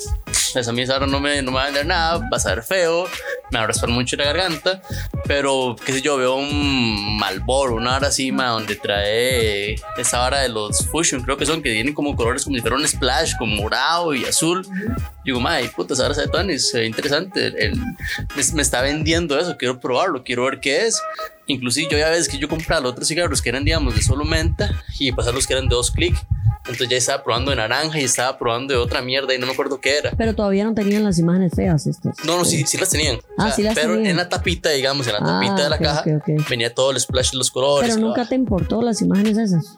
esa 0.55 0.95
hora 0.95 1.07
no 1.07 1.19
me, 1.19 1.41
no 1.41 1.51
me 1.51 1.57
va 1.57 1.63
a 1.63 1.65
vender 1.65 1.85
nada, 1.85 2.17
va 2.17 2.37
a 2.37 2.39
ser 2.39 2.63
feo, 2.63 3.05
me 3.51 3.57
va 3.59 3.63
a 3.65 3.67
raspar 3.67 3.89
mucho 3.89 4.15
la 4.15 4.25
garganta, 4.25 4.81
pero 5.25 5.75
qué 5.85 5.93
sé 5.93 6.01
yo, 6.01 6.17
veo 6.17 6.35
un 6.35 7.17
Malboro, 7.17 7.75
una 7.75 7.95
hora 7.97 8.07
así, 8.07 8.31
ma, 8.31 8.47
donde 8.49 8.75
trae 8.75 9.75
esa 9.97 10.23
hora 10.23 10.39
de 10.39 10.49
los 10.49 10.85
Fusion, 10.87 11.21
creo 11.23 11.37
que 11.37 11.45
son, 11.45 11.61
que 11.61 11.71
tienen 11.71 11.93
como 11.93 12.15
colores 12.15 12.43
como 12.43 12.55
si 12.55 12.61
fuera 12.61 12.75
un 12.75 12.87
splash, 12.87 13.33
como 13.37 13.55
morado 13.55 14.13
y 14.13 14.25
azul. 14.25 14.65
Digo, 15.25 15.39
madre, 15.39 15.69
puta, 15.75 15.93
esa 15.93 16.07
ve 16.07 16.27
Tony, 16.31 16.57
se 16.59 16.79
ve 16.79 16.85
interesante, 16.85 17.47
el- 17.47 17.57
el- 17.57 17.75
me, 17.77 18.43
me 18.53 18.61
está 18.61 18.81
vendiendo 18.81 19.37
eso, 19.39 19.57
quiero 19.57 19.79
probarlo, 19.79 20.23
quiero 20.23 20.45
ver 20.45 20.59
qué 20.59 20.85
es. 20.87 21.01
Inclusive 21.47 21.87
yo 21.91 21.97
ya 21.97 22.09
ves 22.09 22.29
que 22.29 22.37
yo 22.37 22.47
compraba 22.47 22.81
los 22.81 22.91
otros 22.91 23.07
cigarros 23.07 23.41
que 23.41 23.49
eran, 23.49 23.65
digamos, 23.65 23.95
de 23.95 24.01
solo 24.01 24.23
menta 24.23 24.71
y 24.99 25.11
pasar 25.11 25.33
los 25.33 25.45
que 25.47 25.53
eran 25.53 25.67
de 25.67 25.75
dos 25.75 25.91
clics. 25.91 26.19
Entonces 26.69 26.89
ya 26.89 26.97
estaba 26.97 27.23
probando 27.23 27.51
de 27.51 27.57
naranja 27.57 27.99
y 27.99 28.03
estaba 28.03 28.37
probando 28.37 28.73
de 28.73 28.79
otra 28.79 29.01
mierda 29.01 29.33
y 29.33 29.37
no 29.39 29.45
me 29.45 29.53
acuerdo 29.53 29.79
qué 29.81 29.97
era. 29.97 30.11
Pero 30.17 30.33
todavía 30.35 30.63
no 30.63 30.73
tenían 30.73 31.03
las 31.03 31.17
imágenes 31.19 31.53
feas 31.55 31.85
estas. 31.87 32.15
No, 32.25 32.37
no, 32.37 32.45
sí, 32.45 32.63
sí 32.65 32.77
las 32.77 32.89
tenían. 32.89 33.17
O 33.17 33.21
Ah, 33.37 33.45
sea, 33.47 33.51
sí 33.53 33.63
las 33.63 33.75
pero 33.75 33.93
tenían. 33.93 34.11
en 34.11 34.17
la 34.17 34.29
tapita, 34.29 34.69
digamos, 34.69 35.07
en 35.07 35.13
la 35.13 35.19
Ah, 35.21 35.39
tapita 35.41 35.63
de 35.63 35.69
la 35.69 35.77
caja, 35.77 36.03
venía 36.49 36.73
todo 36.73 36.91
el 36.91 36.99
splash 36.99 37.31
de 37.31 37.37
los 37.37 37.51
colores. 37.51 37.89
Pero 37.93 38.05
nunca 38.05 38.25
te 38.27 38.35
importó 38.35 38.81
las 38.81 39.01
imágenes 39.01 39.37
esas. 39.37 39.75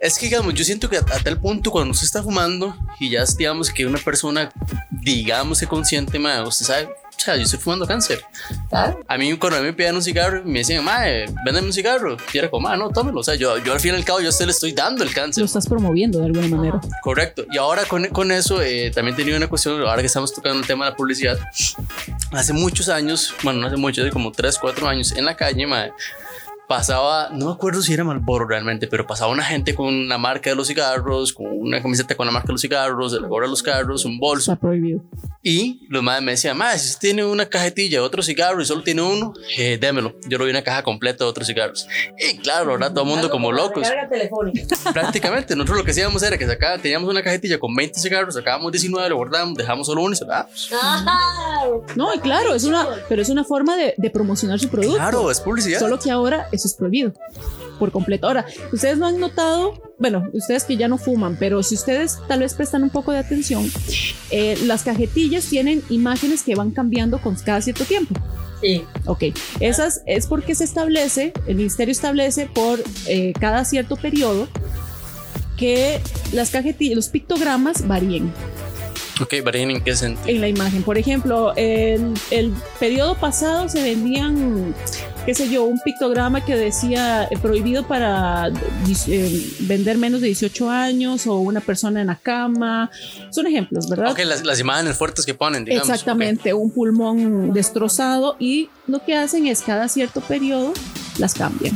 Es 0.00 0.18
que, 0.18 0.26
digamos, 0.26 0.52
yo 0.54 0.64
siento 0.64 0.90
que 0.90 0.98
a, 0.98 1.00
a 1.00 1.18
tal 1.22 1.40
punto 1.40 1.70
cuando 1.70 1.92
usted 1.92 2.04
está 2.04 2.22
fumando 2.22 2.76
y 3.00 3.10
ya, 3.10 3.24
digamos, 3.38 3.70
que 3.70 3.86
una 3.86 3.98
persona, 3.98 4.52
digamos, 4.90 5.58
se 5.58 5.66
consciente, 5.66 6.18
ma, 6.18 6.42
usted 6.42 6.66
sabe 6.66 6.88
o 7.16 7.20
sea, 7.20 7.36
yo 7.36 7.42
estoy 7.42 7.58
fumando 7.58 7.86
cáncer. 7.86 8.22
Claro. 8.68 9.00
A 9.08 9.16
mí 9.16 9.36
cuando 9.38 9.58
a 9.58 9.60
mí 9.60 9.66
me 9.66 9.72
pedían 9.72 9.94
un 9.94 10.02
cigarro, 10.02 10.42
me 10.44 10.58
decían, 10.58 10.84
mae, 10.84 11.26
véndeme 11.44 11.68
un 11.68 11.72
cigarro. 11.72 12.16
Y 12.32 12.38
era 12.38 12.50
como, 12.50 12.68
ah, 12.68 12.76
no, 12.76 12.90
tómelo. 12.90 13.20
O 13.20 13.22
sea, 13.22 13.34
yo, 13.34 13.56
yo 13.58 13.72
al 13.72 13.80
fin 13.80 13.92
y 13.94 13.96
al 13.96 14.04
cabo, 14.04 14.20
yo 14.20 14.26
a 14.26 14.30
usted 14.30 14.44
le 14.46 14.52
estoy 14.52 14.72
dando 14.72 15.04
el 15.04 15.12
cáncer. 15.14 15.40
Lo 15.40 15.46
estás 15.46 15.66
promoviendo 15.66 16.18
de 16.18 16.26
alguna 16.26 16.48
manera. 16.48 16.80
Correcto. 17.02 17.46
Y 17.50 17.58
ahora 17.58 17.84
con, 17.86 18.06
con 18.08 18.30
eso 18.32 18.60
eh, 18.60 18.90
también 18.90 19.16
tenía 19.16 19.36
una 19.36 19.48
cuestión, 19.48 19.80
ahora 19.80 20.02
que 20.02 20.06
estamos 20.06 20.32
tocando 20.34 20.60
el 20.60 20.66
tema 20.66 20.84
de 20.84 20.90
la 20.90 20.96
publicidad, 20.96 21.38
hace 22.32 22.52
muchos 22.52 22.88
años, 22.88 23.34
bueno, 23.42 23.60
no 23.60 23.66
hace 23.68 23.76
mucho, 23.76 24.02
hace 24.02 24.10
como 24.10 24.32
3, 24.32 24.58
4 24.58 24.88
años, 24.88 25.12
en 25.12 25.24
la 25.24 25.36
calle, 25.36 25.66
mae, 25.66 25.92
pasaba, 26.68 27.30
no 27.30 27.46
me 27.46 27.52
acuerdo 27.52 27.82
si 27.82 27.92
era 27.92 28.04
Marlboro 28.04 28.46
realmente, 28.46 28.86
pero 28.86 29.06
pasaba 29.06 29.30
una 29.30 29.44
gente 29.44 29.74
con 29.74 29.86
una 29.86 30.18
marca 30.18 30.50
de 30.50 30.56
los 30.56 30.68
cigarros, 30.68 31.32
con 31.32 31.46
una 31.46 31.82
camiseta 31.82 32.14
con 32.14 32.26
la 32.26 32.32
marca 32.32 32.48
de 32.48 32.52
los 32.54 32.60
cigarros, 32.60 33.12
el 33.12 33.26
gorro 33.26 33.46
de 33.46 33.50
los 33.50 33.62
carros, 33.62 34.04
un 34.04 34.18
bolso. 34.18 34.52
Está 34.52 34.60
prohibido. 34.60 35.02
Y 35.42 35.86
los 35.90 36.02
madres 36.02 36.24
me 36.24 36.32
decían, 36.32 36.56
madre, 36.56 36.78
si 36.78 36.88
usted 36.88 37.00
tiene 37.00 37.24
una 37.24 37.46
cajetilla 37.46 37.98
de 37.98 38.04
otro 38.04 38.22
cigarro 38.22 38.62
y 38.62 38.64
solo 38.64 38.82
tiene 38.82 39.02
uno, 39.02 39.34
eh, 39.58 39.76
démelo. 39.78 40.16
Yo 40.26 40.38
lo 40.38 40.46
vi 40.46 40.50
una 40.50 40.62
caja 40.62 40.82
completa 40.82 41.24
de 41.24 41.30
otros 41.30 41.46
cigarros. 41.46 41.86
Y 42.18 42.38
claro, 42.38 42.70
ahora 42.70 42.88
todo 42.88 43.04
el 43.04 43.10
mundo 43.10 43.28
como 43.28 43.52
locos. 43.52 43.86
Carga 43.86 44.08
telefónica. 44.08 44.74
Prácticamente, 44.92 45.54
nosotros 45.54 45.78
lo 45.78 45.84
que 45.84 45.90
hacíamos 45.90 46.22
era 46.22 46.38
que 46.38 46.46
sacaba, 46.46 46.78
teníamos 46.78 47.10
una 47.10 47.22
cajetilla 47.22 47.58
con 47.58 47.74
20 47.74 48.00
cigarros, 48.00 48.34
sacábamos 48.34 48.72
19, 48.72 49.10
lo 49.10 49.16
guardamos, 49.16 49.54
dejamos 49.58 49.86
solo 49.86 50.02
uno 50.02 50.14
y 50.14 50.16
se 50.16 50.24
va. 50.24 50.48
No, 51.96 52.14
y 52.14 52.18
claro, 52.18 52.54
es 52.54 52.64
una, 52.64 52.86
pero 53.08 53.22
es 53.22 53.28
una 53.28 53.42
forma 53.44 53.76
de, 53.76 53.94
de 53.96 54.10
promocionar 54.10 54.58
su 54.58 54.68
producto. 54.68 54.96
Claro, 54.96 55.30
es 55.30 55.40
publicidad. 55.40 55.78
Solo 55.78 55.98
que 55.98 56.10
ahora 56.10 56.46
eso 56.54 56.68
es 56.68 56.74
prohibido 56.74 57.12
por 57.78 57.90
completo. 57.92 58.26
Ahora, 58.28 58.46
ustedes 58.72 58.98
no 58.98 59.06
han 59.06 59.18
notado, 59.18 59.74
bueno, 59.98 60.24
ustedes 60.32 60.64
que 60.64 60.76
ya 60.76 60.88
no 60.88 60.96
fuman, 60.98 61.36
pero 61.38 61.62
si 61.62 61.74
ustedes 61.74 62.18
tal 62.28 62.40
vez 62.40 62.54
prestan 62.54 62.82
un 62.84 62.90
poco 62.90 63.12
de 63.12 63.18
atención, 63.18 63.70
eh, 64.30 64.56
las 64.64 64.82
cajetillas 64.84 65.46
tienen 65.46 65.82
imágenes 65.90 66.42
que 66.42 66.54
van 66.54 66.70
cambiando 66.70 67.20
con 67.20 67.34
cada 67.36 67.60
cierto 67.60 67.84
tiempo. 67.84 68.14
Sí. 68.60 68.82
Ok, 69.06 69.24
esas 69.60 70.02
es 70.06 70.26
porque 70.26 70.54
se 70.54 70.64
establece, 70.64 71.32
el 71.46 71.56
ministerio 71.56 71.92
establece 71.92 72.46
por 72.46 72.82
eh, 73.06 73.32
cada 73.38 73.64
cierto 73.64 73.96
periodo 73.96 74.48
que 75.58 76.00
las 76.32 76.50
cajetillas, 76.50 76.96
los 76.96 77.08
pictogramas 77.08 77.86
varíen 77.86 78.32
Ok, 79.20 79.34
varían 79.44 79.70
en 79.70 79.80
qué 79.80 79.94
sentido. 79.94 80.28
en 80.28 80.40
la 80.40 80.48
imagen. 80.48 80.82
Por 80.82 80.98
ejemplo, 80.98 81.54
el, 81.54 82.14
el 82.32 82.52
periodo 82.80 83.14
pasado 83.14 83.68
se 83.68 83.80
vendían, 83.80 84.74
qué 85.24 85.34
sé 85.34 85.48
yo, 85.48 85.64
un 85.64 85.78
pictograma 85.80 86.44
que 86.44 86.56
decía 86.56 87.24
eh, 87.24 87.38
prohibido 87.40 87.86
para 87.86 88.48
eh, 88.48 89.50
vender 89.60 89.98
menos 89.98 90.20
de 90.20 90.28
18 90.28 90.70
años 90.70 91.26
o 91.26 91.38
una 91.38 91.60
persona 91.60 92.00
en 92.00 92.08
la 92.08 92.16
cama. 92.16 92.90
Son 93.30 93.46
ejemplos, 93.46 93.88
¿verdad? 93.88 94.12
Ok, 94.12 94.20
las, 94.24 94.44
las 94.44 94.60
imágenes 94.60 94.96
fuertes 94.96 95.24
que 95.24 95.34
ponen, 95.34 95.64
digamos. 95.64 95.88
Exactamente, 95.88 96.52
un 96.54 96.70
pulmón 96.70 97.52
destrozado 97.52 98.36
y 98.38 98.68
lo 98.86 99.04
que 99.04 99.16
hacen 99.16 99.46
es 99.46 99.62
cada 99.62 99.88
cierto 99.88 100.20
periodo 100.20 100.72
las 101.18 101.34
cambian. 101.34 101.74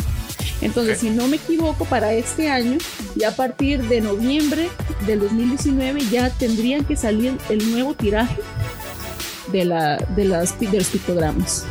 Entonces, 0.61 0.99
si 0.99 1.11
no 1.11 1.29
me 1.29 1.37
equivoco, 1.37 1.85
para 1.85 2.13
este 2.13 2.51
año, 2.51 2.79
ya 3.15 3.29
a 3.29 3.33
partir 3.33 3.83
de 3.89 4.01
noviembre 4.01 4.69
del 5.07 5.21
2019, 5.21 6.01
ya 6.11 6.31
tendrían 6.31 6.85
que 6.85 6.97
salir 6.97 7.37
el 7.49 7.71
nuevo 7.71 7.95
tiraje 7.95 8.41
de, 9.53 9.65
la, 9.65 9.97
de, 10.17 10.25
las, 10.25 10.59
de 10.59 10.73
los 10.73 10.89
pictogramas. 10.89 11.65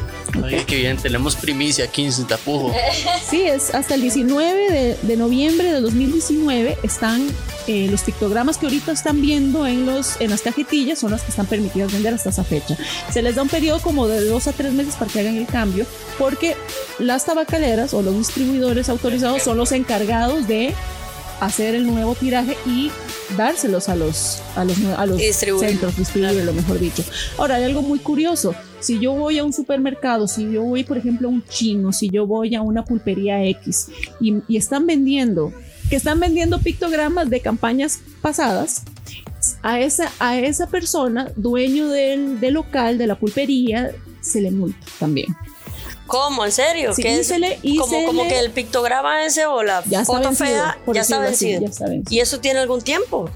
Oye, 0.44 0.64
qué 0.66 0.78
bien, 0.78 0.98
tenemos 0.98 1.36
primicia 1.36 1.86
aquí 1.86 2.06
en 2.06 2.12
Sin 2.12 2.28
Tapujo. 2.28 2.74
Sí, 3.30 3.44
es 3.44 3.74
hasta 3.74 3.96
el 3.96 4.02
19 4.02 4.72
de, 4.72 4.98
de 5.02 5.18
noviembre 5.18 5.72
de 5.72 5.82
2019 5.82 6.78
están 6.84 7.28
eh, 7.68 7.88
los 7.92 8.04
pictogramas 8.04 8.58
que 8.58 8.66
ahorita 8.66 8.94
están 8.94 9.22
viendo 9.22 9.68
en, 9.68 9.86
los, 9.86 10.22
en 10.22 10.30
las 10.30 10.42
cajetillas, 10.42 11.00
son 11.00 11.12
las 11.12 11.24
que 11.24 11.32
están 11.32 11.48
permitidas 11.48 11.92
vender 11.92 12.14
hasta 12.14 12.30
esa 12.30 12.46
fecha. 12.46 12.78
Se 13.12 13.22
les 13.22 13.36
da 13.36 13.42
un 13.42 13.50
periodo 13.50 13.82
como 13.82 14.08
de 14.08 14.24
dos 14.24 14.48
a 14.48 14.54
tres 14.54 14.72
meses 14.72 14.96
para 14.96 15.12
que 15.12 15.20
hagan 15.20 15.36
el 15.36 15.48
cambio, 15.48 15.86
porque 16.18 16.56
las 16.98 17.26
tabacaleras 17.26 17.94
o 17.94 18.02
los 18.02 18.18
distribuidores 18.18 18.88
autorizados 18.88 19.44
son 19.44 19.58
los 19.58 19.74
encargados 19.74 20.48
de 20.48 20.74
hacer 21.42 21.76
el 21.76 21.86
nuevo 21.86 22.16
tiraje 22.16 22.58
y 22.66 22.90
dárselos 23.36 23.90
a 23.90 23.96
los, 23.96 24.42
a 24.56 24.64
los, 24.64 24.78
a 24.98 25.06
los 25.06 25.22
centros, 25.22 25.98
distribuirlo, 25.98 26.54
mejor 26.54 26.80
dicho. 26.80 27.04
Ahora, 27.38 27.56
hay 27.56 27.66
algo 27.66 27.82
muy 27.82 28.00
curioso. 28.00 28.56
Si 28.80 29.00
yo 29.00 29.14
voy 29.14 29.40
a 29.40 29.44
un 29.44 29.54
supermercado, 29.54 30.28
si 30.28 30.52
yo 30.52 30.64
voy, 30.64 30.84
por 30.84 30.98
ejemplo, 30.98 31.28
a 31.28 31.32
un 31.32 31.44
chino, 31.46 31.92
si 31.92 32.10
yo 32.10 32.26
voy 32.28 32.56
a 32.56 32.62
una 32.62 32.86
pulpería 32.86 33.44
X 33.44 33.88
y, 34.20 34.36
y 34.48 34.58
están 34.58 34.86
vendiendo, 34.86 35.52
que 35.90 35.96
están 35.96 36.20
vendiendo 36.20 36.60
pictogramas 36.60 37.30
de 37.30 37.40
campañas 37.40 38.00
pasadas, 38.22 38.84
a 39.64 39.80
esa, 39.80 40.12
a 40.20 40.38
esa 40.38 40.68
persona, 40.68 41.32
dueño 41.36 41.88
del, 41.88 42.40
del 42.40 42.54
local, 42.56 42.98
de 42.98 43.08
la 43.08 43.16
pulpería, 43.16 43.92
se 44.22 44.42
le 44.42 44.52
multa 44.52 44.86
también. 45.00 45.28
¿Cómo? 46.06 46.46
¿En 46.46 46.52
serio? 46.52 46.94
Sí, 46.94 47.04
y 47.64 47.78
como, 47.78 48.06
como 48.06 48.28
que 48.28 48.40
el 48.40 48.52
pictograma 48.52 49.26
ese 49.26 49.46
o 49.46 49.62
la 49.62 49.84
Ya 49.86 50.06
foto 50.06 50.30
vencido, 50.30 50.48
fea 50.50 50.78
ya 50.94 51.02
está 51.02 51.16
así, 51.24 51.46
vencido. 51.46 51.62
ya 51.62 51.68
está 51.68 51.86
vencido. 51.88 52.16
¿Y 52.16 52.20
eso 52.22 52.40
tiene 52.40 52.60
algún 52.60 52.82
tiempo? 52.82 53.30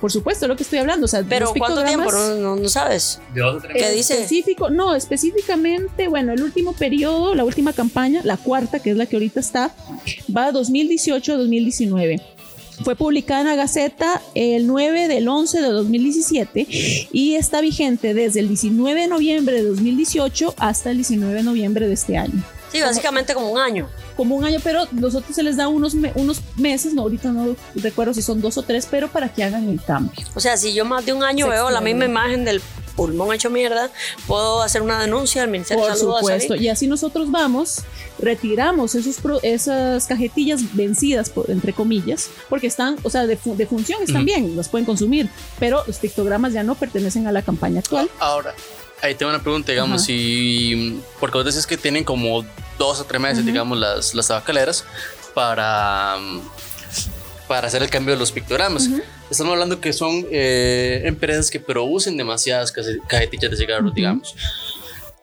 Por 0.00 0.12
supuesto, 0.12 0.44
es 0.44 0.48
lo 0.48 0.56
que 0.56 0.62
estoy 0.62 0.78
hablando. 0.78 1.06
O 1.06 1.08
sea, 1.08 1.24
Pero 1.28 1.52
¿cuánto 1.56 1.84
tiempo? 1.84 2.10
No, 2.12 2.56
no, 2.56 2.68
sabes. 2.68 3.20
De 3.34 3.42
¿Qué 3.72 3.90
dice? 3.90 4.14
Específico, 4.14 4.70
no, 4.70 4.94
específicamente, 4.94 6.08
bueno, 6.08 6.32
el 6.32 6.42
último 6.42 6.72
periodo, 6.72 7.34
la 7.34 7.44
última 7.44 7.72
campaña, 7.72 8.20
la 8.24 8.36
cuarta, 8.36 8.78
que 8.80 8.90
es 8.90 8.96
la 8.96 9.06
que 9.06 9.16
ahorita 9.16 9.40
está, 9.40 9.74
va 10.34 10.52
2018-2019. 10.52 12.22
Fue 12.84 12.94
publicada 12.94 13.40
en 13.40 13.46
la 13.48 13.56
Gaceta 13.56 14.22
el 14.36 14.68
9 14.68 15.08
del 15.08 15.26
11 15.26 15.60
de 15.60 15.68
2017 15.68 16.66
y 17.12 17.34
está 17.34 17.60
vigente 17.60 18.14
desde 18.14 18.38
el 18.38 18.46
19 18.48 19.00
de 19.00 19.06
noviembre 19.08 19.56
de 19.56 19.64
2018 19.64 20.54
hasta 20.58 20.90
el 20.90 20.98
19 20.98 21.34
de 21.34 21.42
noviembre 21.42 21.88
de 21.88 21.94
este 21.94 22.16
año. 22.16 22.44
Sí, 22.72 22.80
básicamente 22.80 23.34
como 23.34 23.50
un 23.50 23.58
año. 23.58 23.88
Como 24.16 24.34
un 24.36 24.44
año, 24.44 24.58
pero 24.62 24.84
nosotros 24.92 25.34
se 25.34 25.42
les 25.42 25.56
da 25.56 25.68
unos, 25.68 25.94
me- 25.94 26.12
unos 26.16 26.40
meses, 26.56 26.92
no, 26.94 27.02
ahorita 27.02 27.30
no 27.30 27.54
recuerdo 27.76 28.12
si 28.14 28.22
son 28.22 28.40
dos 28.40 28.58
o 28.58 28.62
tres, 28.62 28.86
pero 28.90 29.08
para 29.08 29.32
que 29.32 29.44
hagan 29.44 29.68
el 29.68 29.82
cambio. 29.82 30.26
O 30.34 30.40
sea, 30.40 30.56
si 30.56 30.74
yo 30.74 30.84
más 30.84 31.06
de 31.06 31.12
un 31.12 31.22
año 31.22 31.46
Se 31.46 31.52
veo 31.52 31.70
la 31.70 31.80
misma 31.80 32.04
imagen 32.04 32.44
del 32.44 32.60
pulmón 32.96 33.32
hecho 33.32 33.48
mierda, 33.48 33.90
puedo 34.26 34.60
hacer 34.60 34.82
una 34.82 35.00
denuncia 35.00 35.42
al 35.44 35.48
Ministerio 35.50 35.84
Por 35.84 35.92
de 35.92 35.98
Salud. 35.98 36.14
a 36.14 36.18
supuesto. 36.18 36.56
Y 36.56 36.68
así 36.68 36.88
nosotros 36.88 37.30
vamos, 37.30 37.82
retiramos 38.18 38.96
esos 38.96 39.18
pro- 39.18 39.38
esas 39.42 40.06
cajetillas 40.06 40.74
vencidas, 40.74 41.30
por- 41.30 41.48
entre 41.50 41.72
comillas, 41.72 42.28
porque 42.48 42.66
están, 42.66 42.96
o 43.04 43.10
sea, 43.10 43.26
de, 43.26 43.38
de 43.42 43.66
función 43.66 44.02
están 44.02 44.24
bien, 44.24 44.56
las 44.56 44.68
pueden 44.68 44.84
consumir, 44.84 45.30
pero 45.60 45.84
los 45.86 45.98
pictogramas 45.98 46.52
ya 46.52 46.64
no 46.64 46.74
pertenecen 46.74 47.28
a 47.28 47.32
la 47.32 47.42
campaña 47.42 47.78
actual. 47.78 48.10
Ahora, 48.18 48.52
ahí 49.02 49.14
tengo 49.14 49.30
una 49.30 49.42
pregunta, 49.42 49.72
digamos, 49.72 50.02
Ajá. 50.02 50.06
si. 50.06 51.00
Porque 51.20 51.38
vos 51.38 51.44
decís 51.44 51.66
que 51.66 51.76
tienen 51.76 52.04
como 52.04 52.44
dos 52.78 53.00
o 53.00 53.04
tres 53.04 53.20
meses, 53.20 53.44
digamos, 53.44 53.78
las, 53.78 54.14
las 54.14 54.28
tabacaleras 54.28 54.84
para. 55.34 56.16
Para 57.46 57.66
hacer 57.66 57.82
el 57.82 57.88
cambio 57.88 58.12
de 58.14 58.18
los 58.20 58.30
pictogramas. 58.30 58.88
Estamos 59.30 59.52
hablando 59.52 59.80
que 59.80 59.92
son 59.94 60.26
eh, 60.30 61.02
empresas 61.04 61.50
que 61.50 61.58
producen 61.58 62.16
demasiadas 62.16 62.72
cajetillas 63.06 63.50
de 63.50 63.56
cigarros, 63.56 63.94
digamos. 63.94 64.34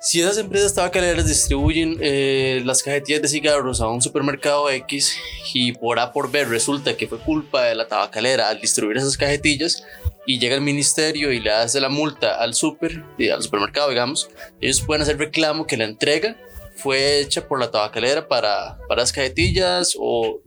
Si 0.06 0.22
esas 0.22 0.38
empresas 0.38 0.72
tabacaleras 0.72 1.28
distribuyen 1.28 1.98
eh, 2.00 2.62
las 2.64 2.84
cajetillas 2.84 3.24
de 3.24 3.28
cigarros 3.28 3.82
a 3.82 3.88
un 3.88 4.04
supermercado 4.04 4.70
X 4.70 5.16
y 5.52 5.72
por 5.72 5.98
A 5.98 6.14
por 6.14 6.30
B 6.30 6.46
resulta 6.46 6.96
que 6.96 7.08
fue 7.08 7.18
culpa 7.18 7.64
de 7.64 7.74
la 7.74 7.88
tabacalera 7.88 8.50
al 8.50 8.62
distribuir 8.62 8.98
esas 8.98 9.18
cajetillas 9.18 9.84
y 10.28 10.38
llega 10.38 10.54
el 10.54 10.62
ministerio 10.62 11.32
y 11.32 11.40
le 11.40 11.50
hace 11.50 11.80
la 11.80 11.90
multa 11.90 12.36
al 12.36 12.54
super, 12.54 13.04
al 13.34 13.42
supermercado, 13.42 13.90
digamos, 13.90 14.30
ellos 14.62 14.82
pueden 14.82 15.02
hacer 15.02 15.18
reclamo 15.18 15.66
que 15.66 15.76
la 15.76 15.86
entrega 15.86 16.38
fue 16.76 17.22
hecha 17.22 17.48
por 17.48 17.60
la 17.60 17.72
tabacalera 17.72 18.28
para, 18.28 18.78
para 18.88 19.02
las 19.02 19.12
cajetillas 19.12 19.96
o... 20.00 20.40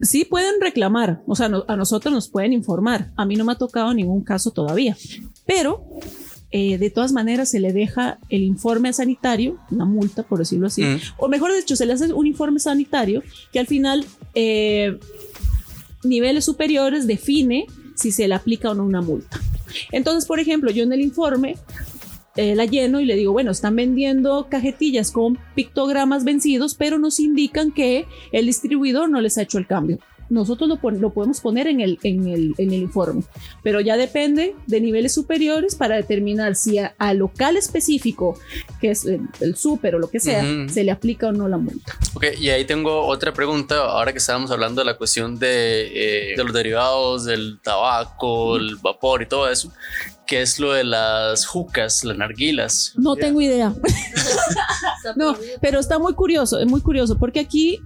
Sí 0.00 0.24
pueden 0.24 0.58
reclamar, 0.58 1.20
o 1.26 1.36
sea, 1.36 1.50
a 1.68 1.76
nosotros 1.76 2.14
nos 2.14 2.28
pueden 2.30 2.54
informar. 2.54 3.10
A 3.14 3.26
mí 3.26 3.36
no 3.36 3.44
me 3.44 3.52
ha 3.52 3.56
tocado 3.56 3.92
ningún 3.92 4.24
caso 4.24 4.52
todavía, 4.52 4.96
pero 5.44 5.84
eh, 6.50 6.78
de 6.78 6.90
todas 6.90 7.12
maneras 7.12 7.50
se 7.50 7.60
le 7.60 7.72
deja 7.72 8.18
el 8.30 8.42
informe 8.42 8.92
sanitario, 8.92 9.58
una 9.70 9.84
multa, 9.84 10.22
por 10.22 10.38
decirlo 10.38 10.66
así, 10.68 10.82
Mm. 10.82 10.96
o 11.18 11.28
mejor 11.28 11.54
dicho, 11.54 11.76
se 11.76 11.84
le 11.86 11.92
hace 11.92 12.12
un 12.12 12.26
informe 12.26 12.58
sanitario 12.60 13.22
que 13.52 13.58
al 13.58 13.66
final 13.66 14.04
eh, 14.34 14.98
niveles 16.04 16.44
superiores 16.44 17.06
define 17.06 17.66
si 17.96 18.12
se 18.12 18.28
le 18.28 18.34
aplica 18.34 18.70
o 18.70 18.74
no 18.74 18.84
una 18.84 19.02
multa. 19.02 19.40
Entonces, 19.92 20.26
por 20.26 20.40
ejemplo, 20.40 20.70
yo 20.70 20.84
en 20.84 20.92
el 20.92 21.00
informe 21.00 21.56
eh, 22.36 22.54
la 22.54 22.64
lleno 22.66 23.00
y 23.00 23.04
le 23.04 23.16
digo, 23.16 23.32
bueno, 23.32 23.50
están 23.50 23.74
vendiendo 23.74 24.46
cajetillas 24.48 25.10
con 25.10 25.38
pictogramas 25.56 26.22
vencidos, 26.24 26.74
pero 26.74 26.98
nos 26.98 27.18
indican 27.18 27.72
que 27.72 28.06
el 28.30 28.46
distribuidor 28.46 29.10
no 29.10 29.20
les 29.20 29.36
ha 29.38 29.42
hecho 29.42 29.58
el 29.58 29.66
cambio. 29.66 29.98
Nosotros 30.30 30.68
lo, 30.68 30.90
lo 30.90 31.10
podemos 31.10 31.40
poner 31.40 31.66
en 31.66 31.80
el, 31.80 31.98
en, 32.02 32.28
el, 32.28 32.54
en 32.58 32.72
el 32.72 32.82
informe, 32.82 33.22
pero 33.62 33.80
ya 33.80 33.96
depende 33.96 34.54
de 34.66 34.80
niveles 34.80 35.14
superiores 35.14 35.74
para 35.74 35.96
determinar 35.96 36.54
si 36.54 36.78
a- 36.78 36.94
al 36.98 37.18
local 37.18 37.56
específico, 37.56 38.38
que 38.80 38.90
es 38.90 39.04
el, 39.04 39.22
el 39.40 39.56
súper 39.56 39.94
o 39.94 39.98
lo 39.98 40.08
que 40.10 40.20
sea, 40.20 40.42
Ujú. 40.42 40.68
se 40.72 40.84
le 40.84 40.90
aplica 40.90 41.28
o 41.28 41.32
no 41.32 41.48
la 41.48 41.56
multa. 41.58 41.96
Ok, 42.14 42.26
y 42.38 42.50
ahí 42.50 42.64
tengo 42.64 43.06
otra 43.06 43.32
pregunta, 43.32 43.76
ahora 43.78 44.12
que 44.12 44.18
estábamos 44.18 44.50
hablando 44.50 44.80
de 44.80 44.84
la 44.86 44.96
cuestión 44.96 45.38
de, 45.38 46.32
eh, 46.32 46.36
de 46.36 46.44
los 46.44 46.52
derivados, 46.52 47.24
del 47.24 47.58
tabaco, 47.62 48.56
el 48.56 48.76
vapor 48.76 49.22
y 49.22 49.26
todo 49.26 49.48
eso, 49.50 49.72
que 50.26 50.42
es 50.42 50.60
lo 50.60 50.72
de 50.72 50.84
las 50.84 51.46
jucas, 51.46 52.04
las 52.04 52.16
narguilas. 52.18 52.92
No 52.96 53.16
tengo 53.16 53.40
idea. 53.40 53.74
No, 55.16 55.36
pero 55.60 55.78
está 55.80 55.98
muy 55.98 56.14
curioso, 56.14 56.58
es 56.58 56.66
muy 56.66 56.80
curioso, 56.80 57.16
porque 57.18 57.40
aquí, 57.40 57.80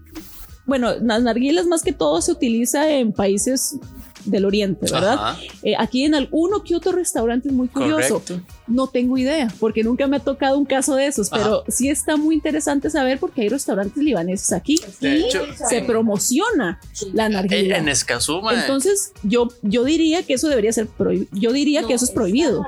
bueno, 0.67 0.95
las 1.01 1.23
narguilas 1.23 1.67
más 1.67 1.83
que 1.83 1.93
todo 1.93 2.21
se 2.23 2.33
utiliza 2.33 2.89
en 2.91 3.13
países 3.13 3.77
del 4.25 4.45
oriente, 4.45 4.87
¿verdad? 4.93 5.37
Eh, 5.65 5.75
aquí 5.77 6.05
en 6.05 6.15
alguno 6.15 6.63
que 6.63 6.77
otro 6.77 6.93
restaurante 6.93 7.49
es 7.49 7.55
muy 7.55 7.67
curioso. 7.67 8.21
correcto. 8.21 8.41
No 8.69 8.87
tengo 8.87 9.19
idea, 9.19 9.49
porque 9.59 9.83
nunca 9.83 10.07
me 10.07 10.19
ha 10.19 10.21
tocado 10.21 10.57
un 10.59 10.65
caso 10.65 10.95
de 10.95 11.07
esos, 11.07 11.33
Ajá. 11.33 11.43
pero 11.43 11.65
sí 11.67 11.89
está 11.89 12.17
muy 12.17 12.37
interesante 12.37 12.89
saber 12.89 13.19
porque 13.19 13.41
hay 13.43 13.49
restaurantes 13.49 14.01
libaneses 14.01 14.53
aquí 14.53 14.79
De 15.01 15.19
y 15.19 15.25
hecho, 15.25 15.45
se 15.69 15.83
promociona 15.83 16.79
la 17.13 17.29
narguila. 17.29 17.79
en 17.79 17.89
Escazú, 17.89 18.41
Entonces, 18.51 19.13
yo, 19.25 19.49
yo 19.63 19.83
diría 19.83 20.23
que 20.23 20.35
eso 20.35 20.47
debería 20.49 20.73
ser 20.73 20.87
prohibido. 20.87 21.29
Yo 21.33 21.53
diría 21.53 21.83
que 21.83 21.95
eso 21.95 22.05
es 22.05 22.13
prohibido. 22.13 22.65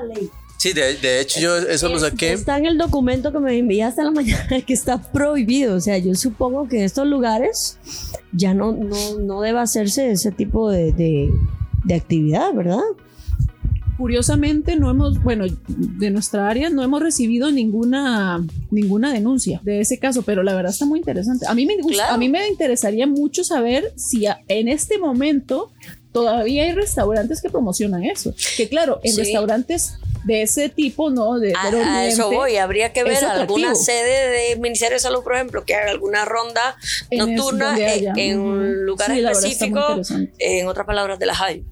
Sí, 0.69 0.73
de, 0.73 0.95
de 0.95 1.21
hecho 1.21 1.39
yo 1.39 1.57
eso 1.57 1.89
lo 1.89 1.99
saqué. 1.99 2.33
Está 2.33 2.57
en 2.57 2.65
el 2.65 2.77
documento 2.77 3.31
que 3.31 3.39
me 3.39 3.57
enviaste 3.57 4.01
en 4.01 4.05
la 4.07 4.11
mañana 4.21 4.61
que 4.65 4.73
está 4.73 5.01
prohibido. 5.01 5.75
O 5.75 5.79
sea, 5.79 5.97
yo 5.97 6.15
supongo 6.15 6.67
que 6.67 6.77
en 6.77 6.83
estos 6.83 7.05
lugares 7.07 7.77
ya 8.31 8.53
no, 8.53 8.71
no, 8.71 9.19
no 9.19 9.41
debe 9.41 9.59
hacerse 9.59 10.11
ese 10.11 10.31
tipo 10.31 10.69
de, 10.71 10.91
de, 10.91 11.29
de 11.83 11.93
actividad, 11.95 12.53
¿verdad? 12.53 12.79
Curiosamente, 13.97 14.75
no 14.75 14.89
hemos, 14.91 15.23
bueno, 15.23 15.45
de 15.69 16.09
nuestra 16.09 16.49
área 16.49 16.69
no 16.69 16.83
hemos 16.83 17.01
recibido 17.01 17.49
ninguna, 17.49 18.45
ninguna 18.69 19.13
denuncia 19.13 19.61
de 19.63 19.79
ese 19.79 19.99
caso, 19.99 20.21
pero 20.23 20.43
la 20.43 20.53
verdad 20.53 20.73
está 20.73 20.85
muy 20.85 20.99
interesante. 20.99 21.45
A 21.47 21.53
mí 21.55 21.65
me, 21.65 21.77
Claro. 21.77 22.13
a 22.13 22.17
mí 22.17 22.27
me 22.27 22.45
interesaría 22.49 23.07
mucho 23.07 23.45
saber 23.45 23.93
si 23.95 24.25
a- 24.25 24.41
en 24.49 24.67
este 24.67 24.97
momento 24.97 25.71
todavía 26.11 26.63
hay 26.63 26.73
restaurantes 26.73 27.41
que 27.41 27.49
promocionan 27.49 28.03
eso. 28.03 28.33
Que 28.57 28.67
claro, 28.67 28.99
en 29.03 29.13
Sí. 29.13 29.21
restaurantes 29.21 29.93
de 30.25 30.41
ese 30.41 30.69
tipo, 30.69 31.09
¿no? 31.09 31.39
De, 31.39 31.53
A, 31.57 31.71
del 31.71 31.81
a 31.81 32.05
eso 32.05 32.31
voy, 32.31 32.57
habría 32.57 32.91
que 32.91 33.03
ver 33.03 33.23
alguna 33.23 33.75
sede 33.75 34.29
de 34.29 34.55
Ministerio 34.57 34.95
de 34.95 34.99
Salud, 34.99 35.23
por 35.23 35.35
ejemplo, 35.35 35.63
que 35.65 35.75
haga 35.75 35.91
alguna 35.91 36.25
ronda 36.25 36.75
en 37.09 37.35
nocturna 37.35 37.77
en, 37.77 38.17
en 38.17 38.39
un 38.39 38.85
lugar 38.85 39.11
Sí, 39.11 39.19
específico, 39.19 40.01
en 40.39 40.67
otras 40.67 40.85
palabras, 40.85 41.19
de 41.19 41.25
la 41.27 41.35
hay. 41.39 41.63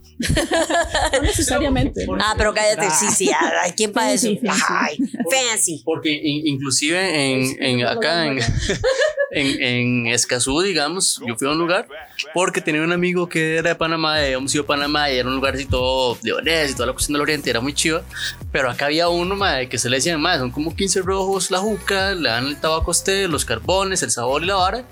No 1.14 1.22
necesariamente. 1.22 2.06
Ah, 2.20 2.34
pero 2.38 2.54
cállate, 2.54 2.90
sí, 2.92 3.08
sí, 3.16 3.32
ay, 3.64 3.72
¿quién 3.76 3.92
para 3.92 4.14
eso? 4.14 4.28
Ay, 4.70 4.98
fancy. 5.30 5.82
Porque 5.86 6.12
in- 6.12 6.48
inclusive 6.48 7.32
en, 7.32 7.64
en 7.64 7.86
acá 7.86 8.26
en, 8.26 8.40
en, 9.32 9.62
en 9.64 10.08
Escazú, 10.08 10.62
digamos, 10.62 11.22
yo 11.28 11.36
fui 11.36 11.48
a 11.48 11.52
un 11.52 11.58
lugar 11.58 11.88
porque 12.34 12.62
tenía 12.62 12.82
un 12.82 12.92
amigo 12.92 13.28
que 13.28 13.58
era 13.58 13.70
de 13.70 13.76
Panamá, 13.76 14.18
habíamos 14.18 14.54
ido 14.54 14.64
a 14.64 14.68
Panamá 14.68 15.12
y 15.12 15.18
era 15.18 15.28
un 15.28 15.36
lugar 15.36 15.56
así 15.56 15.66
todo 15.66 16.18
leonés 16.24 16.72
y 16.72 16.74
toda 16.74 16.88
la 16.88 16.94
cuestión 16.94 17.14
del 17.14 17.22
oriente, 17.22 17.50
era 17.50 17.60
muy 17.60 17.74
chiva, 17.74 18.04
pero 18.52 18.70
acá 18.70 18.86
había 18.86 19.10
uno 19.10 19.36
mae, 19.36 19.68
que 19.70 19.78
se 19.78 19.90
le 19.90 19.98
decían, 19.98 20.22
más 20.22 20.40
son 20.40 20.52
como 20.52 20.76
15 20.76 21.02
rojos 21.02 21.52
la 21.52 21.60
juca, 21.60 22.14
le 22.14 22.30
dan 22.30 22.48
el 22.48 22.58
tabaco 22.58 22.92
a 22.92 22.94
usted, 22.94 23.28
los 23.30 23.46
carbones, 23.46 24.04
el 24.04 24.12
sabor 24.12 24.44
y 24.44 24.48
la 24.48 24.56
vara, 24.56 24.86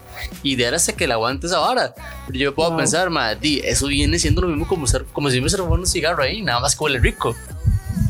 y 0.43 0.55
de 0.55 0.66
ahora 0.66 0.78
hasta 0.78 0.93
que 0.93 1.07
le 1.07 1.14
aguante 1.14 1.47
esa 1.47 1.59
vara. 1.59 1.93
Pero 2.28 2.39
yo 2.39 2.55
puedo 2.55 2.70
Wow. 2.70 2.78
pensar, 2.80 3.09
di, 3.36 3.59
eso 3.64 3.88
viene 3.88 4.18
siendo 4.20 4.41
lo 4.41 4.47
mismo 4.47 4.68
como, 4.68 4.88
ser, 4.88 5.05
como 5.14 5.30
si 5.30 5.39
me 5.41 5.49
robara 5.49 5.82
un 5.82 5.88
cigarro 5.88 6.24
ahí, 6.24 6.41
nada 6.41 6.59
más 6.59 6.76
que 6.76 6.84
huele 6.84 6.99
rico. 6.99 7.36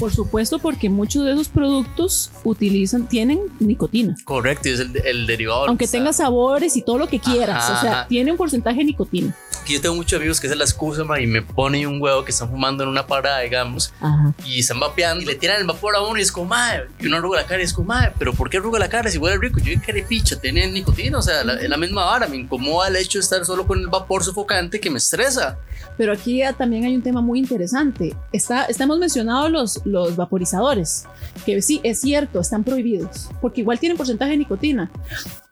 Por 0.01 0.11
supuesto, 0.11 0.57
porque 0.57 0.89
muchos 0.89 1.23
de 1.25 1.33
esos 1.33 1.47
productos 1.47 2.31
utilizan, 2.43 3.07
tienen 3.07 3.39
nicotina. 3.59 4.15
Correcto, 4.25 4.67
y 4.67 4.71
es 4.71 4.79
el, 4.79 4.95
el 5.05 5.27
derivado. 5.27 5.67
Aunque 5.67 5.85
tenga 5.87 6.11
sabores 6.11 6.75
y 6.75 6.81
todo 6.81 6.97
lo 6.97 7.07
que 7.07 7.19
quieras, 7.19 7.63
Ajá, 7.65 7.77
o 7.77 7.81
sea, 7.81 7.91
ajá. 7.91 8.07
tiene 8.07 8.31
un 8.31 8.37
porcentaje 8.37 8.79
de 8.79 8.85
nicotina. 8.85 9.35
yo 9.67 9.79
tengo 9.79 9.93
muchos 9.95 10.17
amigos 10.17 10.39
que 10.41 10.47
es 10.47 10.57
la 10.57 10.63
excusa, 10.63 11.03
ma, 11.03 11.21
y 11.21 11.27
me 11.27 11.43
ponen 11.43 11.85
un 11.87 12.01
huevo 12.01 12.25
que 12.25 12.31
están 12.31 12.49
fumando 12.49 12.81
en 12.83 12.89
una 12.89 13.05
parada, 13.05 13.41
digamos, 13.41 13.93
Ajá. 14.01 14.33
y 14.43 14.59
están 14.59 14.79
vapeando 14.79 15.21
y 15.21 15.25
le 15.27 15.35
tiran 15.35 15.61
el 15.61 15.67
vapor 15.67 15.95
a 15.95 16.01
uno 16.01 16.17
y 16.17 16.23
es 16.23 16.31
como, 16.31 16.47
madre, 16.47 16.87
y 16.99 17.05
uno 17.05 17.17
arruga 17.17 17.41
la 17.41 17.45
cara 17.47 17.61
y 17.61 17.65
es 17.65 17.71
como, 17.73 17.89
madre, 17.89 18.11
pero 18.17 18.33
¿por 18.33 18.49
qué 18.49 18.57
arruga 18.57 18.79
la 18.79 18.89
cara 18.89 19.11
si 19.11 19.19
huele 19.19 19.37
rico? 19.37 19.59
Yo 19.59 19.65
dije, 19.65 19.93
"Qué 19.93 20.01
picha, 20.01 20.35
tiene 20.41 20.65
nicotina, 20.71 21.19
o 21.19 21.21
sea, 21.21 21.43
la, 21.43 21.53
es 21.61 21.69
la 21.69 21.77
misma 21.77 22.05
vara, 22.05 22.25
me 22.27 22.37
incomoda 22.37 22.87
el 22.87 22.95
hecho 22.95 23.19
de 23.19 23.23
estar 23.23 23.45
solo 23.45 23.67
con 23.67 23.79
el 23.79 23.87
vapor 23.87 24.23
sofocante 24.23 24.79
que 24.79 24.89
me 24.89 24.97
estresa. 24.97 25.59
Pero 25.97 26.13
aquí 26.13 26.37
ya 26.37 26.53
también 26.53 26.85
hay 26.85 26.95
un 26.95 27.01
tema 27.03 27.21
muy 27.21 27.37
interesante. 27.39 28.15
Está, 28.31 28.63
estamos 28.65 28.97
mencionado 28.97 29.49
los, 29.49 29.81
los 29.91 30.15
vaporizadores, 30.15 31.05
que 31.45 31.61
sí, 31.61 31.79
es 31.83 32.01
cierto, 32.01 32.39
están 32.39 32.63
prohibidos, 32.63 33.29
porque 33.41 33.61
igual 33.61 33.79
tienen 33.79 33.97
porcentaje 33.97 34.31
de 34.31 34.37
nicotina. 34.37 34.91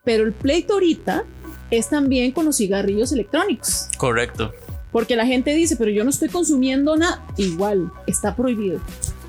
Pero 0.04 0.24
el 0.24 0.32
pleito 0.32 0.74
ahorita 0.74 1.24
es 1.70 1.88
también 1.88 2.32
con 2.32 2.44
los 2.44 2.56
cigarrillos 2.56 3.12
electrónicos. 3.12 3.88
Correcto. 3.96 4.52
Porque 4.92 5.14
la 5.14 5.26
gente 5.26 5.54
dice, 5.54 5.76
pero 5.76 5.90
yo 5.90 6.02
no 6.02 6.10
estoy 6.10 6.28
consumiendo 6.28 6.96
nada. 6.96 7.24
Igual, 7.36 7.92
está 8.06 8.34
prohibido. 8.34 8.80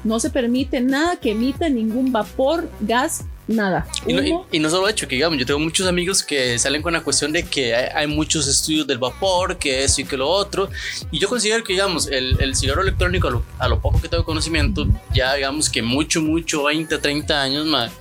No 0.03 0.19
se 0.19 0.31
permite 0.31 0.81
nada 0.81 1.17
que 1.17 1.31
emita 1.31 1.69
ningún 1.69 2.11
vapor, 2.11 2.67
gas, 2.79 3.25
nada. 3.51 3.87
Y 4.07 4.13
no, 4.13 4.21
y- 4.23 4.35
y 4.51 4.59
no 4.59 4.69
solo 4.69 4.87
hecho, 4.87 5.07
que 5.07 5.15
digamos, 5.15 5.37
yo 5.39 5.45
tengo 5.45 5.59
muchos 5.59 5.87
amigos 5.87 6.23
que 6.23 6.57
salen 6.59 6.81
con 6.81 6.93
la 6.93 7.01
cuestión 7.01 7.31
de 7.31 7.43
que 7.43 7.75
hay, 7.75 7.89
hay 7.93 8.07
muchos 8.07 8.47
estudios 8.47 8.87
del 8.87 8.97
vapor, 8.97 9.57
que 9.57 9.83
esto 9.83 10.01
y 10.01 10.05
que 10.05 10.17
lo 10.17 10.27
otro. 10.29 10.69
Y 11.11 11.19
yo 11.19 11.27
considero 11.29 11.63
que, 11.63 11.73
digamos, 11.73 12.07
el, 12.07 12.37
el 12.41 12.55
cigarro 12.55 12.81
electrónico, 12.81 13.27
a 13.27 13.31
lo, 13.31 13.43
a 13.59 13.67
lo 13.67 13.79
poco 13.79 14.01
que 14.01 14.07
tengo 14.09 14.23
conocimiento, 14.25 14.85
ya 15.13 15.33
digamos 15.35 15.69
que 15.69 15.81
mucho, 15.81 16.21
mucho, 16.21 16.63
20, 16.63 16.97
30 16.97 17.41
años 17.41 17.65
más. 17.65 17.91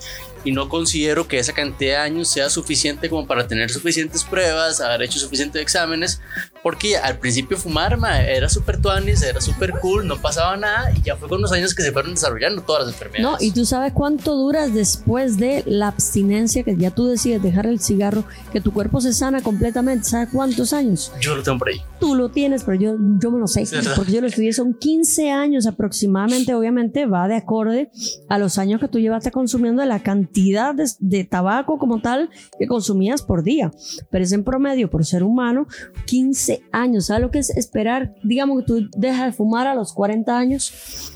Y 0.45 0.53
no 0.53 0.69
considero 0.69 1.29
que 1.29 1.39
esa 1.39 1.53
cantidad 1.53 1.93
de 1.93 1.97
años 1.97 2.29
sea 2.29 2.49
suficiente 2.49 3.09
como 3.11 3.27
para 3.27 3.47
tener 3.47 3.71
suficientes 3.71 4.25
pruebas, 4.25 4.81
haber 4.81 5.03
hecho 5.03 5.19
suficientes 5.19 5.61
exámenes. 5.61 6.21
Porque 6.63 6.97
al 6.97 7.19
principio 7.19 7.57
fumar 7.57 7.97
ma, 7.97 8.21
era 8.21 8.49
súper 8.49 8.81
tuanis, 8.81 9.23
era 9.23 9.41
súper 9.41 9.73
cool, 9.81 10.07
no 10.07 10.21
pasaba 10.21 10.57
nada. 10.57 10.93
Y 10.95 11.03
ya 11.03 11.17
fue 11.17 11.29
con 11.29 11.41
los 11.41 11.53
años 11.53 11.75
que 11.75 11.83
se 11.83 11.93
fueron 11.93 12.15
desarrollando 12.15 12.63
todas 12.63 12.87
las 12.87 12.95
enfermedades. 12.95 13.41
No, 13.41 13.47
y 13.47 13.53
tú 13.53 13.65
sabes 13.65 13.93
cuánto 13.93 14.35
duras 14.37 14.75
después 14.75 15.37
de 15.37 15.63
la 15.67 15.89
abstinencia, 15.89 16.63
que 16.63 16.77
ya 16.77 16.91
tú 16.91 17.07
decides 17.07 17.43
dejar 17.43 17.67
el 17.67 17.81
cigarro, 17.81 18.25
que 18.53 18.61
tu 18.61 18.73
cuerpo 18.73 19.01
se 19.01 19.13
sana 19.13 19.43
completamente. 19.43 20.05
¿Sabes 20.05 20.29
cuántos 20.33 20.73
años? 20.73 21.13
Yo 21.21 21.35
lo 21.35 21.43
tengo 21.43 21.59
por 21.59 21.69
ahí. 21.69 21.81
Tú 21.99 22.15
lo 22.15 22.31
tienes, 22.31 22.65
pero 22.65 22.79
yo, 22.79 22.97
yo 23.19 23.31
me 23.31 23.39
lo 23.39 23.47
sé, 23.47 23.65
porque 23.97 24.13
yo 24.13 24.21
lo 24.21 24.27
estudié, 24.27 24.53
son 24.53 24.75
15 24.75 25.31
años 25.31 25.67
aproximadamente, 25.67 26.55
obviamente 26.55 27.07
va 27.07 27.29
de 27.29 27.37
acorde 27.37 27.91
a 28.29 28.39
los 28.39 28.59
años 28.59 28.81
que 28.81 28.89
tú 28.89 28.99
llevaste 28.99 29.31
consumiendo 29.31 29.83
de 29.83 29.89
la 29.89 30.03
cantidad 30.03 30.30
de, 30.33 30.91
de 30.99 31.25
tabaco 31.25 31.79
como 31.79 32.01
tal 32.01 32.31
que 32.59 32.67
consumías 32.67 33.23
por 33.23 33.43
día, 33.43 33.71
pero 34.11 34.25
es 34.25 34.33
en 34.33 34.45
promedio 34.45 34.91
por 34.91 35.05
ser 35.05 35.23
humano 35.23 35.67
15 36.07 36.63
años, 36.73 37.07
¿sabes 37.07 37.23
lo 37.23 37.31
que 37.31 37.39
es 37.39 37.51
esperar? 37.51 38.15
Digamos 38.23 38.61
que 38.61 38.67
tú 38.67 38.91
dejas 38.97 39.27
de 39.27 39.33
fumar 39.33 39.67
a 39.67 39.75
los 39.75 39.93
40 39.93 40.37
años, 40.37 41.15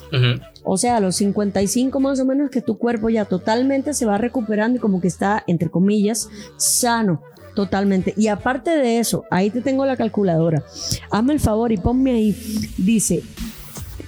o 0.65 0.77
sea, 0.77 0.97
a 0.97 1.01
los 1.01 1.17
55 1.17 2.01
más 2.01 2.21
o 2.21 2.25
menos 2.25 2.51
que 2.51 2.63
tu 2.63 2.79
cuerpo 2.79 3.09
ya 3.09 3.25
totalmente 3.25 3.95
se 3.95 4.07
va 4.07 4.19
recuperando 4.19 4.79
y 4.79 4.81
como 4.81 5.01
que 5.01 5.09
está, 5.09 5.45
entre 5.47 5.71
comillas, 5.71 6.29
sano. 6.57 7.23
Totalmente. 7.55 8.15
Y 8.17 8.27
aparte 8.27 8.71
de 8.71 8.99
eso, 8.99 9.25
ahí 9.31 9.49
te 9.49 9.61
tengo 9.61 9.87
la 9.87 9.97
calculadora. 9.97 10.65
Hazme 11.11 11.35
el 11.35 11.41
favor 11.41 11.71
y 11.71 11.77
ponme 11.77 12.11
ahí. 12.11 12.37
Dice, 12.77 13.23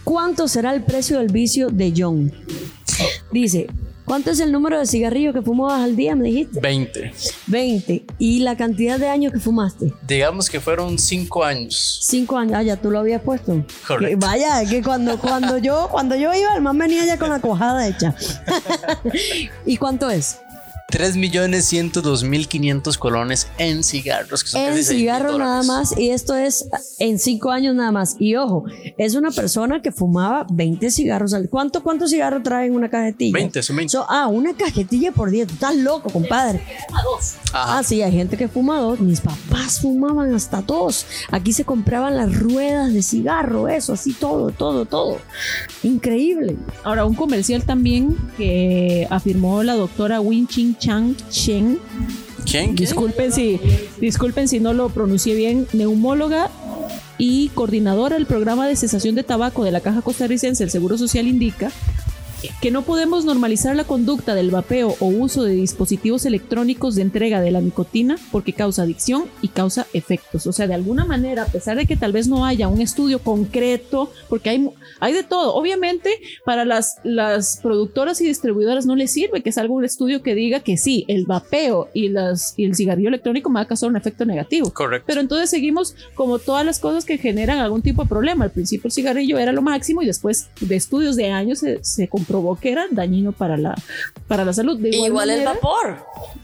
¿cuánto 0.03 0.49
será 0.49 0.75
el 0.75 0.83
precio 0.83 1.19
del 1.19 1.29
vicio 1.29 1.69
de 1.69 1.95
John? 1.97 2.33
Dice, 3.31 3.69
¿cuánto 4.07 4.31
es 4.31 4.41
el 4.41 4.51
número 4.53 4.79
de 4.79 4.87
cigarrillos 4.87 5.35
que 5.35 5.43
fumabas 5.43 5.83
al 5.83 5.97
día? 5.97 6.17
Me 6.17 6.29
dijiste. 6.29 6.61
20. 6.61 7.13
20. 7.49 8.05
¿Y 8.19 8.39
la 8.39 8.57
cantidad 8.57 8.99
de 8.99 9.09
años 9.09 9.33
que 9.33 9.39
fumaste? 9.39 9.93
Digamos 10.07 10.49
que 10.49 10.61
fueron 10.61 10.99
5 10.99 11.45
años. 11.45 11.99
Cinco 12.03 12.39
años. 12.39 12.55
Ah, 12.57 12.63
ya 12.63 12.77
tú 12.77 12.91
lo 12.91 13.01
habías 13.01 13.21
puesto. 13.21 13.65
Correcto. 13.87 14.19
Que 14.19 14.27
vaya, 14.27 14.63
es 14.63 14.71
que 14.71 14.83
cuando, 14.83 15.19
cuando, 15.19 15.59
yo, 15.59 15.89
cuando 15.91 16.17
yo 16.17 16.33
iba, 16.33 16.55
el 16.55 16.63
man 16.63 16.79
venía 16.79 17.05
ya 17.05 17.19
con 17.19 17.29
la 17.29 17.41
cojada 17.41 17.87
hecha. 17.87 18.15
¿Y 19.67 19.77
cuánto 19.77 20.09
es? 20.09 20.39
3.102.500 20.89 22.99
colones 22.99 23.49
en 23.59 23.83
cigarros. 23.83 24.45
Que 24.45 24.51
son 24.51 24.61
En 24.61 24.85
cigarros 24.85 25.37
nada 25.39 25.63
más. 25.65 25.99
Y 25.99 26.11
esto 26.11 26.37
es 26.37 26.69
en 26.99 27.19
cinco 27.19 27.51
años 27.51 27.75
nada 27.75 27.93
más. 27.93 28.17
Y 28.19 28.37
ojo, 28.37 28.65
es 28.97 29.15
una 29.15 29.31
persona 29.31 29.83
que 29.83 29.93
fumaba 29.93 30.47
20 30.51 30.91
cigarros 30.91 31.35
al 31.35 31.49
¿Cuánto, 31.49 31.83
¿Cuántos 31.83 32.11
cigarros 32.11 32.43
trae 32.43 32.67
en 32.67 32.75
una 32.75 32.89
cajetilla? 32.89 33.35
20, 33.35 33.63
son 33.63 33.77
20. 33.77 33.91
So, 33.91 34.07
ah, 34.09 34.27
una 34.29 34.55
cajetilla 34.55 35.13
por 35.13 35.31
día. 35.31 35.47
Tú 35.47 35.55
estás 35.55 35.77
loco, 35.77 36.11
compadre. 36.11 36.63
Ajá. 37.53 37.79
Ah, 37.79 37.83
sí, 37.83 38.03
hay 38.03 38.13
gente 38.13 38.37
que 38.37 38.49
fuma 38.49 38.79
dos. 38.79 39.01
Mis 39.01 39.21
papás 39.21 39.81
fumaban 39.81 40.35
hasta 40.35 40.63
dos. 40.63 41.07
Aquí 41.31 41.53
se 41.53 41.65
compraban 41.65 42.17
las 42.17 42.39
ruedas 42.39 42.93
de 42.93 43.03
cigarro, 43.03 43.69
eso, 43.69 43.95
así 43.95 44.13
todo, 44.13 44.51
todo, 44.51 44.85
todo. 44.85 45.19
Increíble. 45.83 46.57
Ahora, 46.85 47.05
un 47.05 47.15
comercial 47.15 47.65
también 47.65 48.17
que 48.37 49.07
afirmó 49.11 49.63
la 49.63 49.75
doctora 49.75 50.21
Win 50.21 50.47
Ching 50.47 50.76
Chang 50.79 51.17
Chen. 51.31 51.79
¿Quién? 52.45 52.77
Disculpen 52.77 53.33
si, 53.33 53.61
disculpen 54.01 54.49
si 54.49 54.61
no 54.61 54.73
lo 54.73 54.89
pronuncié 54.89 55.35
bien. 55.35 55.67
Neumóloga 55.73 56.51
y 57.19 57.49
coordinadora 57.51 58.17
del 58.17 58.27
programa 58.27 58.69
de 58.69 58.77
cesación 58.77 59.15
de 59.15 59.25
tabaco 59.25 59.65
de 59.65 59.73
la 59.73 59.81
Caja 59.81 60.03
Costarricense 60.03 60.63
del 60.63 60.71
Seguro 60.71 60.99
Social, 60.99 61.27
indica 61.27 61.73
que 62.61 62.71
no 62.71 62.83
podemos 62.83 63.25
normalizar 63.25 63.75
la 63.77 63.85
conducta 63.85 64.35
del 64.35 64.51
vapeo 64.51 64.97
o 65.01 65.07
uso 65.07 65.45
de 65.45 65.55
dispositivos 65.55 66.27
electrónicos 66.27 66.95
de 66.95 67.03
entrega 67.03 67.41
de 67.41 67.51
la 67.51 67.61
nicotina 67.61 68.17
porque 68.31 68.53
causa 68.53 68.83
adicción 68.83 69.25
y 69.43 69.49
causa 69.49 69.87
efectos. 69.93 70.47
O 70.47 70.53
sea, 70.53 70.67
de 70.67 70.75
alguna 70.75 71.05
manera, 71.05 71.43
a 71.43 71.47
pesar 71.47 71.77
de 71.77 71.87
que 71.87 71.97
tal 71.97 72.13
vez 72.13 72.29
no 72.29 72.45
haya 72.45 72.69
un 72.69 72.81
estudio 72.81 73.19
concreto, 73.21 74.11
porque 74.29 74.51
hay, 74.51 74.71
hay 75.01 75.13
de 75.13 75.23
todo, 75.23 75.55
obviamente 75.55 76.11
para 76.45 76.65
las, 76.65 76.99
las 77.05 77.59
productoras 77.63 78.21
y 78.21 78.27
distribuidoras 78.27 78.87
no 78.87 78.97
les 78.97 79.13
sirve 79.13 79.43
que 79.43 79.53
salga 79.53 79.73
un 79.73 79.85
estudio 79.85 80.23
que 80.23 80.35
diga 80.35 80.61
que 80.61 80.77
sí, 80.77 81.05
el 81.09 81.27
vapeo 81.27 81.89
y, 81.95 82.09
las, 82.09 82.55
y 82.57 82.65
el 82.65 82.75
cigarrillo 82.75 83.09
electrónico 83.09 83.51
me 83.51 83.57
va 83.57 83.63
a 83.63 83.69
causar 83.69 83.91
un 83.91 83.97
efecto 83.97 84.25
negativo. 84.25 84.73
Correcto. 84.73 85.05
Pero 85.07 85.21
entonces 85.21 85.51
seguimos 85.51 85.95
como 86.15 86.39
todas 86.39 86.65
las 86.65 86.79
cosas 86.79 87.05
que 87.05 87.19
generan 87.19 87.59
algún 87.59 87.83
tipo 87.83 88.03
de 88.03 88.09
problema. 88.09 88.45
Al 88.45 88.51
principio 88.51 88.89
el 88.89 88.93
cigarrillo 88.93 89.39
era 89.39 89.53
lo 89.53 89.63
máximo 89.63 90.03
y 90.03 90.07
después 90.07 90.49
de 90.61 90.77
estudios 90.77 91.17
de 91.17 91.31
años 91.31 91.61
se, 91.61 91.83
se 91.83 92.09
comprobó 92.09 92.26
que 92.61 92.73
era 92.73 92.87
dañino 92.91 93.33
para 93.33 93.57
la, 93.57 93.75
para 94.29 94.45
la 94.45 94.53
salud. 94.53 94.79
De 94.79 94.91
igual, 94.91 95.11
Igual 95.11 95.31
el 95.31 95.45
vapor. 95.45 95.99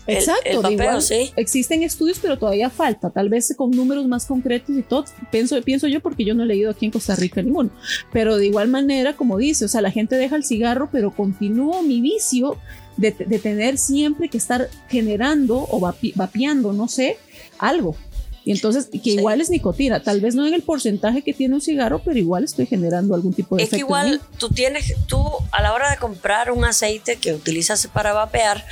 El- 0.06 0.16
Exacto, 0.16 0.42
el, 0.44 0.56
vapeo, 0.58 0.72
igual, 0.72 1.02
sí. 1.02 1.32
existen 1.36 1.82
estudios, 1.82 2.18
pero 2.20 2.38
todavía 2.38 2.70
falta, 2.70 3.10
tal 3.10 3.28
vez 3.28 3.52
con 3.56 3.70
números 3.70 4.06
más 4.06 4.26
concretos 4.26 4.76
y 4.76 4.82
todo. 4.82 5.04
Pienso, 5.30 5.60
pienso 5.62 5.86
yo 5.88 6.00
porque 6.00 6.24
yo 6.24 6.34
no 6.34 6.42
he 6.44 6.46
leído 6.46 6.70
aquí 6.70 6.86
en 6.86 6.92
Costa 6.92 7.14
Rica 7.16 7.42
ninguno. 7.42 7.70
Pero 8.12 8.36
de 8.36 8.46
igual 8.46 8.68
manera, 8.68 9.14
como 9.14 9.38
dice, 9.38 9.64
o 9.64 9.68
sea, 9.68 9.80
la 9.80 9.90
gente 9.90 10.16
deja 10.16 10.36
el 10.36 10.44
cigarro, 10.44 10.88
pero 10.90 11.10
continúo 11.10 11.82
mi 11.82 12.00
vicio 12.00 12.56
de, 12.96 13.10
de 13.12 13.38
tener 13.38 13.78
siempre 13.78 14.28
que 14.28 14.38
estar 14.38 14.68
generando 14.88 15.56
o 15.70 15.80
vapi- 15.80 16.12
vapeando, 16.14 16.72
no 16.72 16.88
sé, 16.88 17.16
algo. 17.58 17.96
Y 18.44 18.52
entonces, 18.52 18.88
que 18.90 19.10
igual 19.10 19.40
es 19.40 19.50
nicotina, 19.50 20.02
tal 20.02 20.20
vez 20.20 20.34
no 20.34 20.46
en 20.46 20.54
el 20.54 20.62
porcentaje 20.62 21.22
que 21.22 21.32
tiene 21.32 21.54
un 21.54 21.60
cigarro, 21.60 22.00
pero 22.04 22.18
igual 22.18 22.44
estoy 22.44 22.66
generando 22.66 23.14
algún 23.14 23.32
tipo 23.32 23.56
de 23.56 23.62
Es 23.62 23.70
que 23.70 23.76
efecto 23.76 23.86
igual 23.86 24.20
tú 24.38 24.48
tienes, 24.48 24.94
tú 25.06 25.24
a 25.52 25.62
la 25.62 25.72
hora 25.72 25.90
de 25.90 25.96
comprar 25.96 26.50
un 26.50 26.64
aceite 26.64 27.16
que 27.16 27.32
utilizas 27.32 27.86
para 27.86 28.12
vapear, 28.12 28.64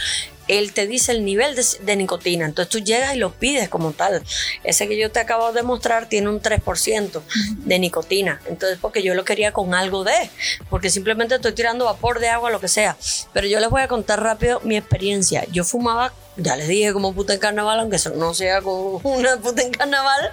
él 0.59 0.73
te 0.73 0.87
dice 0.87 1.13
el 1.13 1.25
nivel 1.25 1.55
de, 1.55 1.65
de 1.83 1.97
nicotina. 1.97 2.45
Entonces 2.45 2.71
tú 2.71 2.81
llegas 2.81 3.15
y 3.15 3.19
lo 3.19 3.33
pides 3.33 3.69
como 3.69 3.93
tal. 3.93 4.23
Ese 4.65 4.89
que 4.89 4.99
yo 4.99 5.11
te 5.11 5.21
acabo 5.21 5.53
de 5.53 5.63
mostrar 5.63 6.09
tiene 6.09 6.29
un 6.29 6.43
3% 6.43 7.23
de 7.59 7.79
nicotina. 7.79 8.41
Entonces, 8.49 8.79
porque 8.81 9.03
yo 9.03 9.15
lo 9.15 9.25
quería 9.25 9.53
con 9.53 9.75
algo 9.75 10.05
de, 10.05 10.31
porque 10.69 10.91
simplemente 10.91 11.37
estoy 11.37 11.53
tirando 11.53 11.85
vapor 11.85 12.19
de 12.19 12.29
agua, 12.29 12.51
lo 12.51 12.61
que 12.61 12.69
sea. 12.69 12.97
Pero 13.33 13.47
yo 13.47 13.61
les 13.61 13.71
voy 13.71 13.83
a 13.83 13.89
contar 13.89 14.23
rápido 14.23 14.61
mi 14.65 14.77
experiencia. 14.77 15.45
Yo 15.53 15.65
fumaba, 15.65 16.13
ya 16.37 16.57
les 16.57 16.69
dije, 16.69 16.93
como 16.93 17.15
puta 17.15 17.33
en 17.35 17.41
carnaval, 17.41 17.81
aunque 17.81 17.97
eso 17.97 18.11
no 18.11 18.35
sea 18.35 18.61
como 18.61 18.99
una 19.05 19.37
puta 19.37 19.63
en 19.63 19.71
carnaval. 19.71 20.31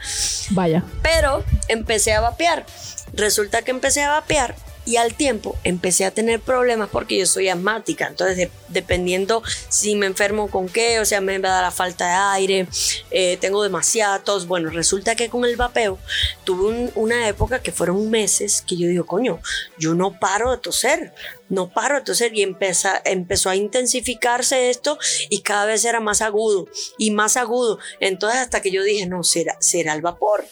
Vaya. 0.51 0.84
Pero 1.03 1.43
empecé 1.68 2.13
a 2.13 2.22
vapear. 2.22 2.65
Resulta 3.13 3.61
que 3.61 3.72
empecé 3.72 4.03
a 4.03 4.09
vapear 4.09 4.55
y 4.88 4.96
al 4.96 5.14
tiempo 5.14 5.56
empecé 5.64 6.06
a 6.06 6.12
tener 6.12 6.40
problemas 6.40 6.90
porque 6.90 7.18
yo 7.20 7.26
soy 7.26 7.50
asmática. 7.50 8.08
Entonces, 8.08 8.38
de- 8.38 8.52
dependiendo 8.70 9.44
si 9.70 9.96
me 9.96 10.06
enfermo 10.06 10.50
con 10.50 10.68
qué, 10.70 11.00
o 11.00 11.06
sea, 11.06 11.20
me 11.22 11.38
da 11.40 11.62
la 11.62 11.72
falta 11.72 12.08
de 12.08 12.14
aire, 12.40 12.68
eh, 13.12 13.38
tengo 13.42 13.62
demasiada 13.62 14.24
tos. 14.24 14.48
Bueno, 14.48 14.70
resulta 14.70 15.16
que 15.16 15.30
con 15.30 15.44
el 15.46 15.58
vapeo 15.58 16.00
tuve 16.46 16.68
un- 16.70 16.92
una 16.96 17.28
época 17.28 17.62
que 17.62 17.72
fueron 17.72 18.10
meses 18.10 18.64
que 18.66 18.78
yo 18.78 18.88
digo, 18.88 19.06
coño, 19.06 19.40
yo 19.78 19.94
no 19.94 20.18
paro 20.20 20.52
de 20.52 20.58
toser. 20.58 21.14
No 21.50 21.70
paro 21.70 22.04
toser 22.04 22.34
y 22.36 22.41
empezó 22.43 23.50
a 23.50 23.56
intensificarse 23.56 24.70
esto 24.70 24.98
y 25.30 25.41
cada 25.41 25.66
vez 25.66 25.86
era 25.86 26.00
más 26.00 26.22
agudo 26.22 26.68
y 26.98 27.12
más 27.12 27.38
agudo. 27.38 27.80
Entonces 28.00 28.39
hasta 28.39 28.62
que 28.62 28.72
yo 28.72 28.84
dije, 28.84 29.06
no, 29.06 29.24
será, 29.24 29.58
será 29.60 29.93
el 29.93 30.02
vapor. 30.02 30.45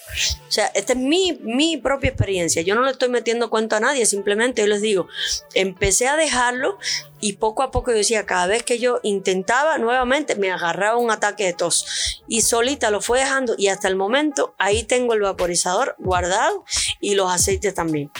O 0.47 0.51
sea, 0.51 0.67
esta 0.67 0.93
es 0.93 0.99
mi, 0.99 1.37
mi 1.41 1.77
propia 1.77 2.09
experiencia. 2.09 2.61
Yo 2.61 2.75
no 2.75 2.83
le 2.83 2.91
estoy 2.91 3.09
metiendo 3.09 3.49
cuento 3.49 3.75
a 3.75 3.79
nadie, 3.79 4.05
simplemente 4.05 4.61
yo 4.61 4.67
les 4.67 4.81
digo, 4.81 5.07
empecé 5.53 6.07
a 6.07 6.15
dejarlo 6.15 6.77
y 7.19 7.33
poco 7.33 7.63
a 7.63 7.71
poco 7.71 7.91
yo 7.91 7.97
decía, 7.97 8.25
cada 8.25 8.47
vez 8.47 8.63
que 8.63 8.77
yo 8.77 8.99
intentaba 9.03 9.77
nuevamente, 9.77 10.35
me 10.35 10.51
agarraba 10.51 10.97
un 10.97 11.11
ataque 11.11 11.45
de 11.45 11.53
tos. 11.53 12.21
Y 12.27 12.41
solita 12.41 12.91
lo 12.91 13.01
fue 13.01 13.19
dejando 13.19 13.55
y 13.57 13.69
hasta 13.69 13.87
el 13.87 13.95
momento 13.95 14.53
ahí 14.57 14.83
tengo 14.83 15.13
el 15.13 15.21
vaporizador 15.21 15.95
guardado 15.97 16.65
y 16.99 17.15
los 17.15 17.31
aceites 17.31 17.73
también. 17.73 18.11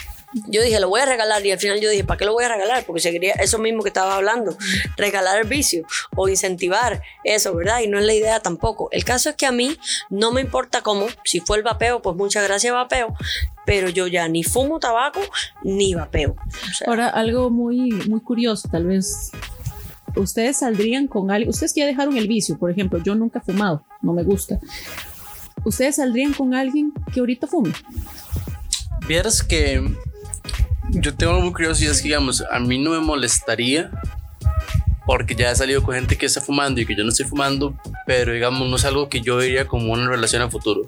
Yo 0.48 0.62
dije, 0.62 0.80
lo 0.80 0.88
voy 0.88 1.00
a 1.00 1.06
regalar 1.06 1.44
y 1.46 1.52
al 1.52 1.58
final 1.58 1.80
yo 1.80 1.88
dije, 1.88 2.04
¿para 2.04 2.18
qué 2.18 2.24
lo 2.24 2.32
voy 2.32 2.44
a 2.44 2.48
regalar? 2.48 2.84
Porque 2.84 3.00
seguiría 3.00 3.32
eso 3.34 3.58
mismo 3.58 3.82
que 3.82 3.88
estaba 3.88 4.16
hablando, 4.16 4.56
regalar 4.96 5.40
el 5.40 5.48
vicio 5.48 5.86
o 6.14 6.28
incentivar 6.28 7.02
eso, 7.24 7.54
¿verdad? 7.54 7.80
Y 7.80 7.88
no 7.88 7.98
es 7.98 8.04
la 8.04 8.14
idea 8.14 8.40
tampoco. 8.40 8.88
El 8.90 9.04
caso 9.04 9.30
es 9.30 9.36
que 9.36 9.46
a 9.46 9.52
mí 9.52 9.76
no 10.10 10.32
me 10.32 10.40
importa 10.40 10.82
cómo, 10.82 11.06
si 11.24 11.40
fue 11.40 11.58
el 11.58 11.62
vapeo, 11.62 12.02
pues 12.02 12.16
muchas 12.16 12.44
gracias 12.44 12.72
vapeo, 12.72 13.14
pero 13.64 13.88
yo 13.88 14.06
ya 14.06 14.28
ni 14.28 14.42
fumo 14.42 14.80
tabaco 14.80 15.20
ni 15.62 15.94
vapeo. 15.94 16.32
O 16.32 16.74
sea, 16.74 16.88
Ahora, 16.88 17.08
algo 17.08 17.50
muy, 17.50 17.90
muy 18.08 18.20
curioso, 18.20 18.68
tal 18.68 18.86
vez 18.86 19.30
ustedes 20.16 20.58
saldrían 20.58 21.06
con 21.08 21.30
alguien, 21.30 21.50
ustedes 21.50 21.72
que 21.72 21.80
ya 21.80 21.86
dejaron 21.86 22.16
el 22.16 22.28
vicio, 22.28 22.58
por 22.58 22.70
ejemplo, 22.70 22.98
yo 23.02 23.14
nunca 23.14 23.38
he 23.38 23.42
fumado, 23.42 23.84
no 24.02 24.12
me 24.12 24.22
gusta. 24.22 24.58
Ustedes 25.64 25.96
saldrían 25.96 26.32
con 26.32 26.54
alguien 26.54 26.92
que 27.12 27.20
ahorita 27.20 27.46
fume. 27.46 27.72
Vieras 29.08 29.42
que 29.42 29.82
yo 30.90 31.14
tengo 31.14 31.32
algo 31.32 31.44
muy 31.44 31.52
curioso 31.52 31.84
es 31.84 32.00
que, 32.00 32.08
digamos, 32.08 32.42
a 32.50 32.58
mí 32.58 32.78
no 32.78 32.90
me 32.90 33.00
molestaría 33.00 33.90
porque 35.06 35.36
ya 35.36 35.52
he 35.52 35.56
salido 35.56 35.82
con 35.82 35.94
gente 35.94 36.18
que 36.18 36.26
está 36.26 36.40
fumando 36.40 36.80
y 36.80 36.86
que 36.86 36.96
yo 36.96 37.04
no 37.04 37.10
estoy 37.10 37.26
fumando, 37.26 37.74
pero 38.06 38.32
digamos, 38.32 38.68
no 38.68 38.74
es 38.74 38.84
algo 38.84 39.08
que 39.08 39.20
yo 39.20 39.36
vería 39.36 39.66
como 39.66 39.92
una 39.92 40.08
relación 40.08 40.42
a 40.42 40.50
futuro. 40.50 40.82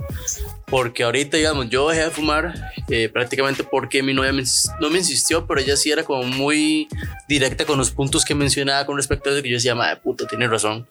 Porque 0.71 1.05
ahorita, 1.05 1.37
digamos, 1.37 1.69
yo 1.71 1.89
dejé 1.89 2.05
de 2.05 2.11
fumar 2.11 2.55
eh, 2.91 3.09
prácticamente 3.09 3.65
porque 3.65 4.03
mi 4.03 4.15
novia 4.15 4.33
me 4.33 4.43
no 4.81 4.91
me 4.91 4.99
insistió, 4.99 5.47
pero 5.47 5.61
ella 5.61 5.77
sí 5.77 5.91
era 5.91 6.03
como 6.05 6.25
muy 6.25 6.89
directa 7.29 7.65
con 7.65 7.79
los 7.79 7.91
puntos 7.91 8.25
que 8.25 8.35
mencionaba 8.35 8.87
con 8.87 8.97
respecto 8.97 9.29
a 9.29 9.33
eso 9.33 9.43
que 9.43 9.51
yo 9.51 9.57
decía, 9.57 9.75
madre 9.75 9.97
puta, 9.97 10.27
tiene 10.27 10.49
razón. 10.49 10.87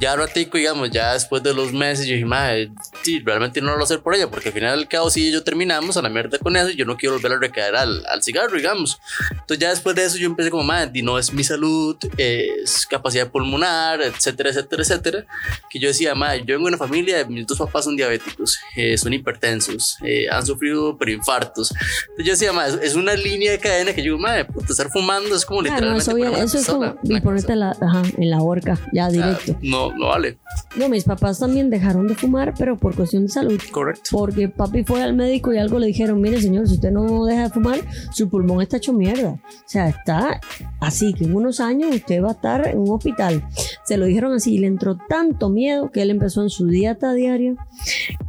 Ya 0.00 0.14
ratico, 0.16 0.58
digamos, 0.58 0.90
ya 0.90 1.12
después 1.12 1.42
de 1.42 1.54
los 1.54 1.72
meses, 1.72 2.06
yo 2.06 2.14
dije, 2.14 2.24
madre, 2.24 2.70
sí, 3.02 3.20
realmente 3.20 3.60
no 3.60 3.68
lo 3.68 3.72
voy 3.74 3.82
a 3.82 3.84
hacer 3.84 4.00
por 4.00 4.14
ella, 4.14 4.28
porque 4.28 4.48
al 4.48 4.54
final 4.54 4.78
del 4.78 4.88
cabo, 4.88 5.10
si 5.10 5.30
yo 5.30 5.42
terminamos 5.42 5.96
a 5.96 6.02
la 6.02 6.08
mierda 6.08 6.38
con 6.38 6.56
eso, 6.56 6.70
yo 6.70 6.84
no 6.84 6.96
quiero 6.96 7.16
volver 7.16 7.32
a 7.32 7.38
recaer 7.38 7.76
al, 7.76 8.04
al 8.06 8.22
cigarro, 8.22 8.56
digamos. 8.56 8.98
Entonces 9.30 9.58
ya 9.58 9.70
después 9.70 9.96
de 9.96 10.04
eso 10.04 10.18
yo 10.18 10.26
empecé 10.26 10.50
como, 10.50 10.64
madre, 10.64 11.02
no 11.02 11.18
es 11.18 11.32
mi 11.32 11.44
salud, 11.44 11.96
es 12.16 12.86
capacidad 12.86 13.30
pulmonar, 13.30 14.02
etcétera, 14.02 14.50
etcétera, 14.50 14.82
etcétera. 14.82 15.26
Que 15.70 15.78
yo 15.78 15.88
decía, 15.88 16.14
madre, 16.14 16.40
yo 16.40 16.54
vengo 16.54 16.68
de 16.68 16.74
una 16.74 16.78
familia, 16.78 17.24
mis 17.24 17.46
dos 17.46 17.58
papás 17.58 17.84
son 17.84 17.96
diabéticos, 17.96 18.58
eh, 18.76 18.95
son 18.98 19.12
hipertensos, 19.12 19.96
eh, 20.04 20.26
han 20.30 20.44
sufrido 20.44 20.96
preinfartos. 20.96 21.72
Entonces 21.72 22.24
yo 22.24 22.32
decía, 22.32 22.52
madre, 22.52 22.86
es 22.86 22.94
una 22.94 23.14
línea 23.14 23.52
de 23.52 23.58
cadena 23.58 23.92
que 23.92 24.02
yo 24.02 24.12
digo, 24.12 24.18
madre, 24.18 24.44
puta, 24.44 24.66
estar 24.70 24.90
fumando 24.90 25.34
es 25.34 25.44
como 25.44 25.60
Ah, 25.60 25.62
no, 25.62 25.70
literalmente 25.70 26.04
eso, 26.04 26.44
eso 26.44 26.58
es 26.58 26.66
como 26.66 26.94
y 27.02 27.20
ponerte 27.20 27.56
la, 27.56 27.70
ajá, 27.70 28.02
en 28.16 28.30
la 28.30 28.42
horca, 28.42 28.78
ya 28.92 29.08
directo. 29.08 29.56
no, 29.62 29.92
no 29.96 30.08
vale. 30.08 30.38
No, 30.76 30.88
mis 30.88 31.04
papás 31.04 31.38
también 31.38 31.70
dejaron 31.70 32.06
de 32.06 32.14
fumar, 32.14 32.54
pero 32.58 32.76
por 32.76 32.94
cuestión 32.94 33.24
de 33.24 33.28
salud. 33.30 33.60
Correcto. 33.70 34.10
Porque 34.12 34.48
papi 34.48 34.84
fue 34.84 35.02
al 35.02 35.14
médico 35.14 35.52
y 35.52 35.58
algo 35.58 35.78
le 35.78 35.86
dijeron, 35.86 36.20
mire 36.20 36.40
señor, 36.40 36.68
si 36.68 36.74
usted 36.74 36.90
no 36.90 37.24
deja 37.24 37.44
de 37.44 37.50
fumar, 37.50 37.80
su 38.12 38.28
pulmón 38.28 38.62
está 38.62 38.76
hecho 38.76 38.92
mierda. 38.92 39.30
O 39.30 39.68
sea, 39.68 39.88
está 39.88 40.40
así 40.80 41.14
que 41.14 41.24
en 41.24 41.34
unos 41.34 41.60
años 41.60 41.94
usted 41.94 42.22
va 42.22 42.28
a 42.28 42.32
estar 42.32 42.68
en 42.68 42.78
un 42.78 42.90
hospital. 42.90 43.44
Se 43.84 43.96
lo 43.96 44.06
dijeron 44.06 44.32
así 44.32 44.54
y 44.54 44.58
le 44.58 44.66
entró 44.66 44.96
tanto 45.08 45.48
miedo 45.48 45.90
que 45.90 46.02
él 46.02 46.10
empezó 46.10 46.42
en 46.42 46.50
su 46.50 46.66
dieta 46.66 47.12
diaria 47.14 47.54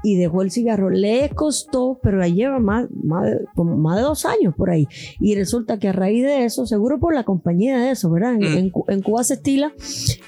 y 0.03 0.15
dejó 0.18 0.41
el 0.41 0.51
cigarro. 0.58 0.89
Le 0.89 1.30
costó, 1.30 1.99
pero 2.01 2.20
ya 2.20 2.28
lleva 2.28 2.60
más, 2.60 2.88
más, 2.91 3.26
de, 3.26 3.45
como 3.55 3.78
más 3.78 3.97
de 3.97 4.03
dos 4.03 4.26
años 4.26 4.53
por 4.55 4.70
ahí. 4.70 4.88
Y 5.20 5.36
resulta 5.36 5.80
que 5.80 5.88
a 5.89 5.93
raíz 5.93 6.24
de 6.24 6.45
eso, 6.45 6.66
seguro 6.66 6.99
por 6.99 7.14
la 7.14 7.24
compañía 7.24 7.80
de 7.80 7.91
eso, 7.91 8.10
¿verdad? 8.10 8.34
En, 8.36 8.68
Mm. 8.68 8.72
en 8.88 9.01
Cuba 9.01 9.24
se 9.24 9.36
estila 9.36 9.72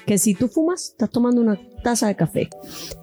que 0.06 0.18
si 0.18 0.34
tú 0.34 0.48
fumas, 0.48 0.90
estás 0.90 1.10
tomando 1.10 1.40
una 1.40 1.58
taza 1.82 2.08
de 2.08 2.16
café. 2.16 2.48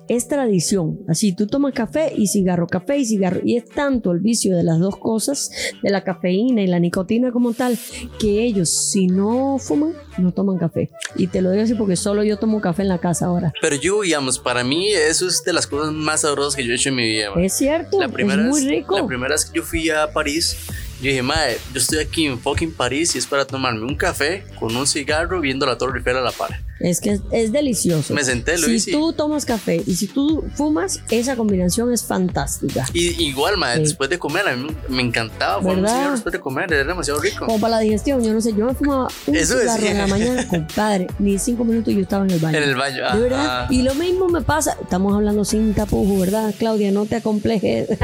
Es 0.07 0.27
tradición. 0.29 0.99
Así 1.09 1.35
tú 1.35 1.47
tomas 1.47 1.73
café 1.73 2.13
y 2.15 2.27
cigarro, 2.27 2.65
café 2.67 2.97
y 2.97 3.05
cigarro. 3.05 3.41
Y 3.43 3.57
es 3.57 3.65
tanto 3.65 4.11
el 4.13 4.19
vicio 4.19 4.55
de 4.55 4.63
las 4.63 4.79
dos 4.79 4.95
cosas, 4.97 5.51
de 5.83 5.89
la 5.89 6.03
cafeína 6.03 6.61
y 6.61 6.67
la 6.67 6.79
nicotina 6.79 7.31
como 7.31 7.53
tal, 7.53 7.77
que 8.19 8.43
ellos, 8.43 8.69
si 8.91 9.07
no 9.07 9.57
fuman, 9.59 9.93
no 10.17 10.31
toman 10.31 10.57
café. 10.57 10.89
Y 11.17 11.27
te 11.27 11.41
lo 11.41 11.51
digo 11.51 11.63
así 11.63 11.73
porque 11.73 11.97
solo 11.97 12.23
yo 12.23 12.37
tomo 12.37 12.61
café 12.61 12.83
en 12.83 12.87
la 12.89 12.99
casa 12.99 13.25
ahora. 13.25 13.51
Pero 13.61 13.75
yo, 13.75 14.01
digamos, 14.03 14.39
para 14.39 14.63
mí 14.63 14.87
eso 14.93 15.27
es 15.27 15.43
de 15.43 15.51
las 15.51 15.67
cosas 15.67 15.91
más 15.91 16.21
sabrosas 16.21 16.55
que 16.55 16.65
yo 16.65 16.71
he 16.71 16.75
hecho 16.75 16.89
en 16.89 16.95
mi 16.95 17.03
vida. 17.07 17.31
man. 17.31 17.43
Es 17.43 17.53
cierto, 17.57 17.99
La 17.99 18.07
primera, 18.07 18.41
es 18.43 18.47
muy 18.47 18.61
vez, 18.61 18.69
rico. 18.69 18.97
la 18.97 19.05
primera 19.07 19.33
vez 19.33 19.43
que 19.45 19.57
yo 19.57 19.63
fui 19.63 19.89
a 19.89 20.11
París, 20.13 20.55
yo 21.01 21.09
dije, 21.09 21.21
madre, 21.21 21.57
yo 21.73 21.79
estoy 21.79 21.99
aquí 21.99 22.25
en 22.27 22.39
fucking 22.39 22.73
París 22.73 23.13
y 23.15 23.17
es 23.17 23.27
para 23.27 23.45
tomarme 23.45 23.81
un 23.85 23.95
café 23.95 24.45
con 24.57 24.73
un 24.75 24.87
cigarro 24.87 25.41
viendo 25.41 25.65
la 25.65 25.77
Torre 25.77 25.97
Eiffel 25.99 26.15
a 26.17 26.21
la 26.21 26.31
par. 26.31 26.61
Es 26.79 27.01
que 27.01 27.11
es, 27.11 27.21
es 27.31 27.51
delicioso. 27.51 28.13
Me 28.13 28.23
senté, 28.23 28.57
lo 28.57 28.67
Si 28.67 28.91
tú 28.91 29.13
tomas 29.13 29.45
café 29.45 29.81
y 29.85 29.95
si 29.95 30.07
tú 30.07 30.43
fumas, 30.55 31.01
esa 31.09 31.35
combinación 31.35 31.91
es 31.91 32.03
fantástica. 32.03 32.85
Y 32.93 33.23
igual, 33.23 33.57
ma, 33.57 33.73
Sí. 33.75 33.81
después 33.81 34.09
de 34.09 34.17
comer, 34.19 34.47
a 34.47 34.55
mí 34.55 34.67
me 34.89 35.01
encantaba 35.01 35.61
fumar 35.61 35.77
un 36.07 36.11
después 36.13 36.31
de 36.33 36.39
comer, 36.39 36.71
era 36.71 36.83
demasiado 36.83 37.19
rico. 37.19 37.45
Como 37.45 37.59
para 37.59 37.75
la 37.77 37.79
digestión, 37.81 38.23
yo 38.23 38.33
no 38.33 38.41
sé, 38.41 38.53
yo 38.55 38.65
me 38.65 38.73
fumaba 38.73 39.07
un 39.27 39.35
Eso 39.35 39.57
cigarro 39.59 39.73
decía. 39.81 39.91
en 39.91 39.97
la 39.97 40.07
mañana, 40.07 40.47
compadre, 40.49 41.07
ni 41.19 41.37
cinco 41.39 41.63
minutos 41.63 41.93
yo 41.93 42.01
estaba 42.01 42.25
en 42.25 42.31
el 42.31 42.39
baño. 42.39 42.57
En 42.57 42.63
el 42.63 42.75
baño, 42.75 43.13
De 43.15 43.19
verdad. 43.21 43.45
ajá. 43.63 43.73
Y 43.73 43.81
lo 43.81 43.93
mismo 43.95 44.27
me 44.29 44.41
pasa, 44.41 44.77
estamos 44.81 45.13
hablando 45.15 45.43
sin 45.45 45.73
tapujo, 45.73 46.19
¿verdad, 46.19 46.53
Claudia? 46.57 46.91
No 46.91 47.05
te 47.05 47.15
acomplejes. 47.15 47.89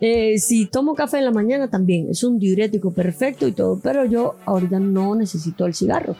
Eh, 0.00 0.38
si 0.38 0.66
tomo 0.66 0.94
café 0.94 1.18
en 1.18 1.24
la 1.26 1.30
mañana 1.30 1.68
también, 1.70 2.08
es 2.10 2.24
un 2.24 2.38
diurético 2.38 2.92
perfecto 2.92 3.46
y 3.46 3.52
todo, 3.52 3.78
pero 3.82 4.04
yo 4.04 4.34
ahorita 4.46 4.80
no 4.80 5.14
necesito 5.14 5.64
el 5.66 5.74
cigarro. 5.74 6.16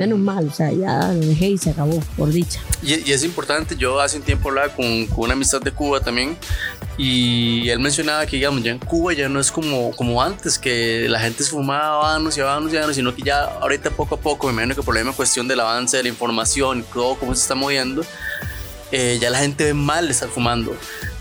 Menos 0.00 0.18
mal, 0.18 0.46
o 0.46 0.50
sea, 0.50 0.72
ya 0.72 1.12
lo 1.12 1.20
dejé 1.20 1.48
y 1.50 1.58
se 1.58 1.70
acabó, 1.70 2.00
por 2.16 2.30
dicha. 2.30 2.58
Y, 2.82 3.06
y 3.06 3.12
es 3.12 3.22
importante, 3.22 3.76
yo 3.76 4.00
hace 4.00 4.16
un 4.16 4.22
tiempo 4.22 4.48
hablaba 4.48 4.68
con, 4.68 5.06
con 5.08 5.24
una 5.24 5.34
amistad 5.34 5.60
de 5.60 5.72
Cuba 5.72 6.00
también 6.00 6.38
y 6.96 7.68
él 7.68 7.78
mencionaba 7.80 8.24
que 8.26 8.36
digamos 8.36 8.62
ya 8.62 8.72
en 8.72 8.78
Cuba 8.78 9.12
ya 9.12 9.28
no 9.28 9.40
es 9.40 9.50
como, 9.50 9.90
como 9.92 10.22
antes, 10.22 10.58
que 10.58 11.06
la 11.08 11.20
gente 11.20 11.44
se 11.44 11.50
fumaba 11.50 11.96
habanos 11.96 12.36
y 12.38 12.40
habanos 12.40 12.72
y 12.72 12.76
habanos, 12.76 12.96
sino 12.96 13.14
que 13.14 13.22
ya 13.22 13.44
ahorita 13.44 13.90
poco 13.90 14.14
a 14.14 14.20
poco, 14.20 14.46
me 14.46 14.52
imagino 14.54 14.74
que 14.74 14.82
por 14.82 14.94
la 14.94 15.00
misma 15.00 15.14
cuestión 15.14 15.46
del 15.48 15.60
avance 15.60 15.96
de 15.96 16.02
la 16.04 16.08
información 16.08 16.82
todo 16.92 17.14
cómo 17.16 17.34
se 17.34 17.42
está 17.42 17.54
moviendo, 17.54 18.04
eh, 18.92 19.18
ya 19.20 19.30
la 19.30 19.38
gente 19.38 19.64
ve 19.64 19.74
mal 19.74 20.10
estar 20.10 20.28
fumando. 20.28 20.74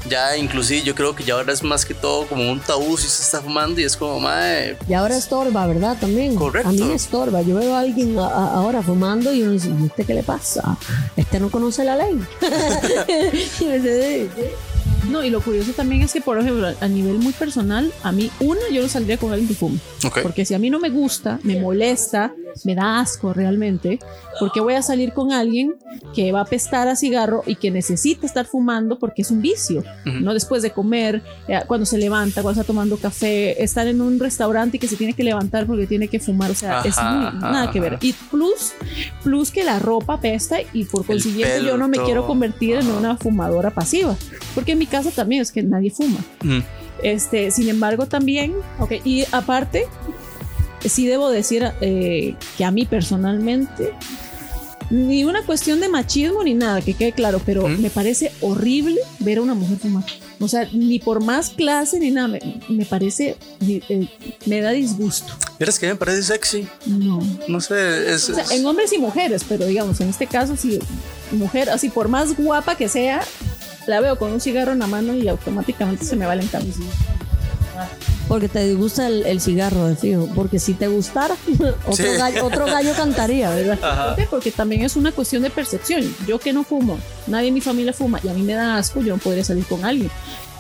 Ya 0.07 0.38
inclusive 0.38 0.82
yo 0.84 0.95
creo 0.95 1.13
que 1.13 1.26
ya 1.26 1.34
ahora 1.34 1.51
es 1.51 1.61
más 1.61 1.84
que 1.86 1.93
todo 1.93 2.26
como 2.26 2.49
un 2.49 2.59
tabú 2.61 2.97
si 2.97 3.07
se 3.09 3.22
está 3.22 3.41
fumando 3.41 3.82
y 3.82 3.84
es 3.84 3.97
como, 3.97 4.20
madre, 4.20 4.78
Y 4.88 4.93
ahora 4.93 5.17
estorba, 5.17 5.67
¿verdad? 5.67 5.97
También. 5.99 6.36
Correcto. 6.36 6.70
A 6.70 6.72
mí 6.72 6.82
me 6.84 6.93
estorba. 6.93 7.41
Yo 7.41 7.55
veo 7.55 7.76
a 7.76 7.82
alguien 7.82 8.17
a- 8.17 8.28
a- 8.28 8.53
ahora 8.55 8.82
fumando 8.82 9.34
y 9.34 9.41
uno 9.43 9.51
dice, 9.51 9.70
¿y 9.78 9.86
este 9.88 10.05
qué 10.05 10.13
le 10.13 10.24
pasa? 10.24 10.78
Este 11.17 11.39
no 11.39 11.51
conoce 11.51 11.84
la 11.84 11.97
ley. 11.97 12.17
Y 13.59 13.65
me 13.65 13.80
dice, 13.80 14.30
No, 15.09 15.24
y 15.24 15.30
lo 15.30 15.41
curioso 15.41 15.72
también 15.74 16.01
es 16.03 16.13
que, 16.13 16.22
por 16.22 16.39
ejemplo, 16.39 16.67
a 16.80 16.88
nivel 16.88 17.15
muy 17.20 17.34
personal, 17.34 17.91
a 18.03 18.11
mí, 18.11 18.30
una, 18.39 18.61
yo 18.72 18.82
no 18.82 18.88
saldría 18.88 19.17
con 19.17 19.32
alguien 19.32 19.47
que 19.49 19.55
fume. 19.55 19.80
Porque 20.24 20.45
si 20.45 20.53
a 20.53 20.59
mí 20.59 20.70
no 20.70 20.80
me 20.80 20.89
gusta, 20.89 21.39
me 21.43 21.59
molesta, 21.59 22.34
me 22.63 22.75
da 22.75 22.99
asco 22.99 23.33
realmente, 23.33 23.99
porque 24.39 24.59
voy 24.61 24.73
a 24.75 24.81
salir 24.81 25.13
con 25.13 25.31
alguien 25.31 25.75
que 26.13 26.31
va 26.31 26.39
a 26.39 26.43
apestar 26.43 26.87
a 26.87 26.95
cigarro 26.95 27.43
y 27.45 27.55
que 27.55 27.71
necesita 27.71 28.25
estar 28.25 28.45
fumando 28.45 28.99
porque 28.99 29.21
es 29.21 29.31
un 29.31 29.41
vicio. 29.41 29.83
¿no? 30.05 30.33
Después 30.33 30.61
de 30.61 30.71
comer, 30.71 31.21
eh, 31.47 31.59
cuando 31.67 31.85
se 31.85 31.97
levanta, 31.97 32.41
cuando 32.41 32.61
está 32.61 32.67
tomando 32.67 32.97
café, 32.97 33.61
estar 33.63 33.87
en 33.87 34.01
un 34.01 34.19
restaurante 34.19 34.77
y 34.77 34.79
que 34.79 34.87
se 34.87 34.95
tiene 34.95 35.13
que 35.13 35.23
levantar 35.23 35.65
porque 35.65 35.87
tiene 35.87 36.07
que 36.07 36.19
fumar, 36.19 36.51
o 36.51 36.55
sea, 36.55 36.81
es 36.83 36.97
Ajá, 36.97 37.11
muy, 37.11 37.25
ajá, 37.27 37.51
nada 37.51 37.71
que 37.71 37.79
ver. 37.79 37.97
Y 38.01 38.13
plus, 38.13 38.73
plus 39.23 39.51
que 39.51 39.63
la 39.63 39.79
ropa 39.79 40.15
apesta 40.15 40.57
y 40.73 40.85
por 40.85 41.05
consiguiente 41.05 41.55
pelo, 41.57 41.69
yo 41.69 41.77
no 41.77 41.87
me 41.87 41.95
todo. 41.97 42.05
quiero 42.05 42.27
convertir 42.27 42.75
en 42.77 42.87
una 42.89 43.17
fumadora 43.17 43.71
pasiva, 43.71 44.15
porque 44.55 44.73
en 44.73 44.79
mi 44.79 44.87
casa 44.87 45.11
también 45.11 45.41
es 45.41 45.51
que 45.51 45.63
nadie 45.63 45.91
fuma. 45.91 46.19
Este, 47.01 47.51
sin 47.51 47.69
embargo, 47.69 48.07
también, 48.07 48.53
ok, 48.79 48.93
y 49.05 49.23
aparte, 49.31 49.85
sí 50.88 51.05
debo 51.07 51.30
decir 51.30 51.65
eh, 51.82 52.36
que 52.57 52.63
a 52.65 52.71
mí 52.71 52.86
personalmente, 52.86 53.93
ni 54.89 55.23
una 55.25 55.43
cuestión 55.43 55.80
de 55.82 55.89
machismo 55.89 56.43
ni 56.43 56.53
nada, 56.53 56.82
que 56.82 56.93
quede 56.93 57.11
claro, 57.11 57.41
pero 57.45 57.67
¿Mm? 57.67 57.82
me 57.82 57.89
parece 57.89 58.32
horrible 58.41 58.99
ver 59.19 59.39
a 59.39 59.41
una 59.41 59.53
mujer 59.55 59.77
fumar. 59.77 60.03
O 60.39 60.47
sea, 60.47 60.69
ni 60.71 60.99
por 60.99 61.21
más 61.21 61.49
clase 61.49 61.99
ni 61.99 62.11
nada, 62.11 62.30
me, 62.30 62.39
me 62.69 62.86
parece, 62.86 63.36
eh, 63.59 64.07
me 64.45 64.61
da 64.61 64.71
disgusto. 64.71 65.34
Vieras 65.59 65.77
que 65.77 65.88
me 65.88 65.95
parece 65.95 66.23
sexy, 66.23 66.65
No. 66.86 67.19
no 67.49 67.59
sé, 67.59 68.13
es... 68.13 68.30
O 68.30 68.36
sea, 68.36 68.45
es- 68.45 68.51
en 68.51 68.65
hombres 68.65 68.93
y 68.93 68.99
mujeres, 68.99 69.43
pero 69.47 69.65
digamos, 69.65 69.99
en 69.99 70.07
este 70.09 70.27
caso, 70.27 70.55
si 70.55 70.80
mujer, 71.32 71.69
así 71.69 71.89
por 71.89 72.07
más 72.07 72.38
guapa 72.38 72.75
que 72.77 72.88
sea, 72.88 73.21
la 73.86 73.99
veo 73.99 74.17
con 74.17 74.32
un 74.32 74.39
cigarro 74.39 74.71
en 74.71 74.80
la 74.80 74.88
mano 74.88 75.13
y 75.13 75.27
automáticamente 75.27 76.05
se 76.05 76.15
me 76.15 76.25
va 76.25 76.34
el 76.36 76.39
encanto. 76.41 76.69
Porque 78.30 78.47
te 78.47 78.65
disgusta 78.65 79.07
el, 79.07 79.25
el 79.25 79.41
cigarro, 79.41 79.88
de 79.88 79.95
fijo. 79.97 80.30
Porque 80.36 80.59
si 80.59 80.73
te 80.75 80.88
gustara, 80.88 81.36
otro, 81.86 81.93
Sí. 81.95 82.03
gallo, 82.17 82.45
otro 82.45 82.65
gallo 82.67 82.93
cantaría, 82.95 83.49
¿verdad? 83.49 84.15
Porque 84.30 84.51
también 84.51 84.84
es 84.86 84.95
una 84.95 85.11
cuestión 85.11 85.41
de 85.43 85.49
percepción. 85.49 86.15
Yo 86.27 86.39
que 86.39 86.53
no 86.53 86.63
fumo, 86.63 86.97
nadie 87.27 87.47
en 87.49 87.55
mi 87.55 87.61
familia 87.61 87.91
fuma 87.91 88.21
y 88.23 88.30
a 88.30 88.34
mí 88.34 88.43
me 88.43 88.53
da 88.53 88.77
asco, 88.77 89.01
yo 89.01 89.15
no 89.15 89.21
podría 89.21 89.43
salir 89.43 89.65
con 89.65 89.84
alguien. 89.84 90.09